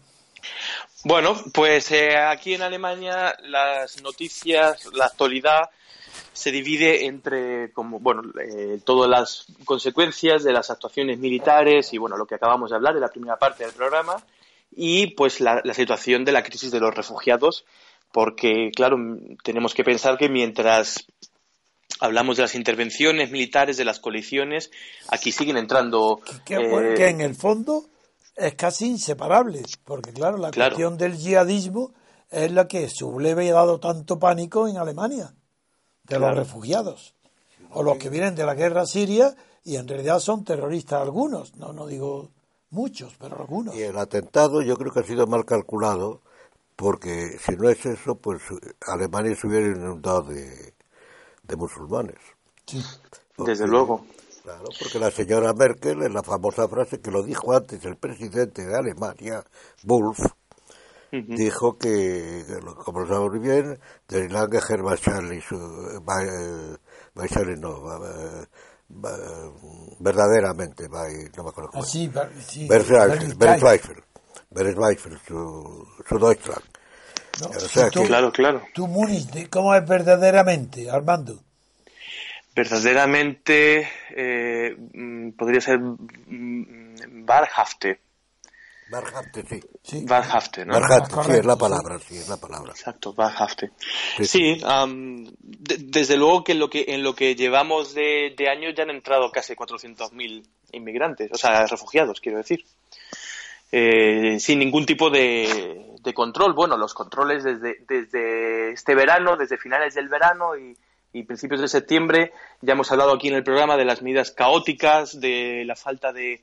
Bueno, 1.03 1.35
pues 1.53 1.91
eh, 1.91 2.17
aquí 2.17 2.53
en 2.53 2.61
Alemania 2.61 3.35
las 3.43 4.01
noticias, 4.01 4.85
la 4.93 5.05
actualidad 5.05 5.69
se 6.33 6.51
divide 6.51 7.05
entre 7.05 7.71
como 7.73 7.99
bueno 7.99 8.23
eh, 8.39 8.79
todas 8.85 9.09
las 9.09 9.45
consecuencias 9.65 10.43
de 10.43 10.53
las 10.53 10.69
actuaciones 10.69 11.19
militares 11.19 11.93
y 11.93 11.97
bueno 11.97 12.17
lo 12.17 12.25
que 12.25 12.35
acabamos 12.35 12.69
de 12.69 12.77
hablar 12.77 12.93
de 12.93 13.01
la 13.01 13.09
primera 13.09 13.37
parte 13.37 13.65
del 13.65 13.73
programa 13.73 14.15
y 14.71 15.07
pues 15.15 15.41
la 15.41 15.61
situación 15.73 16.23
de 16.23 16.31
la 16.31 16.43
crisis 16.43 16.71
de 16.71 16.79
los 16.79 16.93
refugiados 16.93 17.65
porque 18.11 18.71
claro 18.75 18.97
tenemos 19.43 19.73
que 19.73 19.83
pensar 19.83 20.17
que 20.17 20.29
mientras 20.29 21.05
hablamos 21.99 22.37
de 22.37 22.43
las 22.43 22.55
intervenciones 22.55 23.31
militares, 23.31 23.77
de 23.77 23.85
las 23.85 23.99
coaliciones, 23.99 24.71
aquí 25.09 25.31
siguen 25.31 25.57
entrando... 25.57 26.19
Que, 26.45 26.55
eh, 26.55 27.09
en 27.09 27.21
el 27.21 27.35
fondo 27.35 27.85
es 28.35 28.55
casi 28.55 28.87
inseparable, 28.87 29.63
porque 29.83 30.13
claro, 30.13 30.37
la 30.37 30.51
cuestión 30.51 30.97
del 30.97 31.17
yihadismo 31.17 31.93
es 32.31 32.51
la 32.51 32.67
que 32.67 32.89
subleve 32.89 33.45
y 33.45 33.49
ha 33.49 33.53
dado 33.53 33.79
tanto 33.79 34.19
pánico 34.19 34.67
en 34.67 34.77
Alemania, 34.77 35.33
de 36.03 36.19
los 36.19 36.35
refugiados, 36.35 37.15
o 37.71 37.83
los 37.83 37.97
que 37.97 38.09
vienen 38.09 38.35
de 38.35 38.45
la 38.45 38.55
guerra 38.55 38.85
siria 38.85 39.35
y 39.63 39.75
en 39.75 39.87
realidad 39.87 40.19
son 40.19 40.43
terroristas 40.43 41.01
algunos, 41.01 41.55
no, 41.55 41.73
no 41.73 41.85
digo 41.85 42.31
muchos, 42.69 43.15
pero 43.19 43.37
algunos. 43.39 43.75
Y 43.75 43.81
el 43.81 43.97
atentado 43.97 44.61
yo 44.61 44.75
creo 44.77 44.91
que 44.91 45.01
ha 45.01 45.03
sido 45.03 45.27
mal 45.27 45.45
calculado, 45.45 46.21
porque 46.75 47.37
si 47.45 47.55
no 47.57 47.69
es 47.69 47.85
eso, 47.85 48.15
pues 48.15 48.41
Alemania 48.87 49.35
se 49.35 49.47
hubiera 49.47 49.67
inundado 49.67 50.23
de, 50.23 50.73
de 51.49 51.55
musulmanes. 51.57 52.19
Sí. 52.65 52.81
Desde 53.37 53.67
luego. 53.67 54.05
Claro, 54.43 54.65
porque 54.79 54.99
la 54.99 55.11
señora 55.11 55.53
Merkel, 55.53 56.03
en 56.03 56.13
la 56.13 56.23
famosa 56.23 56.67
frase 56.67 57.01
que 57.01 57.11
lo 57.11 57.23
dijo 57.23 57.53
antes 57.53 57.83
el 57.83 57.97
presidente 57.97 58.65
de 58.65 58.75
Alemania, 58.75 59.43
Wolf, 59.83 60.19
dijo 61.11 61.77
que, 61.77 62.45
como 62.85 63.01
lo 63.01 63.07
sabemos 63.07 63.31
muy 63.31 63.39
bien, 63.39 63.79
de 64.07 64.29
Langeher 64.29 64.81
no, 67.57 67.83
verdaderamente, 69.99 70.87
no 70.89 71.43
me 71.43 71.49
acuerdo 71.49 71.71
cómo. 71.71 71.83
sí, 71.83 72.09
sí, 72.47 72.67
su, 75.27 75.87
su 76.07 76.17
Deutschland 76.17 76.68
claro, 78.05 78.31
claro. 78.31 78.61
¿Tú, 78.73 78.87
Múnich, 78.87 79.49
cómo 79.49 79.73
es 79.75 79.87
verdaderamente, 79.87 80.89
Armando? 80.89 81.43
Verdaderamente 82.55 83.87
eh, 84.15 84.75
mm, 84.93 85.31
podría 85.31 85.61
ser 85.61 85.79
mm, 85.79 87.25
Barhafte. 87.25 88.01
Barhafte, 88.91 89.43
sí. 89.47 89.59
sí. 89.83 90.03
Barhafte, 90.05 90.65
¿no? 90.65 90.73
Barhafte, 90.73 91.15
sí, 91.23 91.31
es 91.39 91.45
la 91.45 91.55
palabra, 91.55 91.99
sí, 91.99 92.17
es 92.17 92.27
la 92.27 92.37
palabra. 92.37 92.71
Exacto, 92.71 93.13
Barhafte. 93.13 93.71
Sí, 94.23 94.59
desde 95.57 96.17
luego 96.17 96.43
que 96.43 96.53
en 96.53 96.59
lo 96.59 96.69
que, 96.69 96.85
en 96.87 97.03
lo 97.03 97.13
que 97.15 97.35
llevamos 97.35 97.93
de, 97.93 98.33
de 98.35 98.49
años 98.49 98.73
ya 98.75 98.83
han 98.83 98.89
entrado 98.89 99.31
casi 99.31 99.53
400.000 99.53 100.43
inmigrantes, 100.71 101.31
o 101.31 101.37
sea, 101.37 101.67
refugiados, 101.67 102.19
quiero 102.19 102.39
decir. 102.39 102.65
eh, 103.71 104.39
sin 104.39 104.59
ningún 104.59 104.85
tipo 104.85 105.09
de, 105.11 105.88
control. 106.13 106.53
Bueno, 106.53 106.77
los 106.77 106.93
controles 106.93 107.43
desde, 107.43 107.77
desde 107.87 108.71
este 108.71 108.95
verano, 108.95 109.37
desde 109.37 109.57
finales 109.57 109.95
del 109.95 110.09
verano 110.09 110.51
y, 110.57 110.75
principios 111.23 111.61
de 111.61 111.67
septiembre, 111.67 112.31
ya 112.61 112.73
hemos 112.73 112.91
hablado 112.91 113.13
aquí 113.13 113.27
en 113.27 113.35
el 113.35 113.43
programa 113.43 113.77
de 113.77 113.85
las 113.85 114.01
medidas 114.01 114.31
caóticas, 114.31 115.19
de 115.19 115.63
la 115.65 115.75
falta 115.75 116.13
de, 116.13 116.41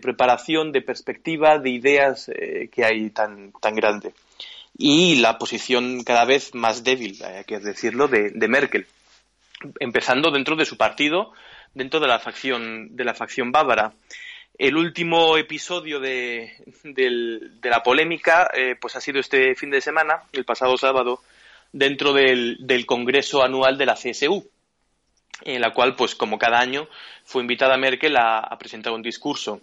preparación, 0.00 0.72
de 0.72 0.82
perspectiva, 0.82 1.58
de 1.58 1.70
ideas 1.70 2.28
eh, 2.28 2.68
que 2.72 2.84
hay 2.84 3.10
tan, 3.10 3.52
tan 3.60 3.74
grande. 3.74 4.14
Y 4.76 5.16
la 5.16 5.38
posición 5.38 6.02
cada 6.04 6.24
vez 6.24 6.54
más 6.54 6.84
débil, 6.84 7.22
hay 7.24 7.44
que 7.44 7.58
decirlo, 7.58 8.08
de, 8.08 8.30
de 8.30 8.48
Merkel, 8.48 8.86
empezando 9.80 10.30
dentro 10.30 10.56
de 10.56 10.64
su 10.64 10.76
partido, 10.76 11.32
dentro 11.74 12.00
de 12.00 12.08
la 12.08 12.18
facción, 12.18 12.96
de 12.96 13.04
la 13.04 13.14
facción 13.14 13.52
bávara 13.52 13.92
el 14.58 14.76
último 14.76 15.36
episodio 15.36 15.98
de, 15.98 16.52
la 17.62 17.82
polémica 17.82 18.50
eh, 18.54 18.76
pues 18.80 18.94
ha 18.96 19.00
sido 19.00 19.20
este 19.20 19.54
fin 19.54 19.70
de 19.70 19.80
semana, 19.80 20.22
el 20.32 20.44
pasado 20.44 20.76
sábado, 20.76 21.20
dentro 21.72 22.12
del, 22.12 22.86
Congreso 22.86 23.42
Anual 23.42 23.76
de 23.76 23.86
la 23.86 23.94
CSU, 23.94 24.48
en 25.42 25.60
la 25.60 25.72
cual, 25.72 25.96
pues 25.96 26.14
como 26.14 26.38
cada 26.38 26.60
año, 26.60 26.88
fue 27.24 27.42
invitada 27.42 27.76
Merkel 27.76 28.16
a, 28.16 28.56
presentar 28.58 28.92
un 28.92 29.02
discurso. 29.02 29.60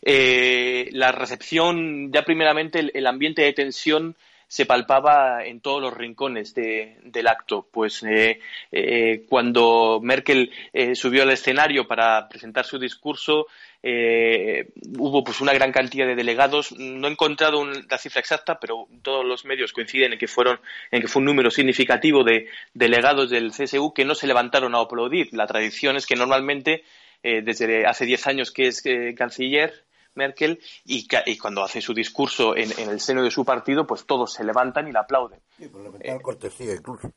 Eh, 0.00 0.88
la 0.92 1.12
recepción, 1.12 2.10
ya 2.10 2.22
primeramente, 2.24 2.90
el, 2.94 3.06
ambiente 3.06 3.42
de 3.42 3.52
tensión 3.52 4.16
se 4.52 4.66
palpaba 4.66 5.46
en 5.46 5.62
todos 5.62 5.80
los 5.80 5.94
rincones 5.96 6.54
del 6.54 7.26
acto. 7.26 7.66
Pues 7.72 8.02
eh, 8.02 9.24
cuando 9.26 9.98
Merkel 10.02 10.50
subió 10.92 11.22
al 11.22 11.30
escenario 11.30 11.88
para 11.88 12.28
presentar 12.28 12.66
su 12.66 12.78
discurso, 12.78 13.46
eh, 13.82 14.68
hubo 14.98 15.24
pues 15.24 15.40
una 15.40 15.54
gran 15.54 15.72
cantidad 15.72 16.06
de 16.06 16.14
delegados. 16.14 16.72
No 16.78 17.08
he 17.08 17.10
encontrado 17.10 17.64
la 17.64 17.96
cifra 17.98 18.20
exacta, 18.20 18.60
pero 18.60 18.86
todos 19.02 19.24
los 19.24 19.46
medios 19.46 19.72
coinciden 19.72 20.12
en 20.12 20.18
que 20.18 20.28
fueron, 20.28 20.60
en 20.90 21.00
que 21.00 21.08
fue 21.08 21.20
un 21.20 21.26
número 21.26 21.50
significativo 21.50 22.22
de 22.22 22.48
delegados 22.74 23.30
del 23.30 23.52
CSU 23.52 23.94
que 23.94 24.04
no 24.04 24.14
se 24.14 24.26
levantaron 24.26 24.74
a 24.74 24.80
aplaudir. 24.80 25.28
La 25.32 25.46
tradición 25.46 25.96
es 25.96 26.06
que 26.06 26.14
normalmente, 26.14 26.84
eh, 27.22 27.40
desde 27.42 27.86
hace 27.86 28.04
diez 28.04 28.26
años 28.26 28.52
que 28.52 28.68
es 28.68 28.84
eh, 28.84 29.14
canciller, 29.16 29.84
Merkel 30.14 30.60
y, 30.84 31.06
cuando 31.38 31.62
hace 31.62 31.80
su 31.80 31.94
discurso 31.94 32.56
en, 32.56 32.70
el 32.78 33.00
seno 33.00 33.22
de 33.22 33.30
su 33.30 33.44
partido, 33.44 33.86
pues 33.86 34.04
todos 34.06 34.32
se 34.32 34.44
levantan 34.44 34.88
y 34.88 34.92
la 34.92 35.00
aplauden. 35.00 35.40
por 35.70 35.80
elemental 35.80 36.22
cortesía 36.22 36.74
incluso. 36.74 37.12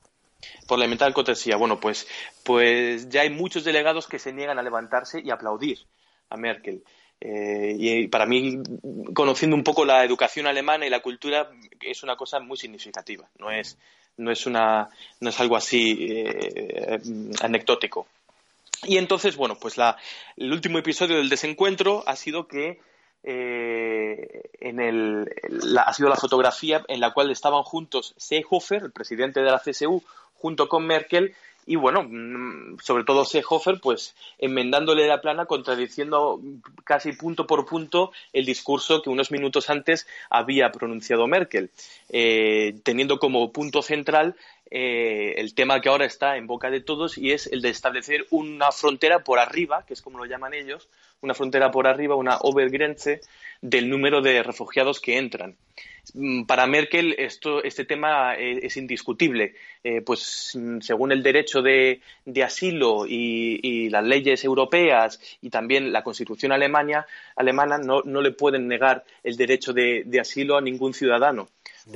Por 0.67 0.79
elemental 0.79 1.13
cortesía. 1.13 1.57
Bueno, 1.57 1.79
pues, 1.79 2.07
pues 2.43 3.09
ya 3.09 3.21
hay 3.21 3.29
muchos 3.29 3.63
delegados 3.63 4.07
que 4.07 4.19
se 4.19 4.33
niegan 4.33 4.59
a 4.59 4.63
levantarse 4.63 5.21
y 5.23 5.31
aplaudir 5.31 5.79
a 6.29 6.37
Merkel. 6.37 6.83
Eh, 7.19 7.75
y 7.77 8.07
para 8.07 8.25
mí, 8.25 8.61
conociendo 9.13 9.55
un 9.55 9.63
poco 9.63 9.85
la 9.85 10.03
educación 10.03 10.47
alemana 10.47 10.85
y 10.85 10.89
la 10.89 11.01
cultura, 11.01 11.49
es 11.81 12.03
una 12.03 12.15
cosa 12.15 12.39
muy 12.39 12.57
significativa. 12.57 13.27
No 13.39 13.51
es, 13.51 13.77
no 14.17 14.31
es, 14.31 14.45
una, 14.45 14.89
no 15.19 15.29
es 15.29 15.39
algo 15.39 15.55
así 15.55 16.07
eh, 16.09 16.99
anecdótico. 17.41 18.07
Y 18.85 18.97
entonces, 18.97 19.35
bueno, 19.35 19.55
pues 19.59 19.77
la, 19.77 19.97
el 20.37 20.51
último 20.51 20.77
episodio 20.77 21.17
del 21.17 21.29
desencuentro 21.29 22.03
ha 22.07 22.15
sido 22.15 22.47
que 22.47 22.79
eh, 23.23 24.43
en 24.59 24.79
el, 24.79 25.27
ha 25.83 25.93
sido 25.93 26.09
la 26.09 26.15
fotografía 26.15 26.83
en 26.87 26.99
la 26.99 27.11
cual 27.11 27.31
estaban 27.31 27.63
juntos 27.63 28.13
Seehofer, 28.17 28.83
el 28.83 28.91
presidente 28.91 29.41
de 29.41 29.51
la 29.51 29.59
CSU, 29.59 30.03
junto 30.35 30.69
con 30.69 30.85
Merkel, 30.85 31.35
y 31.65 31.75
bueno, 31.75 32.03
mm, 32.03 32.77
sobre 32.83 33.03
todo 33.03 33.25
Seehofer, 33.25 33.79
pues 33.81 34.15
enmendándole 34.37 35.07
la 35.07 35.21
plana, 35.21 35.47
contradiciendo 35.47 36.39
casi 36.83 37.13
punto 37.13 37.47
por 37.47 37.65
punto 37.65 38.11
el 38.33 38.45
discurso 38.45 39.01
que 39.01 39.09
unos 39.09 39.31
minutos 39.31 39.71
antes 39.71 40.05
había 40.29 40.71
pronunciado 40.71 41.25
Merkel, 41.25 41.71
eh, 42.09 42.75
teniendo 42.83 43.17
como 43.17 43.51
punto 43.51 43.81
central 43.81 44.35
eh, 44.71 45.35
el 45.37 45.53
tema 45.53 45.79
que 45.81 45.89
ahora 45.89 46.05
está 46.05 46.37
en 46.37 46.47
boca 46.47 46.71
de 46.71 46.81
todos 46.81 47.17
y 47.17 47.31
es 47.31 47.47
el 47.47 47.61
de 47.61 47.69
establecer 47.69 48.25
una 48.31 48.71
frontera 48.71 49.23
por 49.23 49.39
arriba, 49.39 49.85
que 49.85 49.93
es 49.93 50.01
como 50.01 50.17
lo 50.17 50.25
llaman 50.25 50.53
ellos, 50.53 50.89
una 51.25 51.33
frontera 51.33 51.71
por 51.71 51.87
arriba, 51.87 52.15
una 52.15 52.37
Obergrenze 52.37 53.21
del 53.61 53.89
número 53.89 54.21
de 54.21 54.43
refugiados 54.43 55.01
que 55.01 55.17
entran. 55.17 55.55
Mm, 56.13 56.43
para 56.45 56.67
Merkel 56.67 57.15
esto, 57.17 57.63
este 57.63 57.83
tema 57.83 58.35
eh, 58.35 58.59
es, 58.61 58.77
indiscutible, 58.77 59.55
eh, 59.83 60.01
pues 60.01 60.51
mm, 60.53 60.79
según 60.81 61.11
el 61.11 61.23
derecho 61.23 61.61
de, 61.61 62.01
asilo 62.43 63.05
y, 63.07 63.89
las 63.89 64.03
leyes 64.03 64.43
europeas 64.43 65.19
y 65.41 65.49
también 65.49 65.91
la 65.91 66.03
Constitución 66.03 66.51
alemana, 66.51 67.05
alemana 67.35 67.77
no, 67.77 68.01
no 68.03 68.21
le 68.21 68.31
pueden 68.31 68.67
negar 68.67 69.03
el 69.23 69.35
derecho 69.35 69.73
de, 69.73 70.05
asilo 70.19 70.57
a 70.57 70.61
ningún 70.61 70.93
ciudadano. 70.93 71.49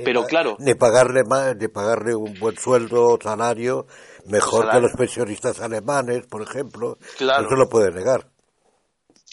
Pero 0.04 0.24
claro. 0.24 0.56
Ni 0.60 0.74
pagarle, 0.74 1.22
más, 1.24 1.56
ni 1.56 1.66
pagarle 1.66 2.14
un 2.14 2.38
buen 2.38 2.56
sueldo, 2.56 3.18
salario, 3.20 3.86
mejor 4.26 4.70
que 4.70 4.80
los 4.80 4.92
pensionistas 4.92 5.60
alemanes, 5.60 6.26
por 6.26 6.42
ejemplo. 6.42 6.96
Claro. 7.18 7.42
No 7.42 7.48
se 7.48 7.56
lo 7.56 7.68
puede 7.68 7.90
negar. 7.90 8.26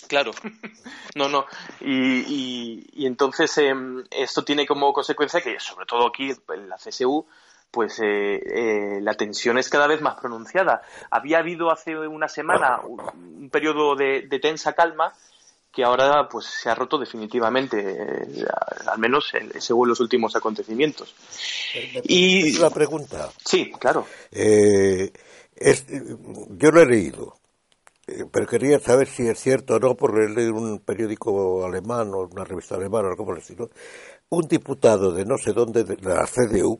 Claro, 0.07 0.31
no, 1.15 1.29
no. 1.29 1.45
Y, 1.81 2.85
y, 2.93 3.05
entonces 3.05 3.57
em, 3.57 4.03
esto 4.09 4.43
tiene 4.43 4.65
como 4.65 4.93
consecuencia 4.93 5.41
que, 5.41 5.59
sobre 5.59 5.85
todo 5.85 6.07
aquí 6.07 6.31
en 6.49 6.69
la 6.69 6.77
CSU, 6.77 7.25
pues 7.71 7.99
eh, 7.99 8.37
eh, 8.37 8.99
la 9.01 9.15
tensión 9.15 9.57
es 9.57 9.69
cada 9.69 9.87
vez 9.87 10.01
más 10.01 10.19
pronunciada. 10.19 10.81
Había 11.11 11.39
habido 11.39 11.71
hace 11.71 11.97
una 11.97 12.27
semana 12.27 12.81
un, 12.81 13.49
periodo 13.49 13.95
de, 13.95 14.27
tensa 14.41 14.73
calma 14.73 15.13
que 15.71 15.83
ahora 15.83 16.27
pues 16.27 16.45
se 16.45 16.69
ha 16.69 16.75
roto 16.75 16.97
definitivamente, 16.97 17.79
eh, 17.79 18.45
al 18.87 18.97
menos 18.97 19.31
según 19.59 19.89
los 19.89 19.99
últimos 19.99 20.35
acontecimientos. 20.35 21.13
y 22.03 22.57
la 22.57 22.69
pregunta. 22.69 23.29
Sí, 23.45 23.71
claro. 23.79 24.07
yo 24.31 25.11
lo 26.71 26.81
he 26.81 26.85
leído 26.85 27.35
eh, 27.35 27.46
pero 28.31 28.47
quería 28.47 28.79
saber 28.79 29.07
si 29.07 29.27
es 29.27 29.39
cierto 29.39 29.75
o 29.75 29.79
no, 29.79 29.95
por 29.95 30.17
leer 30.17 30.51
un 30.53 30.79
periódico 30.79 31.65
alemán 31.65 32.13
o 32.13 32.27
una 32.31 32.45
revista 32.45 32.75
alemana 32.75 33.09
o 33.09 33.11
algo 33.11 33.25
por 33.25 33.35
el 33.35 33.41
estilo, 33.41 33.69
un 34.29 34.47
diputado 34.47 35.11
de 35.11 35.25
no 35.25 35.37
sé 35.37 35.51
dónde, 35.51 35.83
de 35.83 35.97
la 35.97 36.25
CDU, 36.25 36.79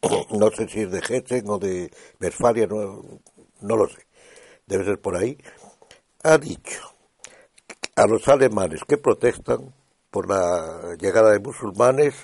no 0.30 0.50
sé 0.50 0.66
si 0.68 0.80
es 0.80 0.90
de 0.90 1.00
Hessen 1.00 1.48
o 1.48 1.58
de 1.58 1.90
Westfalia, 2.18 2.66
no, 2.66 3.02
no 3.60 3.76
lo 3.76 3.88
sé, 3.88 4.06
debe 4.66 4.84
ser 4.84 4.98
por 5.00 5.16
ahí, 5.16 5.36
ha 6.22 6.38
dicho 6.38 6.80
a 7.96 8.06
los 8.06 8.26
alemanes 8.28 8.80
que 8.88 8.96
protestan 8.96 9.74
por 10.10 10.28
la 10.28 10.96
llegada 10.98 11.32
de 11.32 11.40
musulmanes 11.40 12.14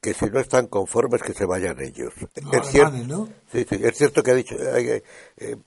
que 0.00 0.14
si 0.14 0.26
no 0.26 0.40
están 0.40 0.66
conformes 0.66 1.22
que 1.22 1.32
se 1.32 1.46
vayan 1.46 1.80
ellos. 1.80 2.12
es, 2.52 2.68
cierto, 2.68 2.96
¿no? 3.06 3.28
sí, 3.50 3.64
sí, 3.68 3.78
es 3.80 3.96
cierto 3.96 4.22
que 4.22 4.32
ha 4.32 4.34
dicho, 4.34 4.54
eh, 4.58 5.02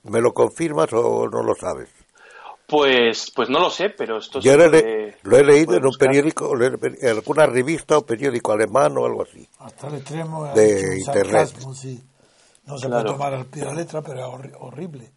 ¿me 0.04 0.20
lo 0.20 0.32
confirmas 0.32 0.92
o 0.92 1.26
no 1.28 1.42
lo 1.42 1.54
sabes? 1.56 1.88
Pues, 2.68 3.32
pues 3.34 3.48
no 3.48 3.60
lo 3.60 3.70
sé, 3.70 3.88
pero 3.88 4.18
esto 4.18 4.40
Yo 4.40 4.54
lo 4.54 5.38
he 5.38 5.44
leído 5.44 5.74
en 5.74 5.86
un 5.86 5.94
periódico, 5.98 6.52
en 6.54 7.08
alguna 7.08 7.46
revista 7.46 7.96
o 7.96 8.04
periódico 8.04 8.52
alemán 8.52 8.94
o 8.98 9.06
algo 9.06 9.22
así. 9.22 9.48
Hasta 9.58 9.88
el 9.88 9.94
extremo 9.94 10.52
de 10.52 10.98
internet. 10.98 11.50
No 12.66 12.76
se 12.76 12.88
puede 12.90 13.04
tomar 13.04 13.32
al 13.32 13.46
pie 13.46 13.62
de 13.62 13.68
la 13.68 13.74
letra, 13.74 14.02
pero 14.02 14.38
es 14.44 14.52
horrible. 14.60 15.10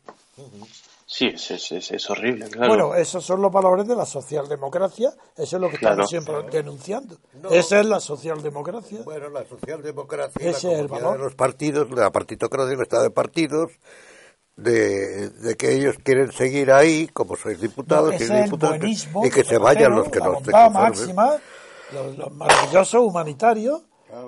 Sí, 1.06 1.26
es, 1.28 1.52
es, 1.52 1.91
es, 1.91 2.10
horrible, 2.10 2.49
claro. 2.49 2.70
Bueno, 2.70 2.95
esos 2.95 3.26
son 3.26 3.41
los 3.41 3.52
valores 3.52 3.86
de 3.86 3.97
la 3.97 4.06
socialdemocracia, 4.06 5.10
eso 5.36 5.58
es 5.58 5.62
lo 5.62 5.70
que 5.70 5.76
estamos 5.76 6.10
siempre 6.10 6.36
denunciando. 6.49 7.18
Esa 7.52 7.82
es 7.82 7.86
la 7.86 7.99
socialdemocracia. 7.99 9.02
Bueno, 9.04 9.28
la 9.28 9.43
socialdemocracia, 9.43 10.49
Ese 10.49 10.72
es 10.72 10.80
el 10.80 10.88
valor. 10.88 11.18
de 11.18 11.24
los 11.26 11.36
partidos, 11.36 11.91
la 11.91 12.12
partitocracia, 12.12 12.76
el 12.76 12.82
estado 12.82 13.04
de 13.04 13.10
partidos, 13.10 13.72
de, 14.62 15.55
que 15.57 15.76
ellos 15.76 15.95
quieren 16.03 16.32
seguir 16.32 16.72
ahí, 16.72 17.07
como 17.07 17.36
sois 17.36 17.59
diputados, 17.59 18.16
y 18.16 19.30
que 19.30 19.43
se 19.43 19.57
vayan 19.57 19.95
los 19.95 20.09
que 20.09 20.20
no 20.20 20.38
estén 20.38 20.74
máxima, 20.74 21.38
los, 21.93 22.32
maravillosos 22.32 23.01
humanitarios. 23.01 23.82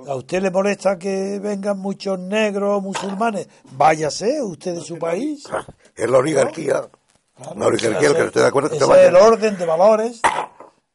¿A 0.07 0.15
usted 0.15 0.41
le 0.41 0.49
molesta 0.49 0.97
que 0.97 1.39
vengan 1.39 1.77
muchos 1.77 2.17
negros 2.17 2.81
musulmanes? 2.81 3.49
Váyase, 3.71 4.41
usted 4.41 4.75
de 4.75 4.81
su 4.81 4.97
país. 4.97 5.43
Es 5.95 6.09
la 6.09 6.19
oligarquía. 6.19 6.87
la 7.55 7.67
oligarquía, 7.67 8.13
que 8.13 8.39
de 8.39 8.47
acuerdo 8.47 8.73
es 8.73 8.81
el 8.81 9.15
orden 9.15 9.57
de 9.57 9.65
valores. 9.65 10.21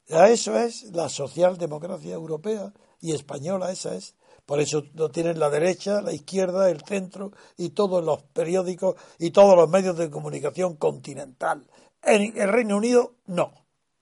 Eso 0.07 0.59
es 0.59 0.85
la 0.85 1.11
socialdemocracia 1.11 2.15
europea 2.15 2.73
y 3.01 3.13
española, 3.13 3.71
esa 3.71 3.95
es. 3.95 4.15
Por 4.49 4.61
eso 4.61 4.83
lo 4.95 5.11
tienen 5.11 5.39
la 5.39 5.51
derecha, 5.51 6.01
la 6.01 6.11
izquierda, 6.11 6.71
el 6.71 6.81
centro 6.81 7.33
y 7.59 7.69
todos 7.69 8.03
los 8.03 8.23
periódicos 8.23 8.97
y 9.19 9.31
todos 9.31 9.55
los 9.55 9.69
medios 9.69 9.99
de 9.99 10.09
comunicación 10.09 10.77
continental. 10.77 11.65
En 12.03 12.33
el 12.35 12.49
Reino 12.49 12.79
Unido, 12.79 13.13
no. 13.27 13.53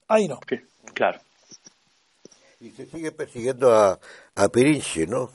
Ahí 0.06 0.28
no. 0.28 0.38
claro. 0.94 1.18
Y 2.60 2.70
se 2.70 2.86
sigue 2.86 3.10
persiguiendo 3.10 3.74
a, 3.74 3.98
a 4.36 4.48
Pirinchi, 4.48 5.08
¿no? 5.08 5.32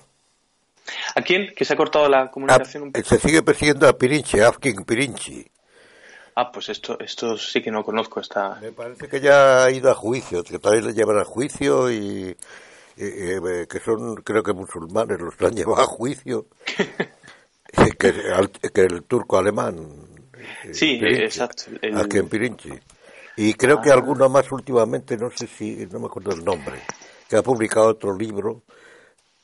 ¿A 1.14 1.22
quién? 1.22 1.54
Que 1.58 1.66
se 1.66 1.74
ha 1.74 1.76
cortado 1.76 2.08
la 2.08 2.32
comunicación 2.32 2.84
un 2.84 2.92
poco. 2.94 3.06
Se 3.06 3.20
sigue 3.20 3.44
persiguiendo 3.44 3.90
a 3.90 3.98
Pirinchi, 3.98 4.40
a 4.40 4.48
Afkin 4.48 4.86
Pirinchi. 4.86 5.46
Ah, 6.36 6.54
pues 6.54 6.70
esto, 6.70 6.98
esto 7.02 7.38
sí 7.38 7.62
que 7.62 7.70
no 7.70 7.84
conozco. 7.84 8.22
Esta... 8.22 8.56
Me 8.62 8.72
parece 8.72 9.10
que 9.10 9.20
ya 9.20 9.66
ha 9.66 9.72
ido 9.72 9.92
a 9.92 9.94
juicio, 9.94 10.42
que 10.42 10.58
todavía 10.58 10.88
le 10.88 10.94
llevan 10.94 11.20
a 11.20 11.26
juicio 11.26 11.92
y, 11.92 12.34
eh, 12.98 13.68
que 13.70 13.80
son, 13.80 14.16
creo 14.18 14.44
que 14.44 14.54
musulmanes 14.54 15.20
los 15.20 15.40
han 15.42 15.56
llevado 15.56 15.82
a 15.82 15.86
juicio. 15.86 16.48
que, 17.98 18.12
que, 18.74 18.82
el 18.82 19.04
turco 19.04 19.38
alemán. 19.38 19.78
Eh, 20.64 20.74
sí, 20.74 21.00
exacto. 21.02 21.64
Aquí 21.96 22.18
en 22.18 22.28
Pirinchi. 22.28 22.72
Y 23.38 23.54
creo 23.54 23.82
que 23.82 23.90
ah. 23.90 23.94
alguno 23.94 24.30
más 24.30 24.52
últimamente, 24.52 25.18
no 25.18 25.30
sé 25.32 25.48
si, 25.48 25.88
no 25.92 26.00
me 26.00 26.08
acuerdo 26.08 26.32
el 26.32 26.44
nombre, 26.44 26.80
que 27.30 27.38
ha 27.38 27.44
publicado 27.44 27.88
otro 27.88 28.16
libro 28.16 28.64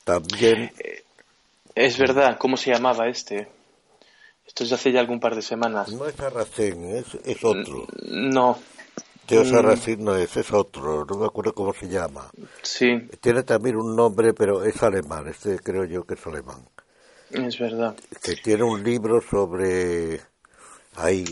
también. 0.04 0.70
Eh, 0.78 1.04
es 1.74 1.98
verdad, 1.98 2.36
¿cómo 2.38 2.56
se 2.56 2.72
llamaba 2.72 3.08
este? 3.08 3.48
Esto 4.46 4.64
es 4.64 4.72
hace 4.72 4.92
ya 4.92 5.00
algún 5.00 5.20
par 5.20 5.34
de 5.34 5.42
semanas. 5.42 5.92
No 5.92 6.06
es 6.06 6.18
Arracén, 6.20 6.84
es, 6.96 7.14
es 7.24 7.44
otro. 7.44 7.86
No. 8.08 8.58
Dios 9.28 9.52
Arracén 9.52 10.04
no 10.04 10.16
es, 10.16 10.36
es 10.36 10.52
otro, 10.52 11.04
no 11.04 11.18
me 11.18 11.26
acuerdo 11.26 11.52
cómo 11.52 11.72
se 11.72 11.88
llama. 11.88 12.30
Sí. 12.62 13.08
Tiene 13.20 13.42
también 13.42 13.76
un 13.76 13.94
nombre, 13.94 14.34
pero 14.34 14.64
es 14.64 14.82
alemán, 14.82 15.28
este 15.28 15.58
creo 15.58 15.84
yo 15.84 16.04
que 16.04 16.14
es 16.14 16.26
alemán. 16.26 16.66
Es 17.30 17.58
verdad. 17.58 17.94
Que 18.22 18.36
tiene 18.36 18.64
un 18.64 18.82
libro 18.82 19.20
sobre... 19.20 20.20
Ahí, 20.96 21.24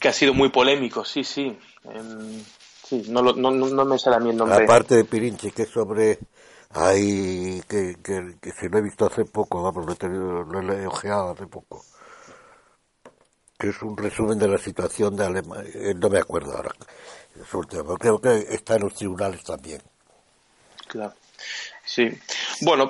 que, 0.00 0.08
ha 0.08 0.12
sido 0.12 0.34
muy 0.34 0.48
polémico, 0.48 1.04
sí, 1.04 1.22
sí. 1.22 1.56
sí, 2.84 3.04
no, 3.10 3.22
no, 3.22 3.50
no, 3.52 3.84
me 3.84 3.96
sale 3.96 4.16
a 4.16 4.18
mí 4.18 4.30
el 4.30 4.36
nombre. 4.36 4.64
Aparte 4.64 4.96
de 4.96 5.04
Pirinchi, 5.04 5.52
que 5.52 5.62
es 5.62 5.68
sobre 5.68 6.18
Ahí, 6.70 7.62
que, 7.66 7.96
que, 8.02 8.36
que 8.40 8.52
si 8.52 8.68
lo 8.68 8.78
he 8.78 8.82
visto 8.82 9.06
hace 9.06 9.24
poco, 9.24 9.62
vamos, 9.62 9.86
lo 9.86 9.92
he, 9.92 9.96
tenido, 9.96 10.42
lo 10.42 10.72
he 10.72 10.86
ojeado 10.86 11.30
hace 11.30 11.46
poco. 11.46 11.82
Es 13.58 13.82
un 13.82 13.96
resumen 13.96 14.38
de 14.38 14.46
la 14.46 14.58
situación 14.58 15.16
de 15.16 15.26
Alemania. 15.26 15.70
Eh, 15.74 15.94
no 15.94 16.08
me 16.08 16.20
acuerdo 16.20 16.56
ahora. 16.56 16.70
Creo 17.98 18.20
que 18.20 18.46
está 18.50 18.76
en 18.76 18.82
los 18.82 18.94
tribunales 18.94 19.42
también. 19.42 19.82
Claro. 20.86 21.14
Sí. 21.84 22.08
Bueno, 22.60 22.88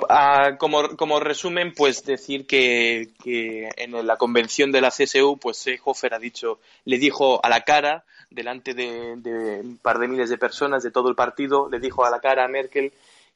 como, 0.59 0.95
como 0.95 1.19
resumen, 1.19 1.73
pues 1.75 2.03
decir 2.05 2.45
que, 2.45 3.09
que, 3.23 3.69
en 3.77 4.05
la 4.05 4.17
convención 4.17 4.71
de 4.71 4.81
la 4.81 4.89
CSU, 4.89 5.37
pues 5.41 5.57
Seehofer 5.57 6.13
ha 6.13 6.19
dicho, 6.19 6.59
le 6.85 6.97
dijo 6.99 7.43
a 7.43 7.49
la 7.49 7.61
cara, 7.61 8.03
delante 8.29 8.73
de, 8.73 9.15
de, 9.17 9.61
un 9.61 9.77
par 9.77 9.97
de 9.97 10.07
miles 10.07 10.29
de 10.29 10.37
personas 10.37 10.83
de 10.83 10.91
todo 10.91 11.09
el 11.09 11.15
partido, 11.15 11.67
le 11.69 11.79
dijo 11.79 12.05
a 12.05 12.11
la 12.11 12.19
cara 12.19 12.45
a 12.45 12.47
Merkel 12.47 12.93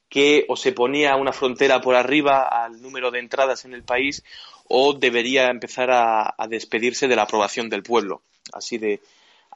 que 0.08 0.44
o 0.48 0.56
se 0.56 0.72
ponía 0.72 1.16
una 1.16 1.32
frontera 1.32 1.80
por 1.80 1.96
arriba 1.96 2.42
al 2.42 2.80
número 2.80 3.10
de 3.10 3.18
entradas 3.18 3.64
en 3.64 3.74
el 3.74 3.82
país 3.82 4.22
o 4.68 4.94
debería 4.94 5.50
empezar 5.50 5.90
a, 5.90 6.34
despedirse 6.48 7.08
de 7.08 7.16
la 7.16 7.22
aprobación 7.22 7.68
del 7.68 7.82
pueblo. 7.82 8.22
Así 8.52 8.78
de, 8.78 9.00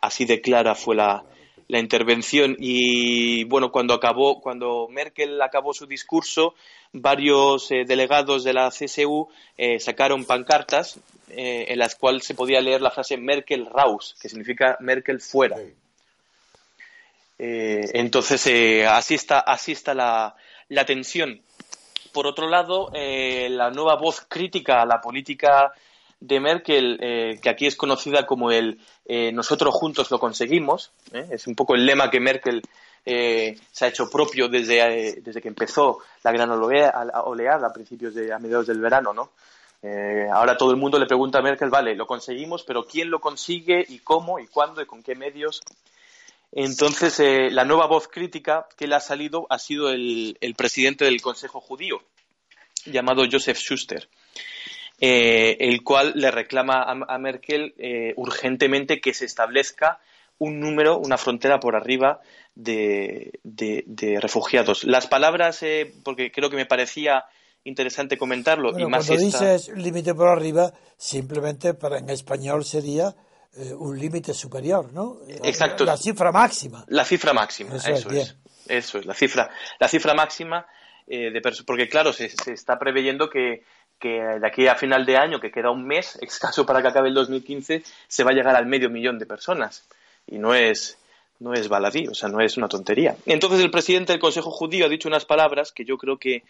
así 0.01 0.25
de 0.25 0.41
clara 0.41 0.75
fue 0.75 0.97
la, 0.97 1.25
la 1.69 1.79
intervención 1.79 2.57
y 2.59 3.45
bueno 3.45 3.71
cuando 3.71 3.95
acabó 3.95 4.41
cuando 4.41 4.89
Merkel 4.89 5.41
acabó 5.43 5.75
su 5.75 5.87
discurso 5.87 6.55
varios 6.93 7.71
eh, 7.71 7.85
delegados 7.87 8.43
de 8.45 8.55
la 8.55 8.71
CSU 8.71 9.29
eh, 9.59 9.79
sacaron 9.79 10.25
pancartas 10.25 10.99
eh, 11.29 11.67
en 11.69 11.79
las 11.79 11.95
cuales 11.95 12.25
se 12.25 12.35
podía 12.35 12.63
leer 12.63 12.81
la 12.81 12.91
frase 12.91 13.19
Merkel 13.19 13.67
raus 13.67 14.17
que 14.21 14.31
significa 14.31 14.79
Merkel 14.81 15.21
fuera 15.21 15.59
entonces 17.39 18.87
así 18.89 19.15
está 19.15 19.39
así 19.41 19.71
está 19.73 19.95
la, 19.95 20.35
la 20.69 20.85
tensión. 20.85 21.41
Por 22.13 22.27
otro 22.27 22.49
lado, 22.49 22.91
eh, 22.95 23.49
la 23.51 23.71
nueva 23.71 23.97
voz 23.97 24.25
crítica 24.29 24.83
a 24.83 24.87
la 24.87 25.01
política 25.01 25.73
de 26.21 26.41
Merkel, 26.41 26.99
eh, 27.01 27.39
que 27.41 27.49
aquí 27.49 27.67
es 27.67 27.77
conocida 27.77 28.27
como 28.27 28.51
el 28.51 28.81
eh, 29.05 29.31
nosotros 29.33 29.75
juntos 29.75 30.11
lo 30.11 30.19
conseguimos, 30.19 30.91
es 31.13 31.47
un 31.47 31.55
poco 31.55 31.75
el 31.75 31.87
lema 31.87 32.11
que 32.11 32.21
Merkel 32.21 32.63
se 33.05 33.85
ha 33.85 33.89
hecho 33.89 34.11
propio 34.11 34.49
desde, 34.49 35.23
desde 35.23 35.41
que 35.41 35.49
empezó 35.49 36.01
la 36.23 36.33
gran 36.33 36.51
oleada 36.51 37.69
a 37.69 37.73
principios 37.73 38.15
de 38.15 38.35
a 38.35 38.39
mediados 38.39 38.67
del 38.67 38.81
verano, 38.81 39.15
¿no? 39.15 39.31
ahora 40.35 40.59
todo 40.59 40.73
el 40.73 40.77
mundo 40.77 40.99
le 40.99 41.07
pregunta 41.07 41.39
a 41.39 41.43
Merkel, 41.43 41.71
vale, 41.71 41.95
lo 41.95 42.07
conseguimos, 42.07 42.65
pero 42.65 42.85
¿quién 42.85 43.09
lo 43.09 43.21
consigue 43.21 43.83
y 43.89 44.01
cómo 44.01 44.39
y 44.39 44.49
cuándo 44.49 44.83
y 44.83 44.87
con 44.87 45.03
qué 45.03 45.15
medios? 45.15 45.63
Entonces, 46.53 47.21
eh, 47.21 47.51
la 47.51 47.65
nueva 47.65 47.87
voz 47.87 48.09
crítica 48.09 48.67
que 48.77 48.87
le 48.87 48.95
ha 48.95 49.01
salido 49.01 49.47
ha 49.51 49.59
sido 49.59 49.91
el, 49.91 50.37
presidente 50.57 51.05
del 51.05 51.21
Consejo 51.21 51.61
Judío, 51.61 52.03
llamado 52.87 53.25
Joseph 53.31 53.59
Schuster, 53.59 54.09
eh, 55.01 55.57
el 55.61 55.83
cual 55.83 56.13
le 56.17 56.31
reclama 56.31 56.83
a, 56.83 57.19
Merkel 57.19 57.75
eh, 57.79 58.15
urgentemente 58.17 59.01
que 59.01 59.13
se 59.13 59.27
establezca 59.27 60.01
un 60.39 60.61
número, 60.61 60.99
una 60.99 61.19
frontera 61.19 61.61
por 61.61 61.77
arriba 61.77 62.21
de, 62.55 63.33
refugiados. 64.21 64.85
Las 64.85 65.07
palabras, 65.07 65.65
porque 66.03 66.31
creo 66.31 66.49
que 66.49 66.57
me 66.57 66.67
parecía 66.67 67.25
interesante 67.65 68.17
comentarlo. 68.17 68.79
y 68.79 68.87
más 68.87 69.07
cuando 69.07 69.25
dices 69.25 69.69
límite 69.77 70.15
por 70.15 70.29
arriba, 70.29 70.73
simplemente 70.97 71.75
para 71.75 71.99
en 71.99 72.09
español 72.09 72.65
sería 72.65 73.15
eh, 73.57 73.75
un 73.75 73.99
límite 73.99 74.35
superior, 74.35 74.93
¿no? 74.93 75.19
Exacto. 75.43 75.85
La 75.85 75.97
cifra 75.97 76.31
máxima. 76.31 76.85
La 76.89 77.05
cifra 77.05 77.33
máxima, 77.33 77.77
eso, 77.77 78.11
es, 78.11 78.37
Eso 78.67 78.99
es, 78.99 79.07
la 79.07 79.15
cifra, 79.15 79.51
la 79.81 79.89
cifra 79.89 80.15
máxima 80.15 80.67
eh, 81.07 81.31
de 81.31 81.41
porque 81.67 81.89
claro, 81.89 82.13
se, 82.13 82.27
está 82.53 82.79
preveyendo 82.79 83.31
que, 83.31 83.65
de 84.01 84.47
aquí 84.47 84.67
a 84.67 84.75
final 84.75 85.07
de 85.07 85.17
año, 85.17 85.41
que 85.41 85.51
queda 85.51 85.71
un 85.71 85.87
mes 85.87 86.19
escaso 86.21 86.67
para 86.67 86.83
que 86.83 86.89
acabe 86.89 87.09
el 87.09 87.15
2015, 87.15 87.83
se 88.07 88.25
va 88.25 88.31
a 88.31 88.35
llegar 88.35 88.55
al 88.55 88.67
medio 88.67 88.91
millón 88.91 89.19
de 89.19 89.27
personas. 89.27 89.89
Y 90.27 90.39
no 90.39 90.55
es, 90.55 90.99
no 91.39 91.55
es 91.55 91.69
baladí, 91.69 92.07
o 92.07 92.15
sea, 92.15 92.29
no 92.29 92.41
es 92.41 92.59
una 92.59 92.69
tontería. 92.69 93.17
Entonces 93.25 93.61
el 93.61 93.71
presidente 93.71 94.13
del 94.13 94.21
Consejo 94.21 94.51
Judío 94.51 94.85
ha 94.85 94.91
dicho 94.91 95.09
unas 95.09 95.25
palabras 95.25 95.73
que 95.73 95.87
yo 95.87 95.97
creo 95.97 96.19
que, 96.19 96.43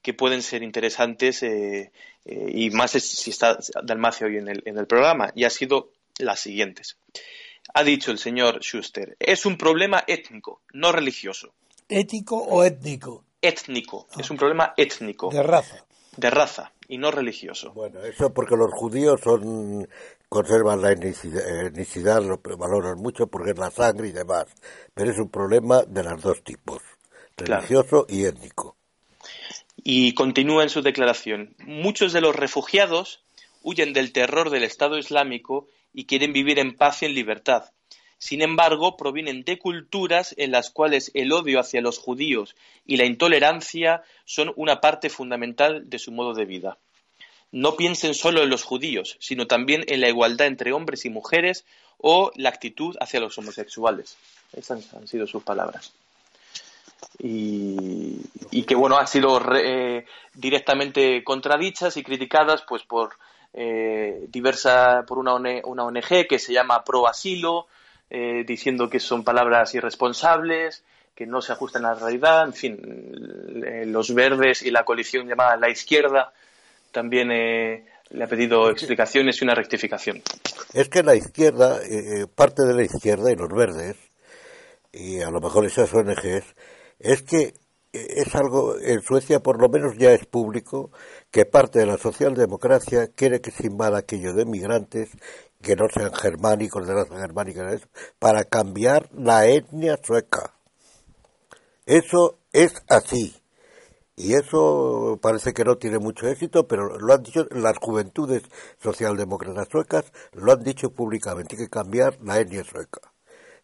que 0.00 0.14
pueden 0.14 0.42
ser 0.42 0.62
interesantes 0.62 1.42
eh, 1.42 1.92
y 2.24 2.70
más 2.70 2.92
si 2.92 3.30
está 3.30 3.58
Dalmacio 3.82 4.26
hoy 4.26 4.38
en 4.38 4.48
el, 4.48 4.62
en 4.64 4.78
el 4.78 4.86
programa. 4.86 5.30
Y 5.34 5.44
ha 5.44 5.50
sido 5.50 5.90
las 6.18 6.40
siguientes. 6.40 6.96
Ha 7.74 7.84
dicho 7.84 8.10
el 8.10 8.18
señor 8.18 8.60
Schuster, 8.62 9.16
es 9.18 9.46
un 9.46 9.56
problema 9.58 10.04
étnico, 10.06 10.62
no 10.72 10.92
religioso. 10.92 11.54
¿Ético 11.88 12.36
o 12.36 12.64
étnico? 12.64 13.24
Étnico, 13.40 14.08
es 14.18 14.30
un 14.30 14.36
problema 14.36 14.74
étnico. 14.76 15.30
De 15.30 15.42
raza. 15.42 15.84
De 16.16 16.30
raza 16.30 16.72
y 16.88 16.98
no 16.98 17.10
religioso. 17.10 17.72
Bueno, 17.72 18.02
eso 18.02 18.32
porque 18.32 18.56
los 18.56 18.72
judíos 18.72 19.20
son 19.22 19.86
conservan 20.28 20.82
la 20.82 20.92
etnicidad, 20.92 22.22
lo 22.22 22.40
valoran 22.56 22.98
mucho 22.98 23.26
porque 23.28 23.50
es 23.50 23.58
la 23.58 23.70
sangre 23.70 24.08
y 24.08 24.12
demás. 24.12 24.46
Pero 24.94 25.10
es 25.10 25.18
un 25.18 25.30
problema 25.30 25.82
de 25.82 26.02
los 26.02 26.20
dos 26.22 26.42
tipos, 26.42 26.82
religioso 27.36 28.06
y 28.08 28.24
étnico. 28.24 28.76
Y 29.76 30.14
continúa 30.14 30.64
en 30.64 30.70
su 30.70 30.82
declaración. 30.82 31.54
Muchos 31.58 32.12
de 32.12 32.20
los 32.20 32.34
refugiados 32.34 33.22
huyen 33.62 33.92
del 33.92 34.12
terror 34.12 34.50
del 34.50 34.64
Estado 34.64 34.98
Islámico 34.98 35.66
y 35.98 36.04
quieren 36.04 36.32
vivir 36.32 36.60
en 36.60 36.76
paz 36.76 37.02
y 37.02 37.06
en 37.06 37.14
libertad. 37.14 37.72
Sin 38.18 38.40
embargo, 38.40 38.96
provienen 38.96 39.42
de 39.42 39.58
culturas 39.58 40.32
en 40.38 40.52
las 40.52 40.70
cuales 40.70 41.10
el 41.12 41.32
odio 41.32 41.58
hacia 41.58 41.80
los 41.80 41.98
judíos 41.98 42.54
y 42.86 42.98
la 42.98 43.04
intolerancia 43.04 44.04
son 44.24 44.52
una 44.54 44.80
parte 44.80 45.10
fundamental 45.10 45.90
de 45.90 45.98
su 45.98 46.12
modo 46.12 46.34
de 46.34 46.44
vida. 46.44 46.78
No 47.50 47.74
piensen 47.74 48.14
solo 48.14 48.44
en 48.44 48.48
los 48.48 48.62
judíos, 48.62 49.16
sino 49.18 49.48
también 49.48 49.82
en 49.88 50.00
la 50.00 50.08
igualdad 50.08 50.46
entre 50.46 50.72
hombres 50.72 51.04
y 51.04 51.10
mujeres 51.10 51.64
o 51.96 52.30
la 52.36 52.50
actitud 52.50 52.94
hacia 53.00 53.18
los 53.18 53.36
homosexuales. 53.36 54.16
Esas 54.52 54.94
han 54.94 55.08
sido 55.08 55.26
sus 55.26 55.42
palabras. 55.42 55.92
Y, 57.18 58.62
que 58.68 58.76
bueno, 58.76 58.98
han 58.98 59.08
sido 59.08 59.40
eh, 59.56 60.06
directamente 60.32 61.24
contradichas 61.24 61.96
y 61.96 62.04
criticadas 62.04 62.62
pues 62.68 62.84
por 62.84 63.18
eh, 63.52 64.26
diversa 64.28 65.04
por 65.06 65.18
una, 65.18 65.34
una, 65.34 65.84
ONG 65.84 66.26
que 66.28 66.38
se 66.38 66.52
llama 66.52 66.84
Pro 66.84 67.08
Asilo, 67.08 67.66
eh, 68.10 68.44
diciendo 68.46 68.88
que 68.88 69.00
son 69.00 69.24
palabras 69.24 69.74
irresponsables, 69.74 70.84
que 71.14 71.26
no 71.26 71.40
se 71.40 71.52
ajustan 71.52 71.84
a 71.84 71.94
la 71.94 72.00
realidad, 72.00 72.44
en 72.44 72.52
fin, 72.52 72.78
eh, 73.64 73.84
los 73.86 74.14
verdes 74.14 74.62
y 74.62 74.70
la 74.70 74.84
coalición 74.84 75.26
llamada 75.26 75.56
La 75.56 75.70
Izquierda 75.70 76.32
también 76.92 77.28
le 77.28 78.24
ha 78.24 78.26
pedido 78.26 78.70
explicaciones 78.70 79.40
y 79.40 79.44
una 79.44 79.54
rectificación. 79.54 80.22
Es 80.72 80.88
que 80.88 81.02
la 81.02 81.14
izquierda, 81.14 81.80
parte 82.34 82.62
de 82.62 82.74
la 82.74 82.82
izquierda 82.82 83.30
y 83.30 83.36
los 83.36 83.50
verdes, 83.50 83.96
y 84.92 85.20
a 85.20 85.30
lo 85.30 85.40
mejor 85.40 85.66
esas 85.66 85.92
ONGs, 85.92 86.54
es 86.98 87.22
que 87.22 87.52
es 87.92 88.34
algo, 88.34 88.78
en 88.78 89.02
Suecia 89.02 89.40
por 89.40 89.60
lo 89.60 89.68
menos 89.68 89.96
ya 89.96 90.12
es 90.12 90.26
público, 90.26 90.90
que 91.30 91.46
parte 91.46 91.78
de 91.80 91.86
la 91.86 91.98
socialdemocracia 91.98 93.08
quiere 93.08 93.40
que 93.40 93.50
se 93.50 93.66
invada 93.66 93.98
aquello 93.98 94.34
de 94.34 94.44
migrantes 94.44 95.10
que 95.62 95.76
no 95.76 95.88
sean 95.92 96.12
germánicos, 96.14 96.86
de 96.86 96.94
raza 96.94 97.18
germánica, 97.18 97.66
para 98.18 98.44
cambiar 98.44 99.08
la 99.12 99.46
etnia 99.46 99.98
sueca. 100.02 100.54
Eso 101.86 102.38
es 102.52 102.74
así. 102.88 103.34
Y 104.14 104.34
eso 104.34 105.18
parece 105.22 105.52
que 105.52 105.64
no 105.64 105.76
tiene 105.78 105.98
mucho 105.98 106.26
éxito, 106.26 106.66
pero 106.66 106.98
lo 106.98 107.14
han 107.14 107.22
dicho 107.22 107.46
las 107.50 107.78
juventudes 107.78 108.42
socialdemócratas 108.82 109.68
suecas, 109.70 110.12
lo 110.32 110.52
han 110.52 110.62
dicho 110.64 110.90
públicamente, 110.90 111.54
hay 111.54 111.64
que 111.64 111.70
cambiar 111.70 112.18
la 112.22 112.40
etnia 112.40 112.64
sueca. 112.64 113.12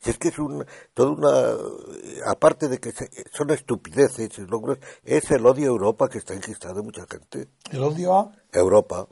Si 0.05 0.11
es 0.11 0.19
que 0.19 0.29
es 0.29 0.39
un, 0.39 0.67
toda 0.93 1.13
una, 1.13 2.31
aparte 2.31 2.69
de 2.69 2.79
que 2.79 2.93
son 3.33 3.51
estupideces, 3.51 4.39
es 5.03 5.31
el 5.31 5.47
odio 5.47 5.65
a 5.65 5.69
Europa 5.69 6.11
que 6.11 6.19
está 6.19 6.35
enquistado 6.35 6.81
en 6.81 6.85
mucha 6.85 7.07
gente. 7.11 7.49
¿El 7.71 7.83
odio 7.83 8.15
a? 8.15 8.33
Europa, 8.53 9.07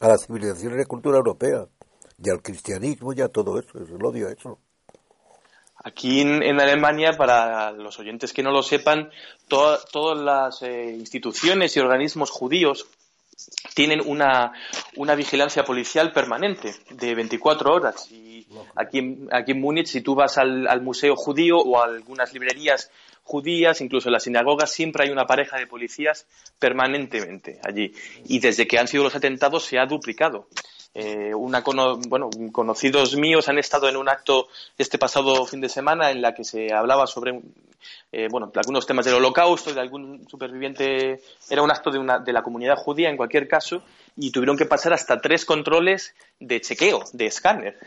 a 0.00 0.08
la 0.08 0.18
civilización 0.18 0.74
y 0.74 0.78
la 0.78 0.84
cultura 0.86 1.18
europea, 1.18 1.68
y 2.18 2.28
al 2.28 2.42
cristianismo 2.42 3.12
y 3.12 3.20
a 3.20 3.28
todo 3.28 3.56
eso, 3.60 3.78
es 3.78 3.88
el 3.88 4.04
odio 4.04 4.26
a 4.26 4.32
eso. 4.32 4.58
Aquí 5.84 6.20
en, 6.20 6.60
Alemania, 6.60 7.12
para 7.16 7.70
los 7.70 8.00
oyentes 8.00 8.32
que 8.32 8.42
no 8.42 8.50
lo 8.50 8.64
sepan, 8.64 9.10
todas 9.46 10.20
las 10.20 10.62
eh, 10.62 10.96
instituciones 10.98 11.76
y 11.76 11.80
organismos 11.80 12.30
judíos 12.30 12.86
tienen 13.74 14.00
una, 14.04 14.52
una, 14.96 15.14
vigilancia 15.14 15.64
policial 15.64 16.12
permanente 16.12 16.74
de 16.90 17.14
24 17.14 17.72
horas. 17.72 18.10
Y 18.10 18.41
aquí, 18.74 18.98
en, 18.98 19.28
aquí 19.32 19.52
en 19.52 19.60
Múnich, 19.60 19.86
si 19.86 20.00
tú 20.00 20.14
vas 20.14 20.38
al, 20.38 20.80
museo 20.82 21.16
judío 21.16 21.58
o 21.58 21.80
a 21.80 21.84
algunas 21.84 22.32
librerías 22.32 22.90
judías, 23.24 23.80
incluso 23.80 24.08
en 24.08 24.14
las 24.14 24.24
sinagogas, 24.24 24.72
siempre 24.72 25.04
hay 25.04 25.10
una 25.10 25.26
pareja 25.26 25.56
de 25.56 25.66
policías 25.66 26.26
permanentemente 26.58 27.60
allí. 27.64 27.92
Y 28.26 28.40
desde 28.40 28.66
que 28.66 28.78
han 28.78 28.88
sido 28.88 29.04
los 29.04 29.14
atentados 29.14 29.64
se 29.64 29.78
ha 29.78 29.86
duplicado. 29.86 30.48
Eh, 30.94 31.34
una 31.34 31.62
bueno, 32.08 32.28
conocidos 32.52 33.16
míos 33.16 33.48
han 33.48 33.58
estado 33.58 33.88
en 33.88 33.96
un 33.96 34.10
acto 34.10 34.48
este 34.76 34.98
pasado 34.98 35.46
fin 35.46 35.62
de 35.62 35.70
semana 35.70 36.10
en 36.10 36.20
la 36.20 36.34
que 36.34 36.44
se 36.44 36.70
hablaba 36.70 37.06
sobre 37.06 37.40
eh, 38.10 38.28
bueno, 38.30 38.52
algunos 38.54 38.86
temas 38.86 39.04
del 39.04 39.14
holocausto, 39.14 39.72
de 39.72 39.80
algún 39.80 40.28
superviviente, 40.28 41.20
era 41.48 41.62
un 41.62 41.70
acto 41.70 41.90
de, 41.90 41.98
una, 41.98 42.18
de 42.18 42.32
la 42.32 42.42
comunidad 42.42 42.76
judía 42.76 43.08
en 43.08 43.16
cualquier 43.16 43.48
caso, 43.48 43.82
y 44.16 44.30
tuvieron 44.30 44.56
que 44.56 44.66
pasar 44.66 44.92
hasta 44.92 45.20
tres 45.20 45.44
controles 45.44 46.14
de 46.38 46.60
chequeo, 46.60 47.04
de 47.12 47.26
escáner. 47.26 47.78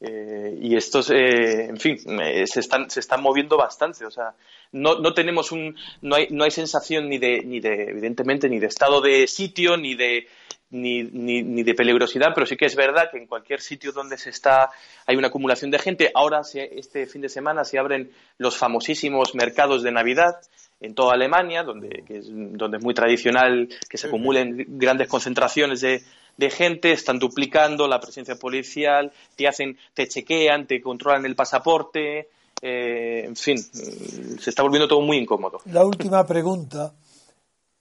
Eh, 0.00 0.58
y 0.60 0.76
estos, 0.76 1.10
eh, 1.10 1.66
en 1.66 1.76
fin, 1.76 1.98
se, 1.98 2.60
están, 2.60 2.88
se 2.88 3.00
están 3.00 3.22
moviendo 3.22 3.56
bastante. 3.56 4.06
O 4.06 4.10
sea, 4.10 4.34
no, 4.72 4.98
no 4.98 5.12
tenemos 5.12 5.52
un, 5.52 5.76
no 6.00 6.16
hay, 6.16 6.28
no 6.30 6.44
hay 6.44 6.50
sensación 6.50 7.08
ni 7.08 7.18
de, 7.18 7.42
ni 7.44 7.60
de, 7.60 7.84
evidentemente, 7.90 8.48
ni 8.48 8.58
de 8.58 8.66
estado 8.66 9.00
de 9.00 9.26
sitio, 9.26 9.76
ni 9.76 9.94
de, 9.94 10.26
ni, 10.70 11.02
ni, 11.02 11.62
de 11.62 11.74
peligrosidad, 11.74 12.28
pero 12.34 12.46
sí 12.46 12.56
que 12.56 12.66
es 12.66 12.76
verdad 12.76 13.10
que 13.10 13.18
en 13.18 13.26
cualquier 13.26 13.60
sitio 13.60 13.92
donde 13.92 14.16
se 14.16 14.30
está 14.30 14.70
hay 15.06 15.16
una 15.16 15.28
acumulación 15.28 15.70
de 15.70 15.78
gente. 15.78 16.10
Ahora, 16.14 16.42
este 16.54 17.06
fin 17.06 17.22
de 17.22 17.28
semana, 17.28 17.64
se 17.64 17.78
abren 17.78 18.10
los 18.38 18.56
famosísimos 18.56 19.34
mercados 19.34 19.82
de 19.82 19.92
Navidad 19.92 20.36
en 20.80 20.94
toda 20.94 21.14
Alemania, 21.14 21.62
donde, 21.62 22.04
es, 22.08 22.28
donde 22.30 22.78
es 22.78 22.84
muy 22.84 22.94
tradicional 22.94 23.68
que 23.88 23.98
se 23.98 24.06
acumulen 24.06 24.64
grandes 24.78 25.08
concentraciones 25.08 25.80
de, 25.80 26.02
de 26.40 26.48
gente, 26.48 26.90
están 26.90 27.18
duplicando 27.18 27.86
la 27.86 28.00
presencia 28.00 28.34
policial, 28.34 29.12
te 29.36 29.46
hacen, 29.46 29.76
te 29.92 30.08
chequean, 30.08 30.66
te 30.66 30.80
controlan 30.80 31.26
el 31.26 31.36
pasaporte, 31.36 32.30
eh, 32.62 33.24
en 33.26 33.36
fin, 33.36 33.58
se 33.58 34.48
está 34.48 34.62
volviendo 34.62 34.88
todo 34.88 35.02
muy 35.02 35.18
incómodo. 35.18 35.60
La 35.66 35.84
última 35.84 36.26
pregunta 36.26 36.94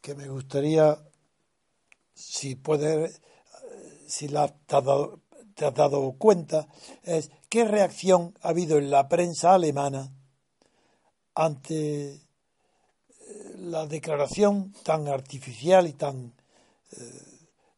que 0.01 0.14
me 0.14 0.28
gustaría 0.28 0.97
si 2.14 2.55
puede, 2.55 3.14
si 4.07 4.28
la 4.28 4.49
te 4.49 4.76
has, 4.76 4.84
dado, 4.84 5.22
te 5.55 5.64
has 5.64 5.74
dado 5.74 6.12
cuenta, 6.18 6.68
es 7.03 7.32
qué 7.47 7.64
reacción 7.64 8.34
ha 8.41 8.49
habido 8.49 8.78
en 8.78 8.91
la 8.91 9.07
prensa 9.07 9.53
alemana 9.53 10.12
ante 11.34 12.10
eh, 12.12 12.20
la 13.60 13.88
declaración 13.88 14.74
tan 14.84 15.07
artificial 15.07 15.88
y 15.88 15.93
tan 15.93 16.34
eh, 16.91 17.28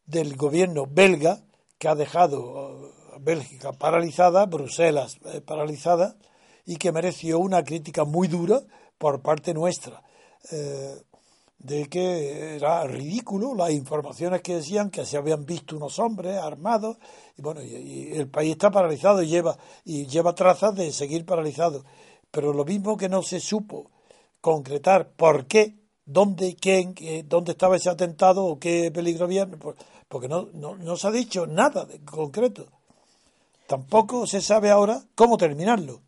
del 0.06 0.36
gobierno 0.36 0.86
belga 0.86 1.40
que 1.78 1.88
ha 1.88 1.94
dejado 1.94 2.92
a 3.14 3.18
Bélgica 3.18 3.72
paralizada, 3.72 4.46
Bruselas 4.46 5.18
eh, 5.26 5.40
paralizada 5.40 6.16
y 6.64 6.76
que 6.76 6.92
mereció 6.92 7.38
una 7.38 7.62
crítica 7.64 8.04
muy 8.04 8.28
dura 8.28 8.60
por 8.98 9.22
parte 9.22 9.54
nuestra 9.54 10.02
de 11.62 11.88
que 11.88 12.56
era 12.56 12.84
ridículo 12.84 13.54
las 13.54 13.70
informaciones 13.70 14.42
que 14.42 14.56
decían 14.56 14.90
que 14.90 15.06
se 15.06 15.16
habían 15.16 15.46
visto 15.46 15.76
unos 15.76 15.98
hombres 16.00 16.36
armados 16.36 16.96
y 17.38 17.42
bueno 17.42 17.62
y, 17.62 18.10
el 18.12 18.28
país 18.28 18.52
está 18.52 18.70
paralizado 18.70 19.22
y 19.22 19.28
lleva 19.28 19.56
y 19.84 20.06
lleva 20.06 20.34
trazas 20.34 20.74
de 20.74 20.90
seguir 20.92 21.24
paralizado. 21.24 21.84
Pero 22.30 22.52
lo 22.52 22.64
mismo 22.64 22.96
que 22.96 23.08
no 23.08 23.22
se 23.22 23.38
supo 23.38 23.90
concretar 24.40 25.12
por 25.12 25.46
qué 25.46 25.76
dónde 26.04 26.56
quién 26.56 26.94
dónde 27.26 27.52
estaba 27.52 27.76
ese 27.76 27.90
atentado 27.90 28.44
o 28.44 28.58
qué 28.58 28.90
peligro 28.90 29.26
había 29.26 29.46
pues, 29.46 29.76
porque 30.12 30.28
no, 30.28 30.50
no, 30.52 30.76
no 30.76 30.96
se 30.96 31.08
ha 31.08 31.10
dicho 31.10 31.46
nada 31.46 31.86
de 31.86 31.98
concreto 32.04 32.66
tampoco 33.66 34.26
se 34.26 34.42
sabe 34.42 34.70
ahora 34.70 35.02
cómo 35.14 35.38
terminarlo 35.38 36.02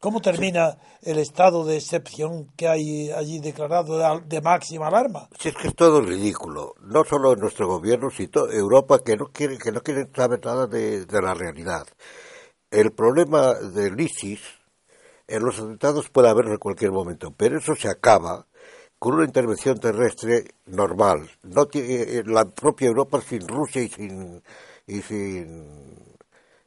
¿Cómo 0.00 0.20
termina 0.20 0.78
el 1.02 1.18
estado 1.18 1.64
de 1.64 1.76
excepción 1.76 2.52
que 2.56 2.68
hay 2.68 3.10
allí 3.10 3.40
declarado 3.40 4.20
de, 4.20 4.40
máxima 4.40 4.86
alarma? 4.86 5.28
Si 5.40 5.48
es 5.48 5.56
que 5.56 5.68
es 5.68 5.74
todo 5.74 6.00
ridículo, 6.00 6.74
no 6.82 7.02
solo 7.04 7.32
en 7.32 7.40
nuestro 7.40 7.66
gobierno, 7.66 8.08
sino 8.08 8.48
Europa 8.48 9.00
que 9.04 9.16
no 9.16 9.32
quiere 9.32 9.58
que 9.58 9.72
no 9.72 9.80
quiere 9.80 10.08
saber 10.14 10.38
nada 10.44 10.68
de, 10.68 11.04
la 11.20 11.34
realidad. 11.34 11.84
El 12.70 12.92
problema 12.92 13.54
del 13.54 14.00
ISIS 14.00 14.40
en 15.26 15.42
los 15.42 15.58
atentados 15.58 16.08
puede 16.10 16.28
haberlo 16.28 16.52
en 16.52 16.58
cualquier 16.58 16.92
momento, 16.92 17.32
pero 17.36 17.58
eso 17.58 17.74
se 17.74 17.88
acaba 17.88 18.46
con 18.98 19.14
una 19.14 19.24
intervención 19.24 19.78
terrestre 19.78 20.44
normal. 20.66 21.30
No 21.42 21.66
tiene, 21.66 22.22
la 22.24 22.44
propia 22.46 22.88
Europa 22.88 23.20
sin 23.20 23.46
Rusia 23.46 23.82
y 23.82 23.88
sin 23.88 24.42
y 24.86 25.02
sin 25.02 26.08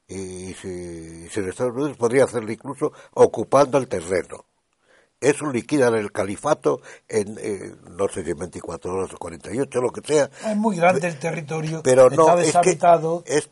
y 0.07 0.53
si, 0.53 1.29
si 1.29 1.39
Estados 1.39 1.73
Unidos 1.73 1.97
podría 1.97 2.25
hacerlo 2.25 2.51
incluso 2.51 2.91
ocupando 3.13 3.77
el 3.77 3.87
terreno. 3.87 4.45
Eso 5.19 5.51
liquida 5.51 5.87
el 5.89 6.11
califato 6.11 6.81
en, 7.07 7.35
no 7.95 8.07
sé 8.07 8.23
si 8.23 8.33
24 8.33 8.91
horas 8.91 9.13
o 9.13 9.17
48, 9.17 9.81
lo 9.81 9.91
que 9.91 10.01
sea. 10.01 10.29
Es 10.49 10.57
muy 10.57 10.75
grande 10.75 11.07
el 11.07 11.19
territorio, 11.19 11.81
pero 11.83 12.09
no, 12.09 12.23
está 12.23 12.35
deshabitado. 12.37 13.23
Es 13.27 13.47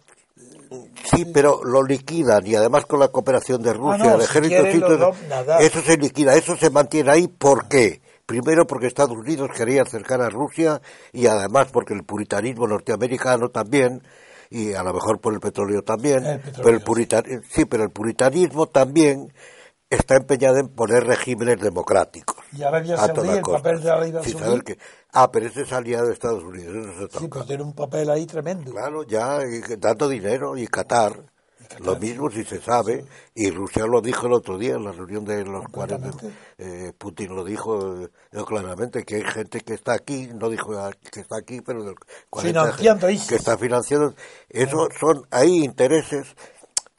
sí, 1.15 1.25
pero 1.25 1.63
lo 1.63 1.83
liquidan 1.83 2.45
y 2.45 2.55
además 2.55 2.85
con 2.85 2.99
la 2.99 3.09
cooperación 3.09 3.61
de 3.61 3.71
ah, 3.71 3.73
Rusia, 3.73 4.15
el 4.15 4.21
ejército, 4.21 5.13
eso 5.59 5.81
se 5.81 5.97
liquida, 5.97 6.35
eso 6.35 6.55
se 6.57 6.69
mantiene 6.69 7.11
ahí. 7.11 7.27
¿Por 7.27 7.67
qué? 7.67 8.01
Primero 8.29 8.67
porque 8.67 8.85
Estados 8.85 9.17
Unidos 9.17 9.49
quería 9.57 9.81
acercar 9.81 10.21
a 10.21 10.29
Rusia 10.29 10.79
y 11.11 11.25
además 11.25 11.69
porque 11.73 11.95
el 11.95 12.03
puritanismo 12.03 12.67
norteamericano 12.67 13.49
también 13.49 14.03
y 14.51 14.73
a 14.73 14.83
lo 14.83 14.93
mejor 14.93 15.19
por 15.19 15.33
el 15.33 15.39
petróleo 15.39 15.81
también, 15.81 16.39
pero 16.55 16.69
el 16.69 17.43
sí. 17.49 17.65
pero 17.65 17.83
el 17.85 17.89
puritanismo 17.89 18.67
también 18.67 19.33
está 19.89 20.15
empeñado 20.17 20.59
en 20.59 20.67
poner 20.67 21.05
regímenes 21.05 21.59
democráticos. 21.59 22.37
Y 22.55 22.61
Arabia 22.61 22.97
Saudí, 22.97 23.29
el 23.29 23.41
papel 23.41 23.81
de 23.81 23.89
Arabia 23.89 24.21
Saudí. 24.21 24.61
Que, 24.61 24.77
ah, 25.11 25.31
pero 25.31 25.47
ese 25.47 25.63
es 25.63 25.73
aliado 25.73 26.05
de 26.05 26.13
Estados 26.13 26.43
Unidos. 26.43 27.09
sí, 27.19 27.27
pero 27.31 27.45
tiene 27.45 27.63
un 27.63 27.73
papel 27.73 28.11
ahí 28.11 28.27
tremendo. 28.27 28.71
Claro, 28.71 29.01
ya, 29.07 29.39
dando 29.79 30.07
dinero, 30.07 30.55
y 30.55 30.67
Qatar. 30.67 31.31
Lo 31.77 31.95
mismo 31.97 32.29
si 32.31 32.43
se 32.43 32.59
sabe, 32.59 33.05
y 33.35 33.51
Rusia 33.51 33.85
lo 33.85 34.01
dijo 34.01 34.25
el 34.25 34.33
otro 34.33 34.57
día 34.57 34.75
en 34.75 34.83
la 34.83 34.91
reunión 34.91 35.23
de 35.23 35.45
los 35.45 35.67
40, 35.69 36.09
eh, 36.57 36.91
Putin 36.97 37.35
lo 37.35 37.43
dijo 37.43 38.01
eh, 38.01 38.09
claramente, 38.45 39.03
que 39.03 39.17
hay 39.17 39.23
gente 39.23 39.61
que 39.61 39.75
está 39.75 39.93
aquí, 39.93 40.29
no 40.33 40.49
dijo 40.49 40.73
que 41.11 41.19
está 41.21 41.37
aquí, 41.37 41.61
pero 41.61 41.83
del 41.83 41.95
financiando 42.35 43.07
que 43.07 43.35
está 43.35 43.57
financiando. 43.57 44.15
Eso 44.49 44.89
son, 44.99 45.25
hay 45.29 45.63
intereses 45.63 46.35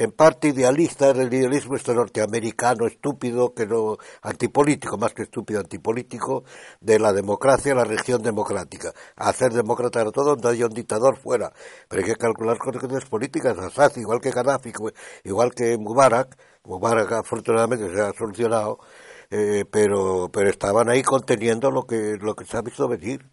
en 0.01 0.13
parte 0.13 0.49
idealista, 0.49 1.11
el 1.11 1.33
idealismo 1.33 1.77
este 1.77 1.93
norteamericano 1.95 2.87
estúpido, 2.87 3.53
que 3.53 3.67
no, 3.67 3.99
antipolítico, 4.23 4.97
más 4.97 5.13
que 5.13 5.25
estúpido, 5.25 5.61
antipolítico, 5.61 6.43
de 6.81 6.99
la 6.99 7.13
democracia, 7.13 7.75
la 7.75 7.85
región 7.85 8.23
democrática. 8.23 8.95
Hacer 9.17 9.53
demócrata 9.53 10.03
de 10.03 10.11
todo 10.11 10.37
donde 10.37 10.49
haya 10.49 10.65
un 10.65 10.73
dictador 10.73 11.19
fuera. 11.19 11.53
Pero 11.87 12.03
hay 12.03 12.09
que 12.13 12.17
calcular 12.17 12.57
consecuencias 12.57 13.11
políticas, 13.11 13.59
Assad, 13.59 13.95
igual 13.97 14.21
que 14.23 14.31
Gaddafi, 14.31 14.73
igual 15.25 15.53
que 15.55 15.77
Mubarak, 15.77 16.35
Mubarak 16.65 17.13
afortunadamente 17.13 17.95
se 17.95 18.01
ha 18.01 18.11
solucionado, 18.15 18.79
eh, 19.31 19.67
pero, 19.71 20.31
pero 20.33 20.49
estaban 20.49 20.89
ahí 20.89 21.03
conteniendo 21.03 21.71
lo 21.71 21.83
que, 21.87 22.17
lo 22.19 22.35
que 22.35 22.47
se 22.47 22.57
ha 22.57 22.63
visto 22.63 22.89
venir. 22.89 23.31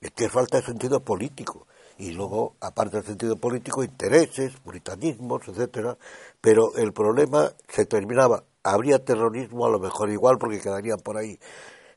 Es 0.00 0.12
que 0.12 0.28
falta 0.28 0.58
de 0.58 0.62
sentido 0.62 1.00
político 1.00 1.66
y 1.98 2.12
luego, 2.12 2.54
aparte 2.60 2.96
del 2.96 3.06
sentido 3.06 3.36
político, 3.36 3.82
intereses, 3.82 4.52
puritanismos, 4.64 5.42
etcétera, 5.48 5.98
pero 6.40 6.76
el 6.76 6.92
problema 6.92 7.52
se 7.68 7.86
terminaba, 7.86 8.44
habría 8.62 9.04
terrorismo 9.04 9.66
a 9.66 9.70
lo 9.70 9.80
mejor 9.80 10.08
igual 10.10 10.38
porque 10.38 10.60
quedarían 10.60 11.00
por 11.00 11.16
ahí, 11.16 11.38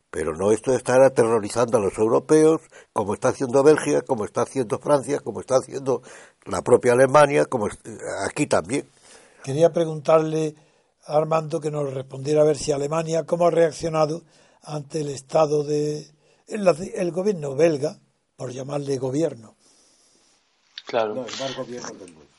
pero 0.10 0.36
no 0.36 0.52
esto 0.52 0.72
de 0.72 0.78
estar 0.78 1.02
aterrorizando 1.04 1.78
a 1.78 1.82
los 1.82 1.98
europeos, 1.98 2.62
como 2.94 3.14
está 3.14 3.30
haciendo 3.30 3.64
Bélgica, 3.64 4.02
como 4.02 4.26
está 4.26 4.42
haciendo 4.42 4.80
Francia, 4.80 5.20
como 5.20 5.40
está 5.40 5.58
haciendo 5.58 6.02
la 6.46 6.64
propia 6.64 6.94
Alemania, 6.94 7.46
como 7.46 7.70
aquí 8.28 8.48
también. 8.48 8.88
Quería 9.44 9.72
preguntarle 9.72 10.56
a 11.06 11.16
Armando 11.16 11.62
que 11.62 11.72
nos 11.72 11.94
respondiera 11.94 12.42
a 12.42 12.46
ver 12.46 12.58
si 12.58 12.72
Alemania, 12.72 13.26
cómo 13.26 13.48
ha 13.48 13.52
reaccionado 13.52 14.24
ante 14.64 15.02
el 15.02 15.10
estado 15.10 15.64
de 15.64 16.08
el, 16.48 16.68
el 16.96 17.12
gobierno 17.12 17.56
belga, 17.56 18.00
por 18.36 18.52
llamarle 18.52 18.98
gobierno, 18.98 19.56
Claro. 20.86 21.16
No, 21.16 21.26
el 21.26 21.40
mal 21.40 21.54
gobierno 21.56 21.90
del 21.94 22.14
nuestro. 22.14 22.32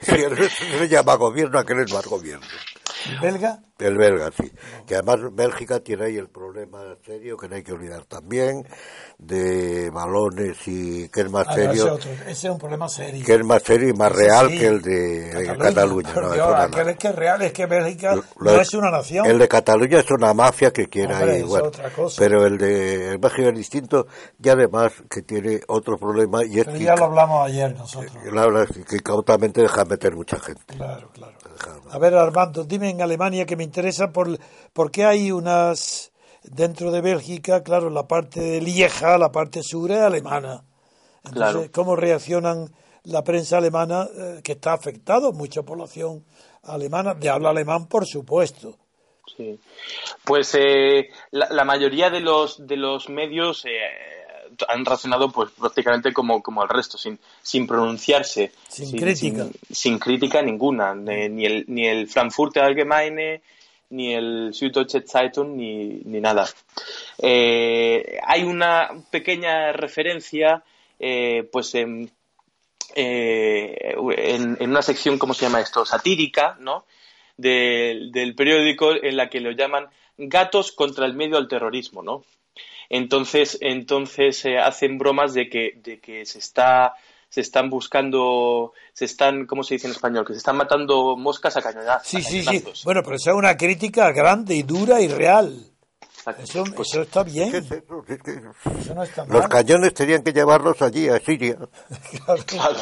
Sí, 0.00 0.12
el- 0.14 0.48
se 0.50 0.88
llama 0.88 1.14
gobierno, 1.16 1.58
aquel 1.58 1.80
es 1.80 1.92
mal 1.92 2.02
gobierno. 2.04 2.46
belga, 3.22 3.60
El 3.78 3.96
belga, 3.96 4.30
sí. 4.36 4.50
Que 4.86 4.96
además 4.96 5.34
Bélgica 5.34 5.80
tiene 5.80 6.04
ahí 6.06 6.16
el 6.16 6.28
problema 6.28 6.80
serio 7.04 7.36
que 7.38 7.48
no 7.48 7.54
hay 7.56 7.62
que 7.62 7.72
olvidar 7.72 8.04
también 8.04 8.66
de 9.18 9.90
balones 9.90 10.56
y 10.66 11.08
que 11.08 11.22
es 11.22 11.30
más 11.30 11.46
ah, 11.48 11.56
no, 11.56 11.62
ese, 11.62 11.72
serio, 11.72 11.98
ese 12.26 12.30
es 12.30 12.44
un 12.52 12.58
problema 12.58 12.88
serio. 12.88 13.24
que 13.24 13.34
es 13.34 13.44
más 13.44 13.62
serio 13.62 13.88
y 13.88 13.92
más 13.94 14.12
Ese 14.12 14.20
real 14.22 14.48
sí, 14.50 14.58
que 14.58 14.66
el 14.66 14.82
de 14.82 15.56
Cataluña. 15.58 16.12
Por 16.14 16.22
no, 16.24 16.32
Dios, 16.32 16.54
aquel 16.54 16.88
es 16.90 16.96
que 16.98 17.08
es 17.08 17.14
real, 17.14 17.42
es 17.42 17.52
que 17.52 17.66
Bélgica 17.66 18.14
Lo- 18.16 18.24
no 18.38 18.60
es 18.60 18.74
una 18.74 18.90
nación. 18.90 19.26
El 19.26 19.38
de 19.38 19.48
Cataluña 19.48 19.98
es 20.00 20.10
una 20.10 20.34
mafia 20.34 20.70
que 20.72 20.86
quiere 20.88 21.14
Hombre, 21.14 21.32
ahí, 21.36 21.42
bueno, 21.42 21.70
pero 22.18 22.46
el 22.46 22.58
de 22.58 23.08
el 23.12 23.18
Bélgica 23.18 23.48
es 23.48 23.56
distinto 23.56 24.06
y 24.42 24.48
además 24.48 24.92
que 25.08 25.22
tiene 25.22 25.60
otro 25.68 25.96
problema 25.96 26.44
y 26.44 26.58
es 26.60 26.66
Pero 26.66 26.78
que, 26.78 26.84
ya 26.84 26.96
lo 26.96 27.04
hablamos 27.04 27.46
ayer 27.46 27.74
nosotros. 27.76 28.12
verdad 28.46 28.66
es 28.76 28.84
que 28.84 28.98
cautamente 29.00 29.62
deja 29.62 29.84
meter 29.90 30.14
mucha 30.16 30.38
gente. 30.38 30.76
Claro, 30.76 31.10
claro. 31.12 31.36
Deja- 31.52 31.80
A 31.94 31.98
ver, 31.98 32.14
Armando, 32.14 32.64
dime 32.64 32.88
en 32.90 33.02
Alemania 33.02 33.44
que 33.44 33.56
me 33.56 33.64
interesa 33.64 34.12
por, 34.12 34.38
por 34.72 34.90
qué 34.90 35.04
hay 35.04 35.32
unas 35.32 36.12
dentro 36.44 36.90
de 36.90 37.00
Bélgica, 37.02 37.62
claro, 37.62 37.90
la 37.90 38.06
parte 38.08 38.40
de 38.40 38.60
Lieja, 38.60 39.18
la 39.18 39.30
parte 39.32 39.62
sur 39.62 39.90
es 39.90 40.00
alemana. 40.00 40.64
Entonces, 41.24 41.52
Claro. 41.52 41.70
¿cómo 41.72 41.96
reaccionan 41.96 42.72
la 43.04 43.22
prensa 43.24 43.58
alemana 43.58 44.08
eh, 44.16 44.40
que 44.42 44.52
está 44.52 44.72
afectado 44.72 45.32
mucha 45.32 45.62
población 45.62 46.24
alemana 46.62 47.12
de 47.14 47.28
habla 47.28 47.50
alemán, 47.50 47.86
por 47.88 48.06
supuesto? 48.06 48.78
Sí. 49.36 49.58
Pues 50.24 50.54
eh, 50.58 51.08
la, 51.30 51.48
la 51.50 51.64
mayoría 51.64 52.10
de 52.10 52.20
los 52.20 52.66
de 52.66 52.76
los 52.76 53.08
medios 53.08 53.64
eh, 53.66 53.70
han 54.68 54.84
razonado 54.84 55.30
pues 55.30 55.50
prácticamente 55.50 56.12
como, 56.12 56.42
como 56.42 56.62
el 56.62 56.68
resto, 56.68 56.98
sin, 56.98 57.18
sin 57.42 57.66
pronunciarse. 57.66 58.52
Sin 58.68 58.92
crítica. 58.98 59.44
Sin, 59.44 59.74
sin 59.74 59.98
crítica 59.98 60.42
ninguna. 60.42 60.94
Ni, 60.94 61.44
el, 61.46 61.64
ni 61.68 61.86
el 61.86 62.08
Frankfurter 62.08 62.62
Allgemeine, 62.64 63.42
ni 63.90 64.14
el 64.14 64.50
Süddeutsche 64.52 65.02
Zeitung, 65.02 65.56
ni, 65.56 66.00
ni 66.04 66.20
nada. 66.20 66.48
Eh, 67.18 68.18
hay 68.26 68.44
una 68.44 68.90
pequeña 69.10 69.72
referencia 69.72 70.62
eh, 70.98 71.48
pues 71.50 71.74
en, 71.74 72.10
eh, 72.94 73.94
en, 74.16 74.56
en 74.60 74.70
una 74.70 74.82
sección, 74.82 75.18
¿cómo 75.18 75.34
se 75.34 75.46
llama 75.46 75.60
esto? 75.60 75.84
Satírica, 75.84 76.56
¿no? 76.60 76.84
del, 77.40 78.12
del 78.12 78.34
periódico 78.34 78.92
en 78.92 79.16
la 79.16 79.30
que 79.30 79.40
lo 79.40 79.50
llaman 79.52 79.88
gatos 80.18 80.72
contra 80.72 81.06
el 81.06 81.14
medio 81.14 81.38
al 81.38 81.48
terrorismo, 81.48 82.02
¿no? 82.02 82.24
Entonces, 82.90 83.56
entonces 83.62 84.44
eh, 84.44 84.58
hacen 84.58 84.98
bromas 84.98 85.32
de 85.32 85.48
que, 85.48 85.80
de 85.82 85.98
que 86.00 86.26
se 86.26 86.38
está 86.40 86.94
se 87.28 87.40
están 87.42 87.70
buscando, 87.70 88.72
se 88.92 89.04
están, 89.04 89.46
¿cómo 89.46 89.62
se 89.62 89.74
dice 89.74 89.86
en 89.86 89.92
español? 89.92 90.26
Que 90.26 90.32
se 90.32 90.38
están 90.38 90.56
matando 90.56 91.16
moscas 91.16 91.56
a 91.56 91.62
cañonazos. 91.62 92.08
Sí, 92.08 92.20
sí, 92.22 92.42
sí. 92.42 92.64
Bueno, 92.84 93.02
pero 93.04 93.14
esa 93.14 93.30
es 93.30 93.36
una 93.36 93.56
crítica 93.56 94.10
grande 94.10 94.56
y 94.56 94.64
dura 94.64 95.00
y 95.00 95.06
real. 95.06 95.64
Eso, 96.42 96.64
Pues, 96.74 96.88
eso 96.90 97.02
está 97.02 97.24
¿Qué 97.24 97.30
bien. 97.30 97.54
es 97.54 97.70
eso? 97.70 98.04
Es 98.08 98.18
que 98.20 98.32
Eso 98.80 98.94
no 98.96 99.04
está 99.04 99.24
los 99.26 99.46
cañones 99.46 99.94
tenían 99.94 100.24
que 100.24 100.32
llevarlos 100.32 100.82
allí, 100.82 101.08
a 101.08 101.20
Siria. 101.20 101.56
Claro. 102.26 102.42
claro. 102.44 102.80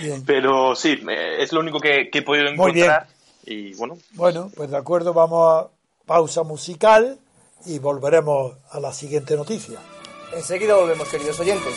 Bien. 0.00 0.24
Pero 0.26 0.74
sí, 0.74 0.98
eh, 1.08 1.36
es 1.42 1.52
lo 1.52 1.60
único 1.60 1.78
que, 1.78 2.10
que 2.10 2.18
he 2.18 2.22
podido 2.22 2.52
Muy 2.54 2.72
bien. 2.72 2.86
encontrar. 2.86 3.06
Y 3.46 3.74
bueno, 3.74 3.96
Bueno, 4.12 4.50
pues 4.56 4.70
de 4.70 4.76
acuerdo, 4.76 5.12
vamos 5.12 5.64
a 5.64 5.68
pausa 6.06 6.42
musical 6.42 7.18
y 7.66 7.78
volveremos 7.78 8.54
a 8.70 8.80
la 8.80 8.92
siguiente 8.92 9.36
noticia. 9.36 9.78
Enseguida 10.34 10.74
volvemos, 10.74 11.08
queridos 11.08 11.38
oyentes. 11.40 11.74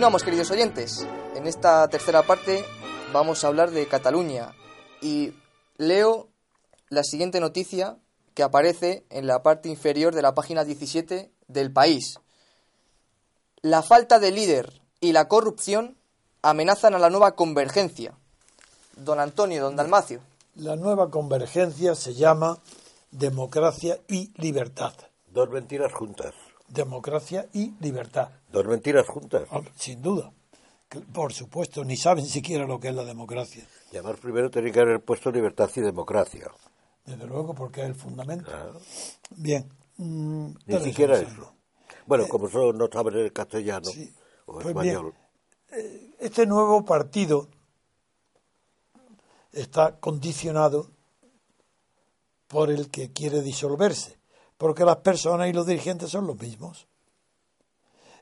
Continuamos, 0.00 0.22
queridos 0.22 0.50
oyentes. 0.50 1.06
En 1.34 1.46
esta 1.46 1.86
tercera 1.88 2.22
parte 2.22 2.64
vamos 3.12 3.44
a 3.44 3.48
hablar 3.48 3.70
de 3.70 3.86
Cataluña 3.86 4.54
y 5.02 5.34
leo 5.76 6.28
la 6.88 7.04
siguiente 7.04 7.38
noticia 7.38 7.98
que 8.32 8.42
aparece 8.42 9.04
en 9.10 9.26
la 9.26 9.42
parte 9.42 9.68
inferior 9.68 10.14
de 10.14 10.22
la 10.22 10.34
página 10.34 10.64
17 10.64 11.30
del 11.48 11.70
país. 11.70 12.18
La 13.60 13.82
falta 13.82 14.18
de 14.18 14.30
líder 14.30 14.80
y 15.00 15.12
la 15.12 15.28
corrupción 15.28 15.98
amenazan 16.40 16.94
a 16.94 16.98
la 16.98 17.10
nueva 17.10 17.32
convergencia. 17.32 18.14
Don 18.96 19.20
Antonio, 19.20 19.62
don 19.62 19.76
Dalmacio. 19.76 20.20
La 20.54 20.76
nueva 20.76 21.10
convergencia 21.10 21.94
se 21.94 22.14
llama 22.14 22.58
democracia 23.10 24.00
y 24.08 24.32
libertad. 24.40 24.94
Dos 25.30 25.50
mentiras 25.50 25.92
juntas. 25.92 26.32
Democracia 26.70 27.48
y 27.52 27.72
libertad. 27.80 28.30
Dos 28.50 28.64
mentiras 28.66 29.06
juntas. 29.08 29.42
Ah, 29.50 29.60
Sin 29.76 30.00
duda. 30.02 30.32
Por 31.12 31.32
supuesto, 31.32 31.84
ni 31.84 31.96
saben 31.96 32.26
siquiera 32.26 32.66
lo 32.66 32.80
que 32.80 32.88
es 32.88 32.94
la 32.94 33.04
democracia. 33.04 33.64
Y 33.92 33.96
además 33.96 34.18
primero 34.20 34.50
tenía 34.50 34.72
que 34.72 34.80
haber 34.80 35.00
puesto 35.04 35.30
libertad 35.30 35.70
y 35.76 35.80
democracia. 35.80 36.50
Desde 37.04 37.26
luego, 37.26 37.54
porque 37.54 37.82
es 37.82 37.86
el 37.88 37.94
fundamento. 37.94 38.50
Ah, 38.52 38.72
Bien. 39.30 39.68
mm, 39.98 40.50
Ni 40.66 40.80
siquiera 40.80 41.18
eso. 41.18 41.54
Bueno, 42.06 42.26
como 42.28 42.48
solo 42.48 42.72
no 42.72 42.88
saben 42.92 43.14
el 43.18 43.32
castellano 43.32 43.86
Sí. 43.86 44.12
o 44.46 44.54
Pues 44.54 44.66
español. 44.66 45.14
Este 46.18 46.44
nuevo 46.46 46.84
partido 46.84 47.48
está 49.52 49.98
condicionado 50.00 50.90
por 52.48 52.70
el 52.70 52.90
que 52.90 53.12
quiere 53.12 53.42
disolverse, 53.42 54.18
porque 54.60 54.84
las 54.84 54.98
personas 54.98 55.48
y 55.48 55.54
los 55.54 55.66
dirigentes 55.66 56.10
son 56.10 56.26
los 56.26 56.38
mismos. 56.38 56.86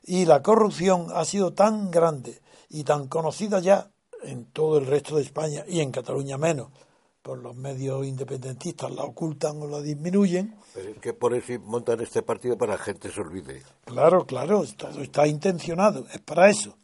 Y 0.03 0.23
la 0.23 0.41
corrupción 0.41 1.07
ha 1.13 1.25
sido 1.25 1.51
tan 1.51 1.91
grande 1.91 2.39
y 2.69 2.85
tan 2.85 3.09
conocida 3.09 3.59
ya 3.59 3.91
en 4.23 4.45
todo 4.45 4.77
el 4.77 4.85
resto 4.85 5.17
de 5.17 5.23
España 5.23 5.65
y 5.67 5.81
en 5.81 5.91
Cataluña 5.91 6.37
menos, 6.37 6.69
por 7.21 7.39
los 7.39 7.57
medios 7.57 8.05
independentistas 8.05 8.89
la 8.89 9.03
ocultan 9.03 9.61
o 9.61 9.67
la 9.67 9.81
disminuyen. 9.81 10.55
Pero 10.73 10.91
es 10.91 10.99
que 10.99 11.11
por 11.11 11.33
eso 11.33 11.59
montan 11.65 11.99
este 11.99 12.21
partido 12.21 12.57
para 12.57 12.71
que 12.71 12.77
la 12.77 12.85
gente 12.85 13.11
se 13.11 13.19
olvide. 13.19 13.61
Claro, 13.83 14.25
claro, 14.25 14.63
todo 14.77 15.01
está 15.01 15.27
intencionado, 15.27 16.07
es 16.09 16.21
para 16.21 16.49
eso. 16.49 16.77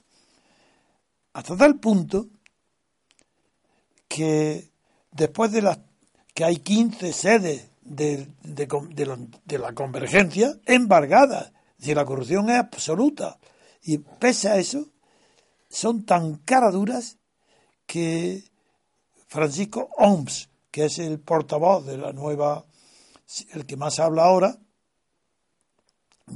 Hasta 1.32 1.56
tal 1.56 1.80
punto 1.80 2.28
que 4.10 4.70
después 5.12 5.54
de 5.54 5.62
las 5.62 5.80
que 6.34 6.44
hay 6.44 6.58
15 6.58 7.14
sedes 7.14 7.70
de, 7.86 8.28
de 8.44 8.68
de 8.90 9.06
la, 9.06 9.18
de 9.46 9.60
la 9.60 9.74
convergencia 9.74 10.60
embargadas, 10.66 11.54
si 11.80 11.94
la 11.94 12.04
corrupción 12.04 12.50
es 12.50 12.58
absoluta. 12.58 13.40
Y 13.84 14.00
pese 14.00 14.50
a 14.50 14.58
eso, 14.58 14.90
son 15.70 16.04
tan 16.06 16.36
caraduras 16.40 17.18
que 17.86 18.44
Francisco 19.28 19.90
Oms, 19.98 20.50
que 20.72 20.86
es 20.86 21.00
el 21.00 21.20
portavoz 21.20 21.86
de 21.86 21.98
la 21.98 22.12
nueva, 22.12 22.66
el 23.54 23.66
que 23.66 23.78
más 23.78 24.00
habla 24.00 24.26
ahora, 24.26 24.58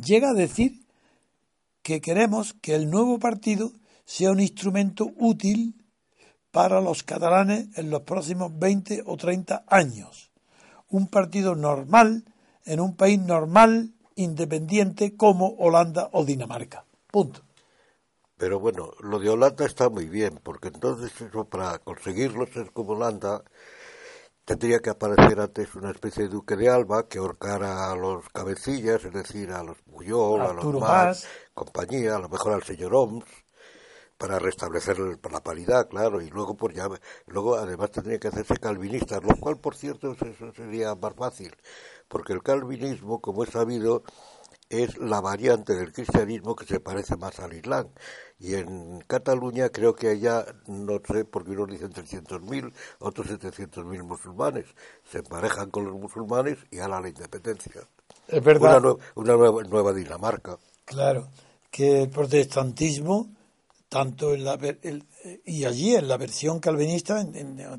llega 0.05 0.29
a 0.29 0.33
decir 0.33 0.85
que 1.81 2.01
queremos 2.01 2.53
que 2.53 2.75
el 2.75 2.89
nuevo 2.89 3.17
partido 3.17 3.71
sea 4.05 4.31
un 4.31 4.39
instrumento 4.39 5.11
útil 5.17 5.75
para 6.51 6.81
los 6.81 7.03
catalanes 7.03 7.67
en 7.77 7.89
los 7.89 8.01
próximos 8.01 8.57
20 8.57 9.03
o 9.05 9.17
30 9.17 9.65
años. 9.67 10.28
Un 10.89 11.07
partido 11.07 11.55
normal 11.55 12.25
en 12.65 12.79
un 12.79 12.95
país 12.95 13.19
normal, 13.19 13.93
independiente 14.15 15.15
como 15.15 15.55
Holanda 15.57 16.09
o 16.11 16.25
Dinamarca. 16.25 16.85
Punto. 17.07 17.41
Pero 18.37 18.59
bueno, 18.59 18.91
lo 18.99 19.19
de 19.19 19.29
Holanda 19.29 19.65
está 19.65 19.89
muy 19.89 20.07
bien, 20.07 20.39
porque 20.43 20.69
entonces 20.69 21.11
eso 21.19 21.45
para 21.45 21.79
conseguirlo 21.79 22.45
ser 22.47 22.71
como 22.71 22.93
Holanda 22.93 23.43
tendría 24.45 24.79
que 24.79 24.89
aparecer 24.89 25.39
antes 25.39 25.75
una 25.75 25.91
especie 25.91 26.23
de 26.23 26.29
duque 26.29 26.55
de 26.55 26.69
Alba 26.69 27.07
que 27.07 27.19
ahorcara 27.19 27.91
a 27.91 27.95
los 27.95 28.27
cabecillas, 28.29 29.03
es 29.03 29.13
decir, 29.13 29.51
a 29.51 29.63
los 29.63 29.77
Puyol, 29.81 30.41
a 30.41 30.53
los 30.53 30.65
Mas, 30.65 30.79
Mas. 30.79 31.27
compañía, 31.53 32.15
a 32.15 32.19
lo 32.19 32.29
mejor 32.29 32.53
al 32.53 32.63
señor 32.63 32.95
Oms, 32.95 33.25
para 34.19 34.37
restablecer 34.37 34.99
la 34.99 35.39
paridad, 35.39 35.87
claro, 35.87 36.21
y 36.21 36.29
luego 36.29 36.57
por 36.57 36.73
ya, 36.73 36.89
luego 37.25 37.55
además 37.55 37.89
tendría 37.89 38.19
que 38.19 38.27
hacerse 38.27 38.57
calvinista, 38.57 39.21
lo 39.21 39.33
cual 39.37 39.57
por 39.57 39.75
cierto 39.75 40.11
eso 40.11 40.51
sería 40.53 40.93
más 40.93 41.13
fácil, 41.15 41.55
porque 42.09 42.33
el 42.33 42.43
calvinismo, 42.43 43.21
como 43.21 43.45
es 43.45 43.51
sabido, 43.51 44.03
es 44.69 44.97
la 44.97 45.21
variante 45.21 45.73
del 45.73 45.93
cristianismo 45.93 46.53
que 46.53 46.65
se 46.65 46.81
parece 46.81 47.15
más 47.15 47.39
al 47.39 47.53
Islam. 47.53 47.87
Y 48.39 48.55
en 48.55 48.99
Cataluña 49.07 49.69
creo 49.69 49.95
que 49.95 50.09
allá, 50.09 50.45
no 50.67 50.99
sé, 51.07 51.23
porque 51.23 51.51
unos 51.51 51.69
dicen 51.69 51.91
300.000, 51.91 52.73
otros 52.99 53.27
700.000 53.27 54.03
musulmanes. 54.03 54.65
Se 55.09 55.19
emparejan 55.19 55.71
con 55.71 55.85
los 55.85 55.95
musulmanes 55.95 56.59
y 56.69 56.79
a 56.79 56.87
la 56.87 57.07
independencia. 57.07 57.81
Es 58.27 58.43
verdad. 58.43 58.83
Una, 59.15 59.33
nueva, 59.33 59.63
nueva 59.63 59.91
Dinamarca. 59.91 60.59
Claro, 60.85 61.29
que 61.71 62.03
el 62.03 62.09
protestantismo 62.09 63.27
tanto 63.89 64.35
en 64.35 64.45
la 64.45 64.57
y 65.45 65.65
allí 65.65 65.95
en 65.95 66.07
la 66.07 66.17
versión 66.17 66.59
calvinista 66.59 67.25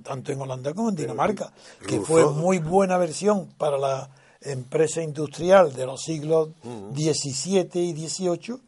tanto 0.02 0.32
en 0.32 0.40
Holanda 0.40 0.74
como 0.74 0.90
en 0.90 0.96
Dinamarca 0.96 1.52
que 1.86 2.00
fue 2.00 2.28
muy 2.30 2.58
buena 2.58 2.98
versión 2.98 3.54
para 3.56 3.78
la 3.78 4.10
empresa 4.40 5.02
industrial 5.02 5.72
de 5.72 5.86
los 5.86 6.02
siglos 6.02 6.50
XVII 6.62 7.80
y 7.80 8.08
XVIII 8.08 8.60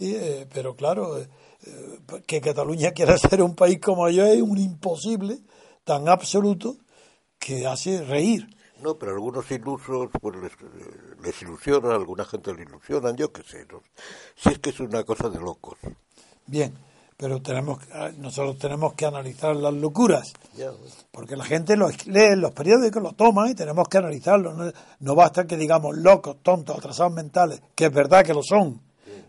eh, 0.00 0.46
pero 0.52 0.74
claro 0.74 1.18
eh, 1.20 1.28
que 2.26 2.40
Cataluña 2.40 2.90
quiera 2.94 3.18
ser 3.18 3.42
un 3.42 3.54
país 3.54 3.78
como 3.80 4.08
yo 4.08 4.24
es 4.24 4.40
un 4.40 4.56
imposible 4.56 5.38
tan 5.84 6.08
absoluto 6.08 6.78
que 7.38 7.66
hace 7.66 8.02
reír 8.02 8.48
no, 8.80 8.96
pero 8.96 9.12
algunos 9.12 9.50
ilusos 9.50 10.08
pues 10.20 10.36
les, 10.36 10.52
les 11.20 11.42
ilusionan, 11.42 11.90
alguna 11.90 12.24
gente 12.24 12.54
les 12.54 12.68
ilusionan, 12.68 13.16
yo 13.16 13.32
qué 13.32 13.42
sé. 13.42 13.66
Si 14.36 14.50
es 14.50 14.60
que 14.60 14.70
es 14.70 14.78
una 14.78 15.02
cosa 15.02 15.28
de 15.28 15.40
locos. 15.40 15.76
Bien, 16.48 16.74
pero 17.16 17.42
tenemos 17.42 17.78
ah, 17.92 18.10
nosotros 18.16 18.58
tenemos 18.58 18.94
que 18.94 19.04
analizar 19.04 19.54
las 19.54 19.74
locuras, 19.74 20.32
porque 21.10 21.36
la 21.36 21.44
gente 21.44 21.76
lo 21.76 21.88
lee 21.88 22.32
en 22.32 22.40
los 22.40 22.52
periódicos, 22.52 23.02
lo 23.02 23.12
toma 23.12 23.50
y 23.50 23.54
tenemos 23.54 23.86
que 23.88 23.98
analizarlo. 23.98 24.72
No, 25.00 25.14
basta 25.14 25.46
que 25.46 25.56
digamos 25.56 25.96
locos, 25.96 26.38
tontos, 26.42 26.78
atrasados 26.78 27.12
mentales, 27.12 27.60
que 27.74 27.86
es 27.86 27.92
verdad 27.92 28.24
que 28.24 28.32
lo 28.32 28.42
son, 28.42 28.80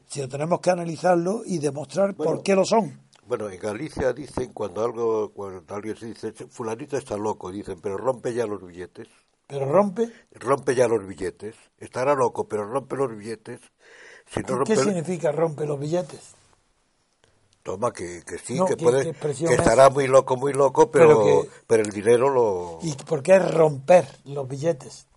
sino 0.07 0.29
tenemos 0.29 0.61
que 0.61 0.69
analizarlo 0.69 1.41
y 1.45 1.59
demostrar 1.59 2.15
por 2.15 2.41
qué 2.41 2.55
lo 2.55 2.63
son. 2.63 3.01
Bueno, 3.27 3.49
en 3.49 3.59
Galicia 3.59 4.13
dicen 4.13 4.53
cuando 4.53 4.83
algo 4.83 5.31
cuando 5.33 5.75
alguien 5.75 5.97
se 5.97 6.07
dice 6.07 6.31
fulanito 6.47 6.95
está 6.95 7.17
loco, 7.17 7.51
dicen, 7.51 7.81
pero 7.81 7.97
rompe 7.97 8.33
ya 8.33 8.45
los 8.45 8.65
billetes. 8.65 9.07
¿Pero 9.45 9.65
rompe? 9.65 10.11
Rompe 10.31 10.73
ya 10.73 10.87
los 10.87 11.05
billetes. 11.07 11.55
Estará 11.79 12.13
loco, 12.13 12.47
pero 12.47 12.65
rompe 12.65 12.95
los 12.95 13.17
billetes. 13.17 13.59
¿Qué 14.65 14.75
significa 14.75 15.31
rompe 15.31 15.65
los 15.65 15.79
billetes? 15.79 16.38
Toma, 17.63 17.91
que, 17.91 18.23
que 18.25 18.37
sí, 18.37 18.57
que, 18.67 18.77
puede, 18.77 19.13
que 19.13 19.53
estará 19.53 19.89
muy 19.89 20.07
loco, 20.07 20.37
muy 20.37 20.53
loco, 20.53 20.89
pero, 20.89 21.45
pero, 21.67 21.83
el 21.83 21.89
dinero 21.89 22.29
lo... 22.29 22.79
¿Y 22.81 22.93
por 22.93 23.21
qué 23.21 23.37
romper 23.37 24.05
los 24.23 24.47
billetes? 24.47 25.07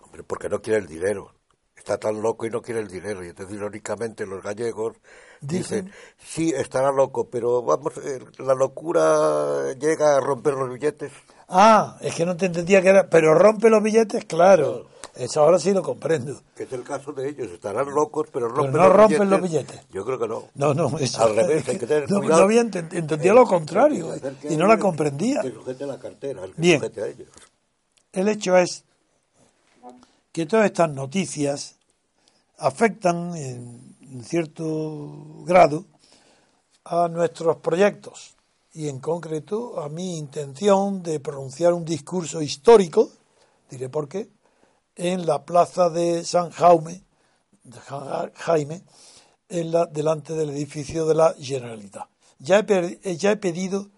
Hombre, 0.00 0.22
porque 0.22 0.48
no 0.48 0.60
quiere 0.62 0.78
el 0.78 0.86
dinero. 0.86 1.34
Está 1.76 1.98
tan 1.98 2.20
loco 2.20 2.46
y 2.46 2.50
no 2.50 2.60
quiere 2.60 2.80
el 2.80 2.88
dinero. 2.88 3.24
Y 3.24 3.28
entonces, 3.28 3.56
irónicamente, 3.56 4.26
los 4.26 4.42
gallegos 4.42 4.96
dicen, 5.40 5.90
sí, 6.18 6.52
estará 6.54 6.92
loco, 6.92 7.28
pero 7.28 7.62
vamos, 7.62 7.96
eh, 7.96 8.20
la 8.38 8.54
locura 8.54 9.72
llega 9.78 10.16
a 10.16 10.20
romper 10.20 10.54
los 10.54 10.70
billetes. 10.72 11.10
Ah, 11.48 11.96
es 12.02 12.14
que 12.14 12.26
no 12.26 12.36
te 12.36 12.46
entendía 12.46 12.82
que 12.82 12.90
era, 12.90 13.08
pero 13.08 13.34
rompe 13.34 13.70
los 13.70 13.82
billetes, 13.82 14.26
claro. 14.26 14.89
Eso 15.14 15.40
ahora 15.40 15.58
sí 15.58 15.72
lo 15.72 15.82
comprendo. 15.82 16.40
Que 16.54 16.62
es 16.64 16.72
el 16.72 16.82
caso 16.82 17.12
de 17.12 17.28
ellos, 17.28 17.50
estarán 17.50 17.90
locos, 17.90 18.28
pero 18.32 18.48
rompen, 18.48 18.80
no 18.80 18.88
rompen 18.88 19.28
los 19.28 19.42
billetes. 19.42 19.80
Yo 19.90 20.04
creo 20.04 20.18
que 20.18 20.28
no. 20.28 20.44
No, 20.54 20.72
no, 20.72 20.98
eso, 20.98 21.22
Al 21.22 21.36
revés, 21.36 21.68
hay 21.68 21.78
que 21.78 21.86
tener 21.86 22.10
no, 22.10 22.34
había 22.34 22.60
entendía 22.60 23.34
lo 23.34 23.44
contrario 23.44 24.14
y 24.48 24.56
no 24.56 24.66
la 24.66 24.78
comprendía. 24.78 25.42
Que 25.42 25.52
sujete 25.52 25.86
la 25.86 25.98
cartera, 25.98 26.44
el 26.44 26.54
que 26.54 26.60
Bien. 26.60 26.80
sujete 26.80 27.02
a 27.02 27.06
ellos. 27.08 27.28
El 28.12 28.28
hecho 28.28 28.56
es 28.56 28.84
que 30.32 30.46
todas 30.46 30.66
estas 30.66 30.90
noticias 30.90 31.76
afectan 32.58 33.34
en 33.36 34.24
cierto 34.24 35.44
grado 35.44 35.84
a 36.84 37.08
nuestros 37.08 37.56
proyectos 37.56 38.34
y 38.72 38.88
en 38.88 39.00
concreto 39.00 39.80
a 39.80 39.88
mi 39.88 40.18
intención 40.18 41.02
de 41.02 41.20
pronunciar 41.20 41.72
un 41.72 41.84
discurso 41.84 42.40
histórico, 42.40 43.10
diré 43.68 43.88
por 43.88 44.08
qué, 44.08 44.28
en 45.00 45.26
la 45.26 45.44
plaza 45.44 45.88
de 45.88 46.24
San 46.24 46.50
Jaume, 46.50 47.02
Jaime, 48.34 48.82
en 49.48 49.72
la, 49.72 49.86
delante 49.86 50.34
del 50.34 50.50
edificio 50.50 51.06
de 51.06 51.14
la 51.14 51.34
Generalitat. 51.40 52.08
Ya 52.38 52.58
he, 52.58 53.16
ya 53.16 53.32
he 53.32 53.36
pedido, 53.36 53.88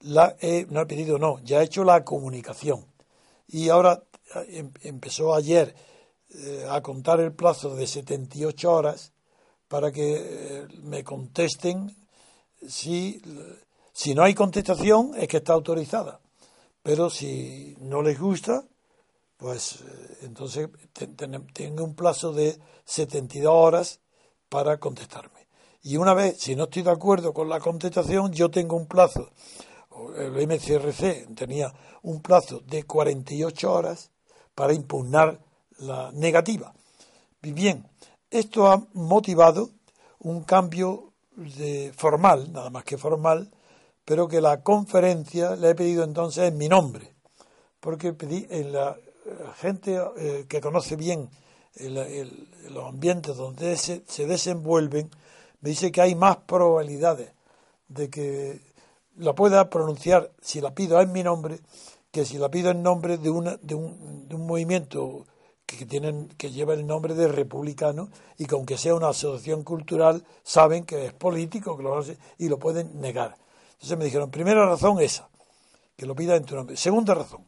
la, 0.00 0.36
no 0.68 0.82
he 0.82 0.86
pedido, 0.86 1.18
no, 1.18 1.38
ya 1.40 1.60
he 1.60 1.64
hecho 1.64 1.82
la 1.82 2.04
comunicación. 2.04 2.84
Y 3.48 3.70
ahora 3.70 4.02
em, 4.48 4.70
empezó 4.82 5.34
ayer 5.34 5.74
eh, 6.30 6.66
a 6.70 6.80
contar 6.82 7.20
el 7.20 7.32
plazo 7.32 7.74
de 7.74 7.86
78 7.86 8.72
horas 8.72 9.12
para 9.66 9.90
que 9.90 10.16
eh, 10.16 10.66
me 10.82 11.02
contesten 11.02 11.96
si 12.68 13.20
si 13.92 14.14
no 14.14 14.22
hay 14.22 14.34
contestación 14.34 15.12
es 15.16 15.28
que 15.28 15.38
está 15.38 15.52
autorizada, 15.52 16.20
pero 16.82 17.10
si 17.10 17.76
no 17.80 18.00
les 18.02 18.18
gusta, 18.18 18.64
pues 19.40 19.80
eh, 19.80 20.18
entonces 20.22 20.68
tengo 21.54 21.82
un 21.82 21.94
plazo 21.94 22.32
de 22.32 22.58
72 22.84 23.52
horas 23.52 24.00
para 24.48 24.78
contestarme. 24.78 25.48
Y 25.82 25.96
una 25.96 26.12
vez, 26.12 26.38
si 26.38 26.54
no 26.54 26.64
estoy 26.64 26.82
de 26.82 26.90
acuerdo 26.90 27.32
con 27.32 27.48
la 27.48 27.58
contestación, 27.58 28.32
yo 28.32 28.50
tengo 28.50 28.76
un 28.76 28.86
plazo, 28.86 29.30
el 30.16 30.46
MCRC 30.46 31.34
tenía 31.34 31.72
un 32.02 32.20
plazo 32.20 32.60
de 32.60 32.84
48 32.84 33.72
horas 33.72 34.10
para 34.54 34.74
impugnar 34.74 35.40
la 35.78 36.12
negativa. 36.12 36.74
Bien, 37.40 37.88
esto 38.30 38.70
ha 38.70 38.86
motivado 38.92 39.70
un 40.18 40.42
cambio 40.44 41.14
de 41.34 41.94
formal, 41.96 42.52
nada 42.52 42.68
más 42.68 42.84
que 42.84 42.98
formal, 42.98 43.50
pero 44.04 44.28
que 44.28 44.42
la 44.42 44.62
conferencia 44.62 45.56
le 45.56 45.70
he 45.70 45.74
pedido 45.74 46.04
entonces 46.04 46.48
en 46.48 46.58
mi 46.58 46.68
nombre, 46.68 47.14
porque 47.80 48.12
pedí 48.12 48.46
en 48.50 48.74
la 48.74 48.98
gente 49.56 50.00
eh, 50.18 50.46
que 50.48 50.60
conoce 50.60 50.96
bien 50.96 51.28
los 52.70 52.88
ambientes 52.88 53.36
donde 53.36 53.76
se, 53.76 54.02
se, 54.06 54.26
desenvuelven, 54.26 55.08
me 55.60 55.70
dice 55.70 55.92
que 55.92 56.00
hay 56.00 56.14
más 56.14 56.38
probabilidades 56.38 57.32
de 57.88 58.10
que 58.10 58.60
la 59.16 59.34
pueda 59.34 59.70
pronunciar 59.70 60.32
si 60.40 60.60
la 60.60 60.74
pido 60.74 61.00
en 61.00 61.12
mi 61.12 61.22
nombre 61.22 61.60
que 62.10 62.24
si 62.24 62.38
la 62.38 62.50
pido 62.50 62.70
en 62.70 62.82
nombre 62.82 63.18
de, 63.18 63.30
una, 63.30 63.56
de, 63.62 63.74
un, 63.74 64.28
de 64.28 64.34
un 64.34 64.46
movimiento 64.46 65.26
que, 65.64 65.86
tienen, 65.86 66.28
que 66.36 66.50
lleva 66.50 66.74
el 66.74 66.86
nombre 66.86 67.14
de 67.14 67.28
republicano 67.28 68.08
y 68.36 68.46
que 68.46 68.54
aunque 68.54 68.76
sea 68.76 68.94
una 68.94 69.10
asociación 69.10 69.62
cultural 69.62 70.24
saben 70.42 70.84
que 70.84 71.06
es 71.06 71.12
político 71.12 71.76
que 71.76 71.82
lo 71.84 72.02
y 72.38 72.48
lo 72.48 72.58
pueden 72.58 73.00
negar. 73.00 73.36
Entonces 73.72 73.96
me 73.96 74.04
dijeron, 74.04 74.30
primera 74.30 74.66
razón 74.66 75.00
esa, 75.00 75.28
que 75.96 76.06
lo 76.06 76.14
pida 76.14 76.34
en 76.36 76.44
tu 76.44 76.56
nombre. 76.56 76.76
Segunda 76.76 77.14
razón, 77.14 77.46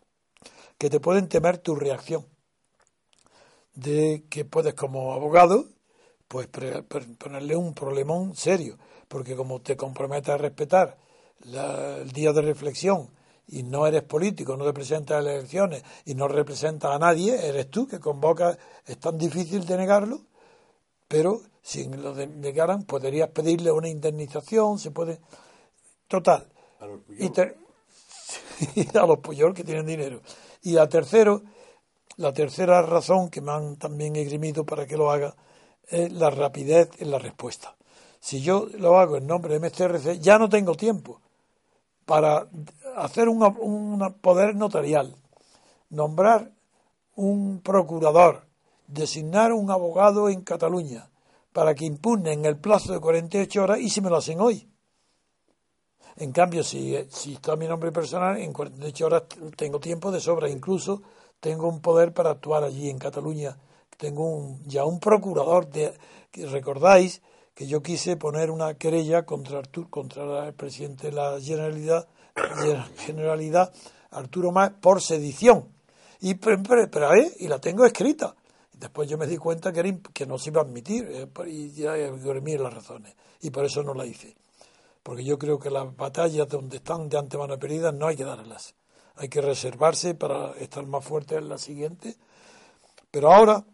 que 0.83 0.91
te 0.91 0.99
pueden 0.99 1.28
temer 1.28 1.59
tu 1.59 1.76
reacción, 1.76 2.26
de 3.72 4.24
que 4.28 4.45
puedes 4.45 4.74
como 4.74 5.12
abogado, 5.12 5.66
pues 6.26 6.49
ponerle 7.18 7.55
un 7.55 7.72
problemón 7.72 8.35
serio, 8.35 8.78
porque 9.07 9.37
como 9.37 9.61
te 9.61 9.76
comprometes 9.76 10.30
a 10.30 10.39
respetar 10.39 10.99
el 11.45 12.11
día 12.11 12.33
de 12.33 12.43
reflexión 12.43 13.11
y 13.47 13.62
no 13.62 13.87
eres 13.87 14.03
político, 14.03 14.57
no 14.57 14.64
representas 14.64 15.22
las 15.22 15.35
elecciones 15.35 15.85
y 16.05 16.16
no 16.16 16.26
representas 16.26 16.91
a 16.91 16.99
nadie, 16.99 17.47
eres 17.47 17.70
tú 17.70 17.87
que 17.87 18.01
convocas, 18.01 18.59
es 18.85 18.99
tan 18.99 19.16
difícil 19.16 19.64
de 19.64 19.76
negarlo, 19.76 20.22
pero 21.07 21.43
si 21.62 21.85
lo 21.91 22.12
negaran 22.12 22.87
podrías 22.87 23.28
pedirle 23.28 23.70
una 23.70 23.89
indemnización, 23.89 24.80
se 24.80 24.91
puede 24.91 25.20
Total. 26.09 26.45
A 26.80 26.87
los 26.87 27.01
y, 28.74 28.97
a 28.97 29.07
los 29.07 29.18
Puyol 29.20 29.55
que 29.55 29.62
tienen 29.62 29.87
dinero. 29.87 30.20
Y 30.62 30.72
la 30.72 30.88
tercero, 30.88 31.42
la 32.16 32.32
tercera 32.32 32.82
razón 32.82 33.28
que 33.30 33.40
me 33.40 33.52
han 33.52 33.76
también 33.76 34.16
esgrimido 34.16 34.64
para 34.64 34.86
que 34.86 34.96
lo 34.96 35.10
haga 35.10 35.34
es 35.88 36.12
la 36.12 36.30
rapidez 36.30 36.90
en 36.98 37.10
la 37.10 37.18
respuesta. 37.18 37.76
Si 38.20 38.40
yo 38.40 38.68
lo 38.78 38.98
hago 38.98 39.16
en 39.16 39.26
nombre 39.26 39.58
de 39.58 39.60
MCRC, 39.60 40.20
ya 40.20 40.38
no 40.38 40.48
tengo 40.48 40.74
tiempo 40.76 41.20
para 42.06 42.46
hacer 42.96 43.28
un 43.28 44.14
poder 44.20 44.54
notarial, 44.54 45.16
nombrar 45.90 46.52
un 47.16 47.60
procurador, 47.60 48.46
designar 48.86 49.52
un 49.52 49.70
abogado 49.70 50.28
en 50.28 50.42
Cataluña 50.42 51.08
para 51.52 51.74
que 51.74 51.84
impugne 51.84 52.32
en 52.32 52.44
el 52.44 52.56
plazo 52.56 52.92
de 52.92 53.00
48 53.00 53.62
horas 53.62 53.80
y 53.80 53.90
si 53.90 54.00
me 54.00 54.10
lo 54.10 54.16
hacen 54.16 54.40
hoy. 54.40 54.72
En 56.16 56.32
cambio, 56.32 56.62
si, 56.62 56.96
si 57.08 57.34
está 57.34 57.56
mi 57.56 57.66
nombre 57.66 57.90
personal, 57.92 58.38
en 58.38 58.52
48 58.52 59.06
horas 59.06 59.22
tengo 59.56 59.80
tiempo 59.80 60.10
de 60.10 60.20
sobra. 60.20 60.48
Incluso 60.48 61.02
tengo 61.40 61.68
un 61.68 61.80
poder 61.80 62.12
para 62.12 62.30
actuar 62.30 62.64
allí 62.64 62.90
en 62.90 62.98
Cataluña. 62.98 63.56
Tengo 63.96 64.24
un, 64.24 64.62
ya 64.64 64.84
un 64.84 65.00
procurador. 65.00 65.68
De, 65.68 65.92
recordáis 66.50 67.22
que 67.54 67.66
yo 67.66 67.82
quise 67.82 68.16
poner 68.16 68.50
una 68.50 68.74
querella 68.74 69.24
contra 69.24 69.58
Artur, 69.58 69.88
contra 69.90 70.46
el 70.46 70.54
presidente 70.54 71.08
de 71.08 71.12
la 71.12 71.40
Generalidad, 71.40 72.08
Generalidad 72.98 73.72
Arturo 74.10 74.52
Más 74.52 74.70
por 74.80 75.00
sedición. 75.00 75.68
Y, 76.20 76.34
pero, 76.34 76.62
pero, 76.62 77.10
y 77.38 77.48
la 77.48 77.58
tengo 77.58 77.84
escrita. 77.84 78.34
Después 78.72 79.08
yo 79.08 79.16
me 79.16 79.26
di 79.26 79.36
cuenta 79.36 79.72
que, 79.72 79.80
era, 79.80 79.96
que 80.12 80.26
no 80.26 80.38
se 80.38 80.50
iba 80.50 80.60
a 80.60 80.64
admitir 80.64 81.08
eh, 81.10 81.28
y 81.46 81.70
ya 81.72 81.94
dormí 81.96 82.56
las 82.56 82.74
razones. 82.74 83.14
Y 83.40 83.50
por 83.50 83.64
eso 83.64 83.82
no 83.82 83.94
la 83.94 84.06
hice. 84.06 84.34
Porque 85.03 85.24
yo 85.24 85.38
creo 85.38 85.59
que 85.59 85.70
las 85.70 85.94
batallas 85.96 86.48
donde 86.48 86.76
están 86.76 87.09
de 87.09 87.18
antemano 87.18 87.59
perdidas 87.59 87.94
no 87.94 88.07
hay 88.07 88.16
que 88.16 88.24
darlas. 88.24 88.74
Hay 89.16 89.28
que 89.28 89.40
reservarse 89.40 90.14
para 90.14 90.53
estar 90.53 90.86
más 90.86 91.05
fuertes 91.05 91.38
en 91.38 91.48
la 91.48 91.59
siguiente. 91.59 92.16
Pero 93.11 93.32
ahora, 93.32 93.64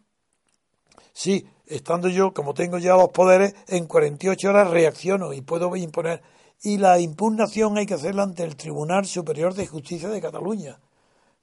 sí, 1.12 1.47
estando 1.66 2.09
yo, 2.09 2.33
como 2.33 2.55
tengo 2.55 2.79
ya 2.79 2.97
los 2.97 3.11
poderes, 3.11 3.55
en 3.68 3.87
48 3.87 4.49
horas 4.49 4.70
reacciono 4.70 5.33
y 5.33 5.43
puedo 5.43 5.74
imponer. 5.76 6.22
Y 6.62 6.79
la 6.79 6.99
impugnación 6.99 7.79
hay 7.79 7.87
que 7.87 7.95
hacerla 7.95 8.24
ante 8.24 8.43
el 8.43 8.57
Tribunal 8.57 9.07
Superior 9.07 9.55
de 9.55 9.66
Justicia 9.66 10.09
de 10.09 10.20
Cataluña. 10.20 10.81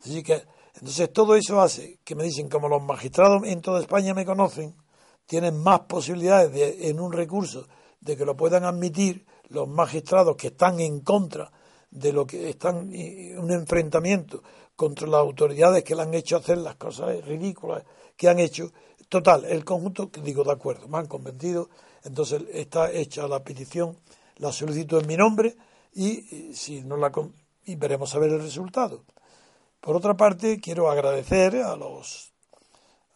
Así 0.01 0.23
que, 0.23 0.43
entonces 0.73 1.13
todo 1.13 1.35
eso 1.35 1.61
hace 1.61 1.99
que 2.03 2.15
me 2.15 2.23
dicen, 2.23 2.49
como 2.49 2.67
los 2.67 2.83
magistrados 2.83 3.43
en 3.45 3.61
toda 3.61 3.79
España 3.79 4.13
me 4.13 4.25
conocen, 4.25 4.75
tienen 5.25 5.57
más 5.61 5.81
posibilidades 5.81 6.51
de, 6.51 6.89
en 6.89 6.99
un 6.99 7.13
recurso 7.13 7.67
de 8.01 8.17
que 8.17 8.25
lo 8.25 8.35
puedan 8.35 8.65
admitir 8.65 9.25
los 9.49 9.67
magistrados 9.67 10.35
que 10.35 10.47
están 10.47 10.79
en 10.79 11.01
contra 11.01 11.51
de 11.89 12.11
lo 12.11 12.25
que 12.25 12.49
están 12.49 12.89
un 12.89 13.51
enfrentamiento 13.51 14.43
contra 14.75 15.07
las 15.07 15.21
autoridades 15.21 15.83
que 15.83 15.95
le 15.95 16.01
han 16.01 16.13
hecho 16.13 16.37
hacer 16.37 16.57
las 16.57 16.75
cosas 16.75 17.23
ridículas 17.25 17.83
que 18.17 18.27
han 18.27 18.39
hecho. 18.39 18.71
Total, 19.07 19.45
el 19.45 19.63
conjunto, 19.63 20.09
digo, 20.21 20.43
de 20.43 20.51
acuerdo, 20.51 20.87
me 20.87 20.97
han 20.97 21.07
convencido, 21.07 21.69
entonces 22.03 22.43
está 22.51 22.91
hecha 22.91 23.27
la 23.27 23.43
petición, 23.43 23.97
la 24.37 24.51
solicito 24.51 24.99
en 24.99 25.07
mi 25.07 25.15
nombre 25.15 25.55
y, 25.93 26.53
si 26.53 26.81
no 26.81 26.97
la 26.97 27.11
y 27.65 27.75
veremos 27.75 28.13
a 28.13 28.19
ver 28.19 28.31
el 28.31 28.41
resultado. 28.41 29.03
Por 29.79 29.95
otra 29.95 30.15
parte, 30.15 30.59
quiero 30.59 30.89
agradecer 30.89 31.55
a 31.57 31.75
los 31.75 32.31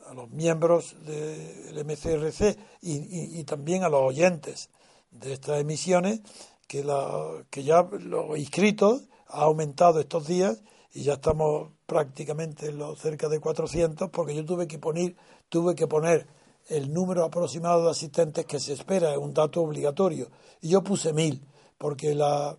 a 0.07 0.13
los 0.15 0.30
miembros 0.32 0.95
del 1.05 1.86
MCRC 1.86 2.57
y, 2.82 3.39
y 3.39 3.43
también 3.43 3.84
a 3.84 3.89
los 3.89 4.01
oyentes 4.01 4.71
de 5.12 5.34
estas 5.34 5.60
emisiones 5.60 6.22
que, 6.68 6.84
la, 6.84 7.45
que 7.49 7.64
ya 7.64 7.84
los 7.99 8.38
inscritos 8.38 9.03
ha 9.28 9.43
aumentado 9.43 9.99
estos 9.99 10.28
días 10.28 10.62
y 10.93 11.03
ya 11.03 11.14
estamos 11.14 11.72
prácticamente 11.86 12.68
en 12.68 12.78
los 12.78 12.99
cerca 12.99 13.30
de 13.30 13.39
400 13.39 14.10
porque 14.10 14.36
yo 14.36 14.45
tuve 14.45 14.68
que 14.68 14.80
poner 14.80 15.16
tuve 15.49 15.76
que 15.76 15.88
poner 15.88 16.28
el 16.70 16.93
número 16.93 17.26
aproximado 17.26 17.86
de 17.86 17.91
asistentes 17.91 18.45
que 18.45 18.60
se 18.60 18.74
espera, 18.74 19.12
es 19.12 19.18
un 19.18 19.34
dato 19.34 19.62
obligatorio, 19.62 20.30
y 20.62 20.70
yo 20.70 20.84
puse 20.84 21.14
mil, 21.14 21.43
porque 21.78 22.14
la, 22.14 22.55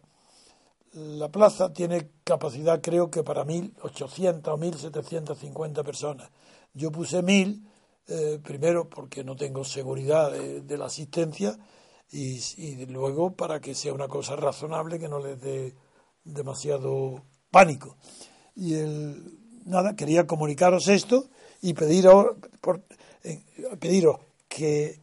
la 0.92 1.28
plaza 1.28 1.72
tiene 1.72 2.10
capacidad 2.24 2.80
creo 2.80 3.10
que 3.10 3.22
para 3.22 3.44
1.800 3.44 4.48
o 4.48 4.58
1.750 4.58 5.84
personas. 5.84 6.30
Yo 6.74 6.90
puse 6.90 7.22
mil, 7.22 7.64
eh, 8.08 8.40
primero 8.42 8.88
porque 8.88 9.22
no 9.22 9.36
tengo 9.36 9.64
seguridad 9.64 10.32
de 10.32 10.78
la 10.78 10.86
asistencia 10.86 11.56
y, 12.12 12.86
luego 12.86 13.32
para 13.32 13.60
que 13.60 13.74
sea 13.74 13.92
una 13.92 14.08
cosa 14.08 14.36
razonable 14.36 14.98
que 14.98 15.08
no 15.08 15.20
les 15.20 15.40
dé 15.40 15.74
demasiado 16.24 17.22
pánico. 17.50 17.96
Y 18.56 18.74
el, 18.74 19.38
nada, 19.64 19.94
quería 19.94 20.26
comunicaros 20.26 20.88
esto 20.88 21.28
y 21.62 21.74
pediros, 21.74 22.36
por, 22.60 22.82
eh, 23.22 23.42
pediros 23.78 24.18
que 24.48 25.00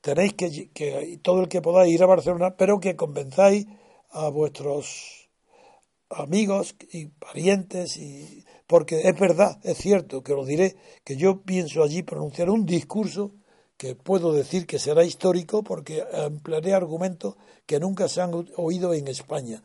tenéis 0.00 0.34
que, 0.34 0.70
que 0.70 1.18
todo 1.22 1.42
el 1.42 1.48
que 1.48 1.60
podáis 1.60 1.94
ir 1.94 2.02
a 2.02 2.06
Barcelona, 2.06 2.56
pero 2.56 2.80
que 2.80 2.96
convenzáis 2.96 3.66
a 4.10 4.28
vuestros 4.28 5.28
amigos 6.10 6.74
y 6.92 7.06
parientes 7.06 7.96
y 7.98 8.44
porque 8.66 9.00
es 9.08 9.18
verdad, 9.18 9.58
es 9.62 9.78
cierto 9.78 10.22
que 10.22 10.32
os 10.34 10.46
diré 10.46 10.76
que 11.04 11.16
yo 11.16 11.42
pienso 11.42 11.82
allí 11.82 12.02
pronunciar 12.02 12.50
un 12.50 12.66
discurso 12.66 13.32
que 13.78 13.94
puedo 13.94 14.32
decir 14.32 14.66
que 14.66 14.80
será 14.80 15.04
histórico 15.04 15.62
porque 15.62 16.04
emplearé 16.12 16.74
argumentos 16.74 17.36
que 17.64 17.78
nunca 17.78 18.08
se 18.08 18.20
han 18.20 18.32
oído 18.56 18.92
en 18.92 19.06
España. 19.06 19.62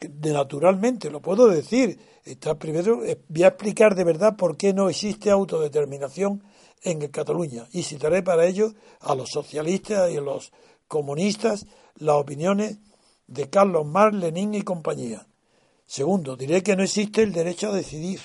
De 0.00 0.32
naturalmente, 0.32 1.10
lo 1.10 1.20
puedo 1.20 1.48
decir. 1.48 1.98
Está 2.24 2.58
primero, 2.58 3.02
eh, 3.04 3.18
voy 3.28 3.44
a 3.44 3.48
explicar 3.48 3.94
de 3.94 4.04
verdad 4.04 4.36
por 4.36 4.58
qué 4.58 4.74
no 4.74 4.90
existe 4.90 5.30
autodeterminación 5.30 6.44
en 6.82 7.08
Cataluña 7.08 7.66
y 7.72 7.82
citaré 7.82 8.22
para 8.22 8.44
ello 8.44 8.74
a 9.00 9.14
los 9.14 9.30
socialistas 9.30 10.12
y 10.12 10.18
a 10.18 10.20
los 10.20 10.52
comunistas 10.86 11.66
las 11.96 12.16
opiniones 12.16 12.78
de 13.26 13.48
Carlos 13.48 13.86
Marx, 13.86 14.16
Lenin 14.18 14.54
y 14.54 14.62
compañía. 14.62 15.26
Segundo, 15.86 16.36
diré 16.36 16.62
que 16.62 16.76
no 16.76 16.82
existe 16.82 17.22
el 17.22 17.32
derecho 17.32 17.70
a 17.70 17.76
decidir 17.76 18.20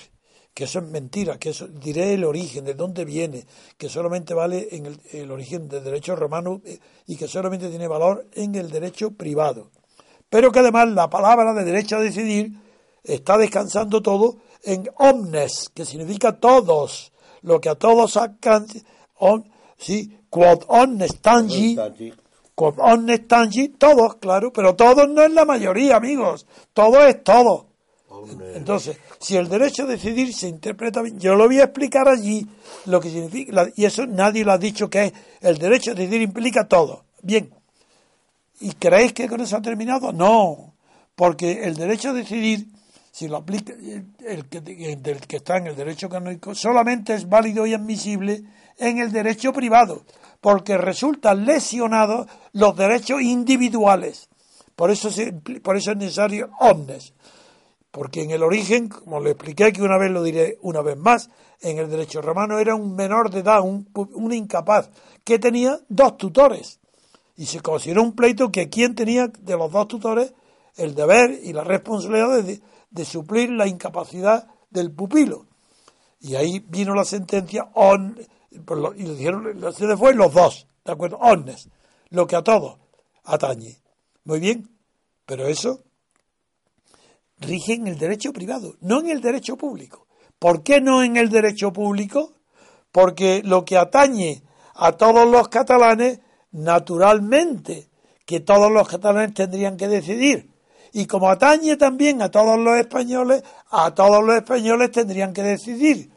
que 0.54 0.64
eso 0.64 0.78
es 0.78 0.84
mentira, 0.86 1.36
que 1.36 1.50
eso, 1.50 1.66
diré 1.66 2.14
el 2.14 2.22
origen, 2.22 2.64
de 2.64 2.74
dónde 2.74 3.04
viene, 3.04 3.44
que 3.76 3.88
solamente 3.88 4.34
vale 4.34 4.68
en 4.70 4.98
el, 5.12 5.30
origen 5.32 5.68
del 5.68 5.82
derecho 5.82 6.14
romano 6.14 6.62
eh, 6.64 6.78
y 7.08 7.16
que 7.16 7.26
solamente 7.26 7.68
tiene 7.68 7.88
valor 7.88 8.28
en 8.34 8.54
el 8.54 8.70
derecho 8.70 9.10
privado. 9.10 9.70
Pero 10.30 10.52
que 10.52 10.60
además 10.60 10.88
la 10.90 11.10
palabra 11.10 11.52
de 11.54 11.64
derecho 11.64 11.96
a 11.96 12.00
decidir 12.00 12.52
está 13.02 13.36
descansando 13.36 14.00
todo 14.00 14.36
en 14.62 14.88
omnes, 14.96 15.70
que 15.74 15.84
significa 15.84 16.38
todos, 16.38 17.12
lo 17.42 17.60
que 17.60 17.68
a 17.68 17.74
todos 17.74 18.16
alcance, 18.16 18.84
on, 19.18 19.44
sí, 19.76 20.18
quod 20.30 20.62
omnes 20.68 21.20
tangi, 21.20 21.76
quod 22.54 22.78
omnes 22.78 23.26
tangi, 23.26 23.70
todos, 23.70 24.16
claro, 24.16 24.52
pero 24.52 24.76
todos 24.76 25.08
no 25.08 25.22
es 25.22 25.32
la 25.32 25.44
mayoría, 25.44 25.96
amigos, 25.96 26.46
todo 26.72 27.04
es 27.04 27.24
todo. 27.24 27.73
Entonces, 28.54 28.98
si 29.20 29.36
el 29.36 29.48
derecho 29.48 29.84
a 29.84 29.86
decidir 29.86 30.32
se 30.34 30.48
interpreta 30.48 31.02
bien, 31.02 31.18
yo 31.18 31.34
lo 31.34 31.46
voy 31.46 31.60
a 31.60 31.64
explicar 31.64 32.08
allí 32.08 32.46
lo 32.86 33.00
que 33.00 33.10
significa, 33.10 33.68
y 33.76 33.84
eso 33.84 34.06
nadie 34.06 34.44
lo 34.44 34.52
ha 34.52 34.58
dicho 34.58 34.88
que 34.88 35.04
es, 35.04 35.12
el 35.40 35.58
derecho 35.58 35.92
a 35.92 35.94
decidir 35.94 36.22
implica 36.22 36.66
todo. 36.66 37.04
Bien. 37.22 37.50
¿Y 38.60 38.72
creéis 38.72 39.12
que 39.12 39.28
con 39.28 39.40
eso 39.40 39.56
ha 39.56 39.62
terminado? 39.62 40.12
No, 40.12 40.74
porque 41.14 41.64
el 41.64 41.74
derecho 41.74 42.10
a 42.10 42.12
decidir, 42.12 42.66
si 43.10 43.28
lo 43.28 43.38
aplica 43.38 43.72
el 44.26 44.46
que, 44.46 45.36
está 45.36 45.58
en 45.58 45.66
el 45.68 45.76
derecho 45.76 46.08
canónico, 46.08 46.54
solamente 46.54 47.14
es 47.14 47.28
válido 47.28 47.66
y 47.66 47.74
admisible 47.74 48.42
en 48.78 48.98
el 48.98 49.12
derecho 49.12 49.52
privado, 49.52 50.04
porque 50.40 50.78
resultan 50.78 51.44
lesionados 51.44 52.26
los 52.52 52.76
derechos 52.76 53.22
individuales. 53.22 54.28
Por 54.76 54.90
eso, 54.90 55.10
por 55.62 55.76
eso 55.76 55.92
es 55.92 55.96
necesario 55.96 56.50
omnes. 56.58 57.12
Porque 57.94 58.24
en 58.24 58.32
el 58.32 58.42
origen, 58.42 58.88
como 58.88 59.20
le 59.20 59.30
expliqué 59.30 59.72
que 59.72 59.80
una 59.80 59.96
vez 59.96 60.10
lo 60.10 60.24
diré 60.24 60.58
una 60.62 60.82
vez 60.82 60.96
más, 60.96 61.30
en 61.60 61.78
el 61.78 61.88
derecho 61.88 62.20
romano 62.20 62.58
era 62.58 62.74
un 62.74 62.96
menor 62.96 63.30
de 63.30 63.38
edad, 63.38 63.60
un, 63.60 63.86
incapaz, 64.32 64.90
que 65.22 65.38
tenía 65.38 65.78
dos 65.88 66.16
tutores. 66.16 66.80
Y 67.36 67.46
se 67.46 67.60
consideró 67.60 68.02
un 68.02 68.16
pleito 68.16 68.50
que 68.50 68.68
quien 68.68 68.96
tenía 68.96 69.28
de 69.28 69.56
los 69.56 69.70
dos 69.70 69.86
tutores 69.86 70.34
el 70.74 70.96
deber 70.96 71.38
y 71.40 71.52
la 71.52 71.62
responsabilidad 71.62 72.42
de, 72.90 73.04
suplir 73.04 73.50
la 73.50 73.68
incapacidad 73.68 74.48
del 74.70 74.90
pupilo. 74.90 75.46
Y 76.18 76.34
ahí 76.34 76.64
vino 76.68 76.96
la 76.96 77.04
sentencia 77.04 77.70
on, 77.74 78.18
y 78.50 79.02
le 79.04 79.14
dijeron, 79.14 79.72
se 79.72 79.96
fue 79.96 80.14
los 80.14 80.34
dos, 80.34 80.66
¿de 80.84 80.90
acuerdo? 80.90 81.18
Onnes, 81.18 81.68
lo 82.10 82.26
que 82.26 82.34
a 82.34 82.42
todos 82.42 82.76
atañe. 83.22 83.78
Muy 84.24 84.40
bien, 84.40 84.68
pero 85.26 85.46
eso 85.46 85.84
rige 87.38 87.74
en 87.74 87.86
el 87.86 87.98
derecho 87.98 88.32
privado, 88.32 88.76
no 88.80 89.00
en 89.00 89.10
el 89.10 89.20
derecho 89.20 89.56
público. 89.56 90.06
¿Por 90.38 90.62
qué 90.62 90.80
no 90.80 91.02
en 91.02 91.16
el 91.16 91.30
derecho 91.30 91.72
público? 91.72 92.32
Porque 92.92 93.42
lo 93.44 93.64
que 93.64 93.76
atañe 93.76 94.42
a 94.74 94.92
todos 94.92 95.28
los 95.28 95.48
catalanes, 95.48 96.20
naturalmente, 96.52 97.88
que 98.26 98.40
todos 98.40 98.70
los 98.70 98.88
catalanes 98.88 99.34
tendrían 99.34 99.76
que 99.76 99.88
decidir. 99.88 100.50
Y 100.92 101.06
como 101.06 101.28
atañe 101.28 101.76
también 101.76 102.22
a 102.22 102.30
todos 102.30 102.58
los 102.58 102.78
españoles, 102.78 103.42
a 103.70 103.94
todos 103.94 104.22
los 104.24 104.36
españoles 104.36 104.92
tendrían 104.92 105.32
que 105.32 105.42
decidir. 105.42 106.12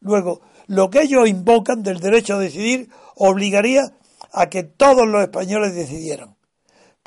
Luego, 0.00 0.40
lo 0.66 0.88
que 0.88 1.02
ellos 1.02 1.28
invocan 1.28 1.82
del 1.82 2.00
derecho 2.00 2.36
a 2.36 2.38
decidir 2.38 2.88
obligaría 3.16 3.92
a 4.32 4.48
que 4.48 4.62
todos 4.62 5.06
los 5.06 5.22
españoles 5.22 5.74
decidieran. 5.74 6.37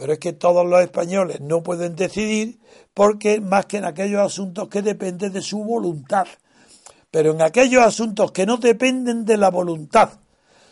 Pero 0.02 0.14
es 0.14 0.20
que 0.20 0.34
todos 0.34 0.66
los 0.66 0.82
españoles 0.82 1.42
no 1.42 1.62
pueden 1.62 1.96
decidir 1.96 2.60
porque 2.92 3.40
más 3.40 3.68
que 3.68 3.78
en 3.78 3.86
aquellos 3.86 4.20
asuntos 4.20 4.68
que 4.68 4.82
dependen 4.82 5.32
de 5.32 5.44
su 5.44 5.64
voluntad. 5.64 6.26
Pero 7.12 7.34
en 7.34 7.42
aquellos 7.44 7.84
asuntos 7.84 8.32
que 8.32 8.48
no 8.48 8.58
dependen 8.58 9.26
de 9.26 9.38
la 9.38 9.52
voluntad, 9.52 10.10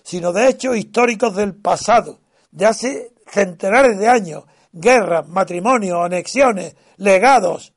sino 0.01 0.33
de 0.33 0.49
hechos 0.49 0.75
históricos 0.75 1.35
del 1.35 1.53
pasado, 1.53 2.21
de 2.49 2.65
hace 2.65 3.13
centenares 3.27 3.99
de 3.99 4.07
años, 4.07 4.45
guerras, 4.71 5.27
matrimonios, 5.27 6.03
anexiones, 6.03 6.75
legados, 6.97 7.75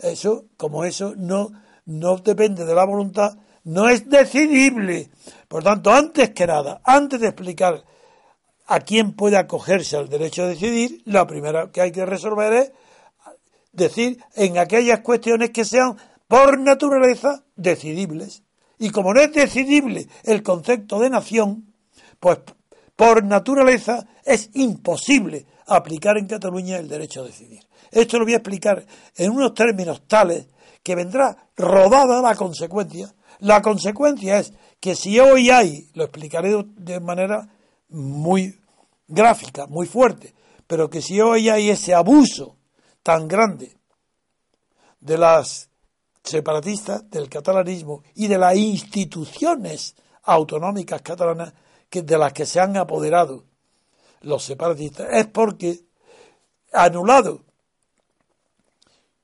eso, 0.00 0.46
como 0.56 0.84
eso 0.84 1.14
no, 1.16 1.52
no 1.86 2.16
depende 2.16 2.64
de 2.64 2.74
la 2.74 2.84
voluntad, 2.84 3.38
no 3.62 3.88
es 3.88 4.10
decidible. 4.10 5.10
Por 5.46 5.62
tanto, 5.62 5.92
antes 5.92 6.30
que 6.30 6.48
nada, 6.48 6.80
antes 6.82 7.20
de 7.20 7.28
explicar 7.28 7.84
a 8.68 8.80
quién 8.80 9.12
puede 9.12 9.38
acogerse 9.38 9.96
al 9.96 10.08
derecho 10.08 10.42
a 10.42 10.46
decidir, 10.46 11.00
la 11.06 11.26
primera 11.26 11.72
que 11.72 11.80
hay 11.80 11.90
que 11.90 12.04
resolver 12.04 12.52
es 12.52 12.72
decir 13.72 14.22
en 14.36 14.58
aquellas 14.58 15.00
cuestiones 15.00 15.50
que 15.50 15.64
sean 15.64 15.96
por 16.28 16.60
naturaleza 16.60 17.44
decidibles. 17.56 18.42
Y 18.78 18.90
como 18.90 19.14
no 19.14 19.20
es 19.20 19.32
decidible 19.32 20.06
el 20.22 20.42
concepto 20.42 21.00
de 21.00 21.08
nación, 21.08 21.72
pues 22.20 22.40
por 22.94 23.24
naturaleza 23.24 24.06
es 24.24 24.50
imposible 24.52 25.46
aplicar 25.66 26.18
en 26.18 26.26
Cataluña 26.26 26.76
el 26.76 26.88
derecho 26.88 27.22
a 27.22 27.26
decidir. 27.26 27.60
Esto 27.90 28.18
lo 28.18 28.24
voy 28.24 28.34
a 28.34 28.38
explicar 28.38 28.84
en 29.16 29.30
unos 29.30 29.54
términos 29.54 30.02
tales 30.06 30.46
que 30.82 30.94
vendrá 30.94 31.48
rodada 31.56 32.20
la 32.20 32.34
consecuencia. 32.34 33.14
La 33.40 33.62
consecuencia 33.62 34.38
es 34.38 34.52
que 34.78 34.94
si 34.94 35.18
hoy 35.18 35.48
hay, 35.48 35.88
lo 35.94 36.04
explicaré 36.04 36.54
de 36.76 37.00
manera 37.00 37.48
muy 37.88 38.58
gráfica, 39.06 39.66
muy 39.66 39.86
fuerte, 39.86 40.34
pero 40.66 40.90
que 40.90 41.02
si 41.02 41.20
hoy 41.20 41.48
hay 41.48 41.70
ese 41.70 41.94
abuso 41.94 42.56
tan 43.02 43.26
grande 43.28 43.74
de 45.00 45.16
las 45.16 45.68
separatistas, 46.22 47.08
del 47.10 47.28
catalanismo 47.28 48.02
y 48.14 48.26
de 48.26 48.38
las 48.38 48.56
instituciones 48.56 49.94
autonómicas 50.24 51.00
catalanas 51.02 51.54
que, 51.88 52.02
de 52.02 52.18
las 52.18 52.32
que 52.32 52.44
se 52.44 52.60
han 52.60 52.76
apoderado 52.76 53.44
los 54.20 54.44
separatistas, 54.44 55.08
es 55.12 55.26
porque 55.26 55.80
anulado 56.72 57.44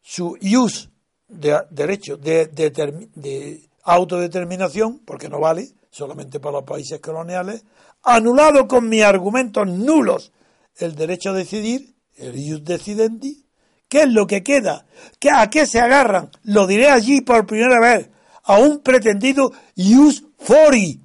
su 0.01 0.37
ius 0.41 0.91
de 1.29 1.61
derecho 1.71 2.17
de, 2.17 2.47
de, 2.47 3.69
autodeterminación, 3.87 5.01
porque 5.01 5.29
no 5.29 5.41
vale 5.41 5.69
solamente 5.91 6.41
para 6.41 6.59
los 6.59 6.65
países 6.65 7.01
coloniales, 7.01 7.65
anulado 8.05 8.69
con 8.69 8.89
mis 8.89 9.03
argumentos 9.03 9.67
nulos 9.67 10.33
el 10.77 10.95
derecho 10.95 11.31
a 11.31 11.35
decidir, 11.35 11.95
el 12.17 12.37
ius 12.37 12.65
decidendi, 12.65 13.47
¿qué 13.89 14.03
es 14.03 14.09
lo 14.09 14.27
que 14.27 14.43
queda? 14.43 14.87
¿Qué, 15.19 15.31
¿A 15.31 15.49
qué 15.51 15.67
se 15.67 15.81
agarran? 15.81 16.31
Lo 16.43 16.67
diré 16.67 16.91
allí 16.91 17.21
por 17.21 17.47
primera 17.47 17.81
vez, 17.81 18.11
a 18.43 18.59
un 18.59 18.81
pretendido 18.81 19.53
ius 19.75 20.25
fori. 20.39 21.01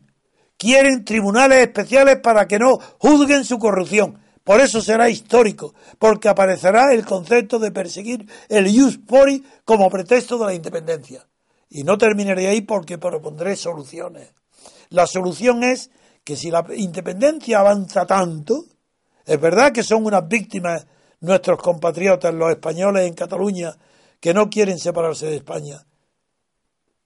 Quieren 0.58 1.06
tribunales 1.06 1.60
especiales 1.60 2.18
para 2.18 2.48
que 2.48 2.60
no 2.60 2.78
juzguen 2.98 3.46
su 3.46 3.60
corrupción. 3.60 4.20
Por 4.44 4.60
eso 4.60 4.82
será 4.82 5.10
histórico, 5.10 5.76
porque 6.00 6.28
aparecerá 6.28 6.92
el 6.92 7.06
concepto 7.06 7.60
de 7.60 7.72
perseguir 7.72 8.28
el 8.50 8.68
ius 8.68 9.00
fori 9.08 9.44
como 9.64 9.90
pretexto 9.90 10.38
de 10.40 10.46
la 10.48 10.54
independencia. 10.54 11.26
Y 11.70 11.84
no 11.84 11.98
terminaré 11.98 12.48
ahí 12.48 12.62
porque 12.62 12.98
propondré 12.98 13.56
soluciones. 13.56 14.34
La 14.90 15.06
solución 15.06 15.64
es 15.64 15.92
que 16.30 16.36
si 16.36 16.52
la 16.52 16.64
independencia 16.76 17.60
avanza 17.60 18.06
tanto, 18.06 18.66
es 19.26 19.42
verdad 19.42 19.72
que 19.72 19.82
son 19.82 20.06
unas 20.06 20.28
víctimas 20.28 20.86
nuestros 21.22 21.58
compatriotas, 21.58 22.32
los 22.36 22.52
españoles 22.52 23.08
en 23.08 23.16
Cataluña, 23.16 23.76
que 24.20 24.32
no 24.32 24.48
quieren 24.48 24.78
separarse 24.78 25.26
de 25.26 25.38
España, 25.38 25.84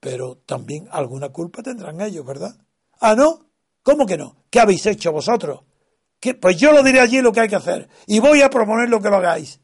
pero 0.01 0.39
también 0.45 0.89
alguna 0.91 1.30
culpa 1.30 1.63
tendrán 1.63 2.01
ellos, 2.01 2.26
¿verdad? 2.26 2.53
Ah, 2.99 3.15
no, 3.15 3.45
¿cómo 3.82 4.05
que 4.05 4.17
no? 4.17 4.43
¿Qué 4.49 4.59
habéis 4.59 4.86
hecho 4.88 5.13
vosotros? 5.13 5.61
Pues 6.41 6.57
yo 6.57 6.74
lo 6.74 6.84
diré 6.84 6.99
allí 6.99 7.21
lo 7.21 7.32
que 7.32 7.39
hay 7.39 7.47
que 7.47 7.55
hacer 7.55 7.88
y 8.07 8.19
voy 8.19 8.41
a 8.41 8.49
proponer 8.49 8.89
lo 8.89 8.99
que 8.99 9.09
lo 9.09 9.15
hagáis. 9.15 9.61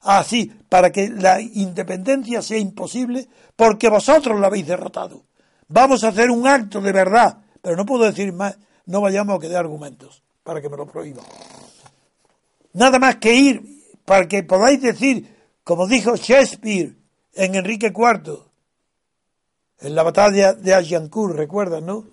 Así, 0.00 0.50
para 0.70 0.90
que 0.90 1.10
la 1.10 1.38
independencia 1.38 2.40
sea 2.40 2.56
imposible 2.56 3.28
porque 3.56 3.90
vosotros 3.90 4.40
la 4.40 4.46
habéis 4.46 4.66
derrotado. 4.66 5.26
Vamos 5.68 6.02
a 6.02 6.08
hacer 6.08 6.30
un 6.30 6.46
acto 6.46 6.80
de 6.80 6.92
verdad, 6.92 7.43
pero 7.64 7.76
no 7.76 7.86
puedo 7.86 8.04
decir 8.04 8.30
más, 8.34 8.58
no 8.84 9.00
vayamos 9.00 9.38
a 9.38 9.40
quedar 9.40 9.64
argumentos 9.64 10.22
para 10.42 10.60
que 10.60 10.68
me 10.68 10.76
lo 10.76 10.84
prohíban. 10.84 11.24
Nada 12.74 12.98
más 12.98 13.16
que 13.16 13.34
ir 13.34 13.62
para 14.04 14.28
que 14.28 14.42
podáis 14.42 14.82
decir, 14.82 15.34
como 15.64 15.86
dijo 15.86 16.14
Shakespeare 16.14 16.94
en 17.32 17.54
Enrique 17.54 17.86
IV, 17.86 18.38
en 19.80 19.94
la 19.94 20.02
batalla 20.02 20.52
de 20.52 20.74
Agincourt, 20.74 21.34
¿recuerdas, 21.34 21.82
no? 21.82 22.04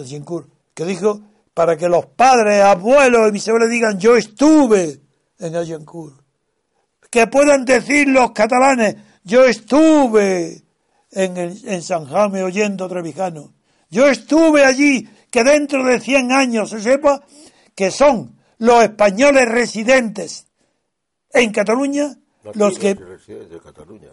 Agincourt, 0.00 0.48
que 0.72 0.86
dijo, 0.86 1.20
para 1.52 1.76
que 1.76 1.90
los 1.90 2.06
padres, 2.06 2.62
abuelos 2.62 3.28
y 3.28 3.32
bisabuelos 3.32 3.68
digan, 3.68 4.00
yo 4.00 4.16
estuve 4.16 4.98
en 5.40 5.56
Agincourt. 5.56 6.14
Que 7.10 7.26
puedan 7.26 7.66
decir 7.66 8.08
los 8.08 8.30
catalanes, 8.32 8.96
yo 9.24 9.44
estuve 9.44 10.62
en, 11.10 11.82
San 11.82 12.06
Jaime 12.06 12.42
oyendo 12.42 12.88
Trevijano. 12.88 13.52
Yo 13.92 14.08
estuve 14.08 14.64
allí, 14.64 15.06
que 15.30 15.44
dentro 15.44 15.84
de 15.84 16.00
100 16.00 16.32
años 16.32 16.70
se 16.70 16.80
sepa 16.80 17.22
que 17.74 17.90
son 17.90 18.38
los 18.56 18.82
españoles 18.82 19.46
residentes 19.46 20.46
en 21.30 21.52
Cataluña 21.52 22.16
los 22.54 22.78
que... 22.78 22.94
De 22.94 23.60
Cataluña. 23.62 24.08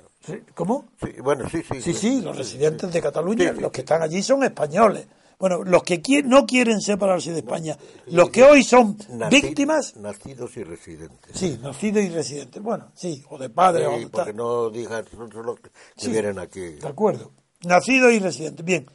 ¿Cómo? 0.54 0.90
Sí, 1.02 1.22
bueno, 1.22 1.50
sí, 1.50 1.64
sí. 1.72 1.82
Sí, 1.82 1.94
sí, 1.94 2.22
los 2.22 2.38
residentes 2.38 2.92
de 2.92 3.02
Cataluña, 3.02 3.54
los 3.54 3.72
que 3.72 3.82
están 3.82 4.02
allí 4.02 4.22
son 4.22 4.44
españoles. 4.44 5.08
Bueno, 5.40 5.64
los 5.64 5.84
que 5.84 6.02
no 6.26 6.46
quieren 6.46 6.82
separarse 6.82 7.32
de 7.32 7.40
España, 7.40 7.78
los 8.08 8.30
que 8.30 8.44
hoy 8.44 8.62
son 8.62 8.98
víctimas. 9.32 9.96
Nacidos 9.96 10.58
y 10.58 10.64
residentes. 10.64 11.32
Sí, 11.34 11.58
nacidos 11.64 12.04
y 12.04 12.10
residentes. 12.10 12.62
Bueno, 12.62 12.92
sí, 12.94 13.24
o 13.30 13.38
de 13.38 13.50
padres. 13.50 13.88
Sí, 13.98 14.06
o 14.06 14.10
porque 14.10 14.34
no 14.34 14.70
digan 14.70 15.06
solo 15.32 15.56
que 15.56 16.10
vienen 16.10 16.38
aquí. 16.38 16.60
De 16.60 16.88
acuerdo. 16.88 17.32
Nacidos 17.62 18.12
y 18.12 18.20
residentes. 18.20 18.66
Bien, 18.66 18.86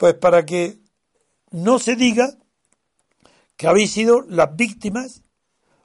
pues 0.00 0.14
para 0.14 0.46
que 0.46 0.78
no 1.50 1.78
se 1.78 1.94
diga 1.94 2.38
que 3.58 3.66
habéis 3.66 3.92
sido 3.92 4.22
las 4.22 4.56
víctimas 4.56 5.20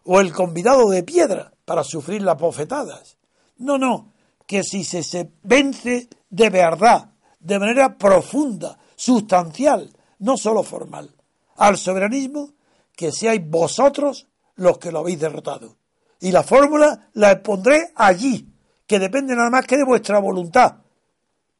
o 0.05 0.21
el 0.21 0.31
convidado 0.31 0.89
de 0.89 1.03
piedra 1.03 1.51
para 1.65 1.83
sufrir 1.83 2.21
las 2.21 2.37
bofetadas. 2.37 3.17
No, 3.57 3.77
no, 3.77 4.13
que 4.47 4.63
si 4.63 4.85
se, 4.85 5.03
se 5.03 5.33
vence 5.43 6.07
de 6.29 6.49
verdad, 6.49 7.11
de 7.41 7.59
manera 7.59 7.97
profunda, 7.97 8.79
sustancial, 8.95 9.91
no 10.19 10.37
solo 10.37 10.63
formal, 10.63 11.13
al 11.57 11.77
soberanismo, 11.77 12.53
que 12.95 13.11
seáis 13.11 13.41
vosotros 13.45 14.29
los 14.55 14.77
que 14.77 14.93
lo 14.93 14.99
habéis 14.99 15.19
derrotado. 15.19 15.75
Y 16.21 16.31
la 16.31 16.43
fórmula 16.43 17.09
la 17.15 17.33
expondré 17.33 17.91
allí, 17.95 18.47
que 18.87 18.97
depende 18.97 19.35
nada 19.35 19.49
más 19.49 19.65
que 19.65 19.75
de 19.75 19.83
vuestra 19.83 20.19
voluntad, 20.19 20.84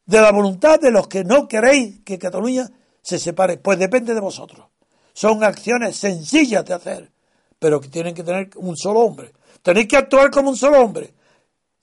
de 0.06 0.22
la 0.22 0.32
voluntad 0.32 0.80
de 0.80 0.92
los 0.92 1.08
que 1.08 1.24
no 1.24 1.48
queréis 1.48 2.02
que 2.04 2.20
Cataluña 2.20 2.70
se 3.02 3.20
separe, 3.20 3.58
pues 3.58 3.80
depende 3.80 4.14
de 4.14 4.22
vosotros. 4.22 4.68
Son 5.14 5.44
acciones 5.44 5.96
sencillas 5.96 6.66
de 6.66 6.74
hacer, 6.74 7.12
pero 7.60 7.80
que 7.80 7.90
tienen 7.90 8.14
que 8.14 8.24
tener 8.24 8.50
un 8.58 8.76
solo 8.76 9.02
hombre. 9.02 9.32
Tenéis 9.62 9.88
que 9.88 9.98
actuar 9.98 10.30
como 10.30 10.50
un 10.50 10.58
solo 10.58 10.82
hombre. 10.82 11.14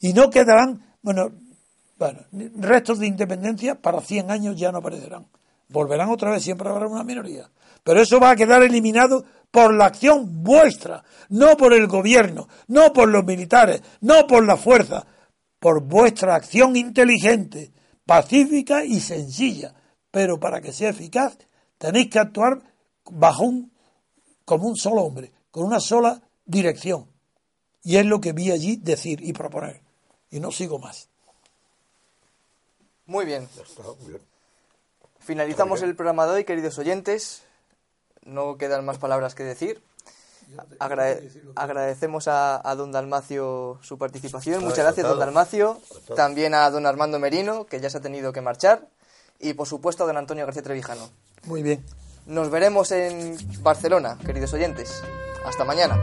Y 0.01 0.12
no 0.12 0.31
quedarán, 0.31 0.97
bueno, 1.03 1.31
bueno, 1.99 2.20
restos 2.57 2.99
de 2.99 3.07
independencia 3.07 3.81
para 3.81 4.01
100 4.01 4.31
años 4.31 4.57
ya 4.57 4.73
no 4.73 4.78
aparecerán 4.78 5.27
volverán 5.73 6.11
otra 6.11 6.31
vez, 6.31 6.44
siempre 6.44 6.69
habrá 6.69 6.86
una 6.86 7.03
minoría. 7.03 7.51
Pero 7.82 8.01
eso 8.01 8.20
va 8.20 8.31
a 8.31 8.36
quedar 8.36 8.62
eliminado 8.62 9.24
por 9.51 9.74
la 9.74 9.86
acción 9.86 10.43
vuestra, 10.44 11.03
no 11.31 11.57
por 11.57 11.73
el 11.73 11.89
gobierno, 11.89 12.49
no 12.69 12.93
por 12.93 13.09
los 13.09 13.24
militares, 13.24 13.82
no 14.01 14.27
por 14.27 14.47
la 14.47 14.57
fuerza, 14.57 15.05
por 15.59 15.82
vuestra 15.82 16.36
acción 16.36 16.77
inteligente, 16.77 17.73
pacífica 18.07 18.85
y 18.85 19.01
sencilla. 19.01 19.74
Pero 20.11 20.39
para 20.39 20.61
que 20.61 20.73
sea 20.73 20.91
eficaz, 20.91 21.39
tenéis 21.79 22.11
que 22.11 22.19
actuar 22.19 22.62
bajo 23.11 23.45
un, 23.45 23.73
como 24.45 24.69
un 24.69 24.77
solo 24.77 25.03
hombre, 25.03 25.33
con 25.51 25.65
una 25.65 25.81
sola 25.81 26.23
dirección. 26.45 27.09
Y 27.83 27.97
es 27.97 28.07
lo 28.07 28.20
que 28.20 28.33
vi 28.33 28.51
allí 28.51 28.77
decir 28.77 29.23
y 29.23 29.33
proponer. 29.33 29.81
Y 30.31 30.41
no 30.41 30.53
sigo 30.53 30.79
más. 30.79 31.09
Muy 33.07 33.24
bien. 33.24 33.49
Finalizamos 35.19 35.83
el 35.83 35.97
programa 35.97 36.27
de 36.27 36.33
hoy, 36.33 36.45
queridos 36.45 36.79
oyentes. 36.79 37.43
No 38.24 38.57
quedan 38.57 38.85
más 38.85 38.99
palabras 38.99 39.35
que 39.35 39.43
decir. 39.43 39.83
Agradecemos 41.55 42.29
a, 42.29 42.74
don 42.77 42.93
Dalmacio 42.93 43.79
su 43.83 43.99
participación. 43.99 44.62
Muchas 44.62 44.85
gracias, 44.85 45.07
don 45.07 45.19
Dalmacio. 45.19 45.81
También 46.16 46.55
a 46.55 46.70
don 46.70 46.87
Armando 46.87 47.19
Merino, 47.19 47.66
que 47.66 47.81
ya 47.81 47.91
se 47.91 47.99
ha 47.99 48.01
tenido 48.01 48.33
que 48.33 48.41
marchar. 48.41 48.89
Y 49.39 49.55
por 49.55 49.66
supuesto 49.66 50.05
a 50.05 50.07
don 50.07 50.16
Antonio 50.16 50.45
García 50.45 50.62
Trevijano. 50.62 51.11
Muy 51.45 51.62
bien. 51.62 51.85
Nos 52.27 52.51
veremos 52.51 52.93
en 52.93 53.37
Barcelona, 53.62 54.16
queridos 54.24 54.53
oyentes. 54.53 55.03
Hasta 55.45 55.65
mañana. 55.65 55.99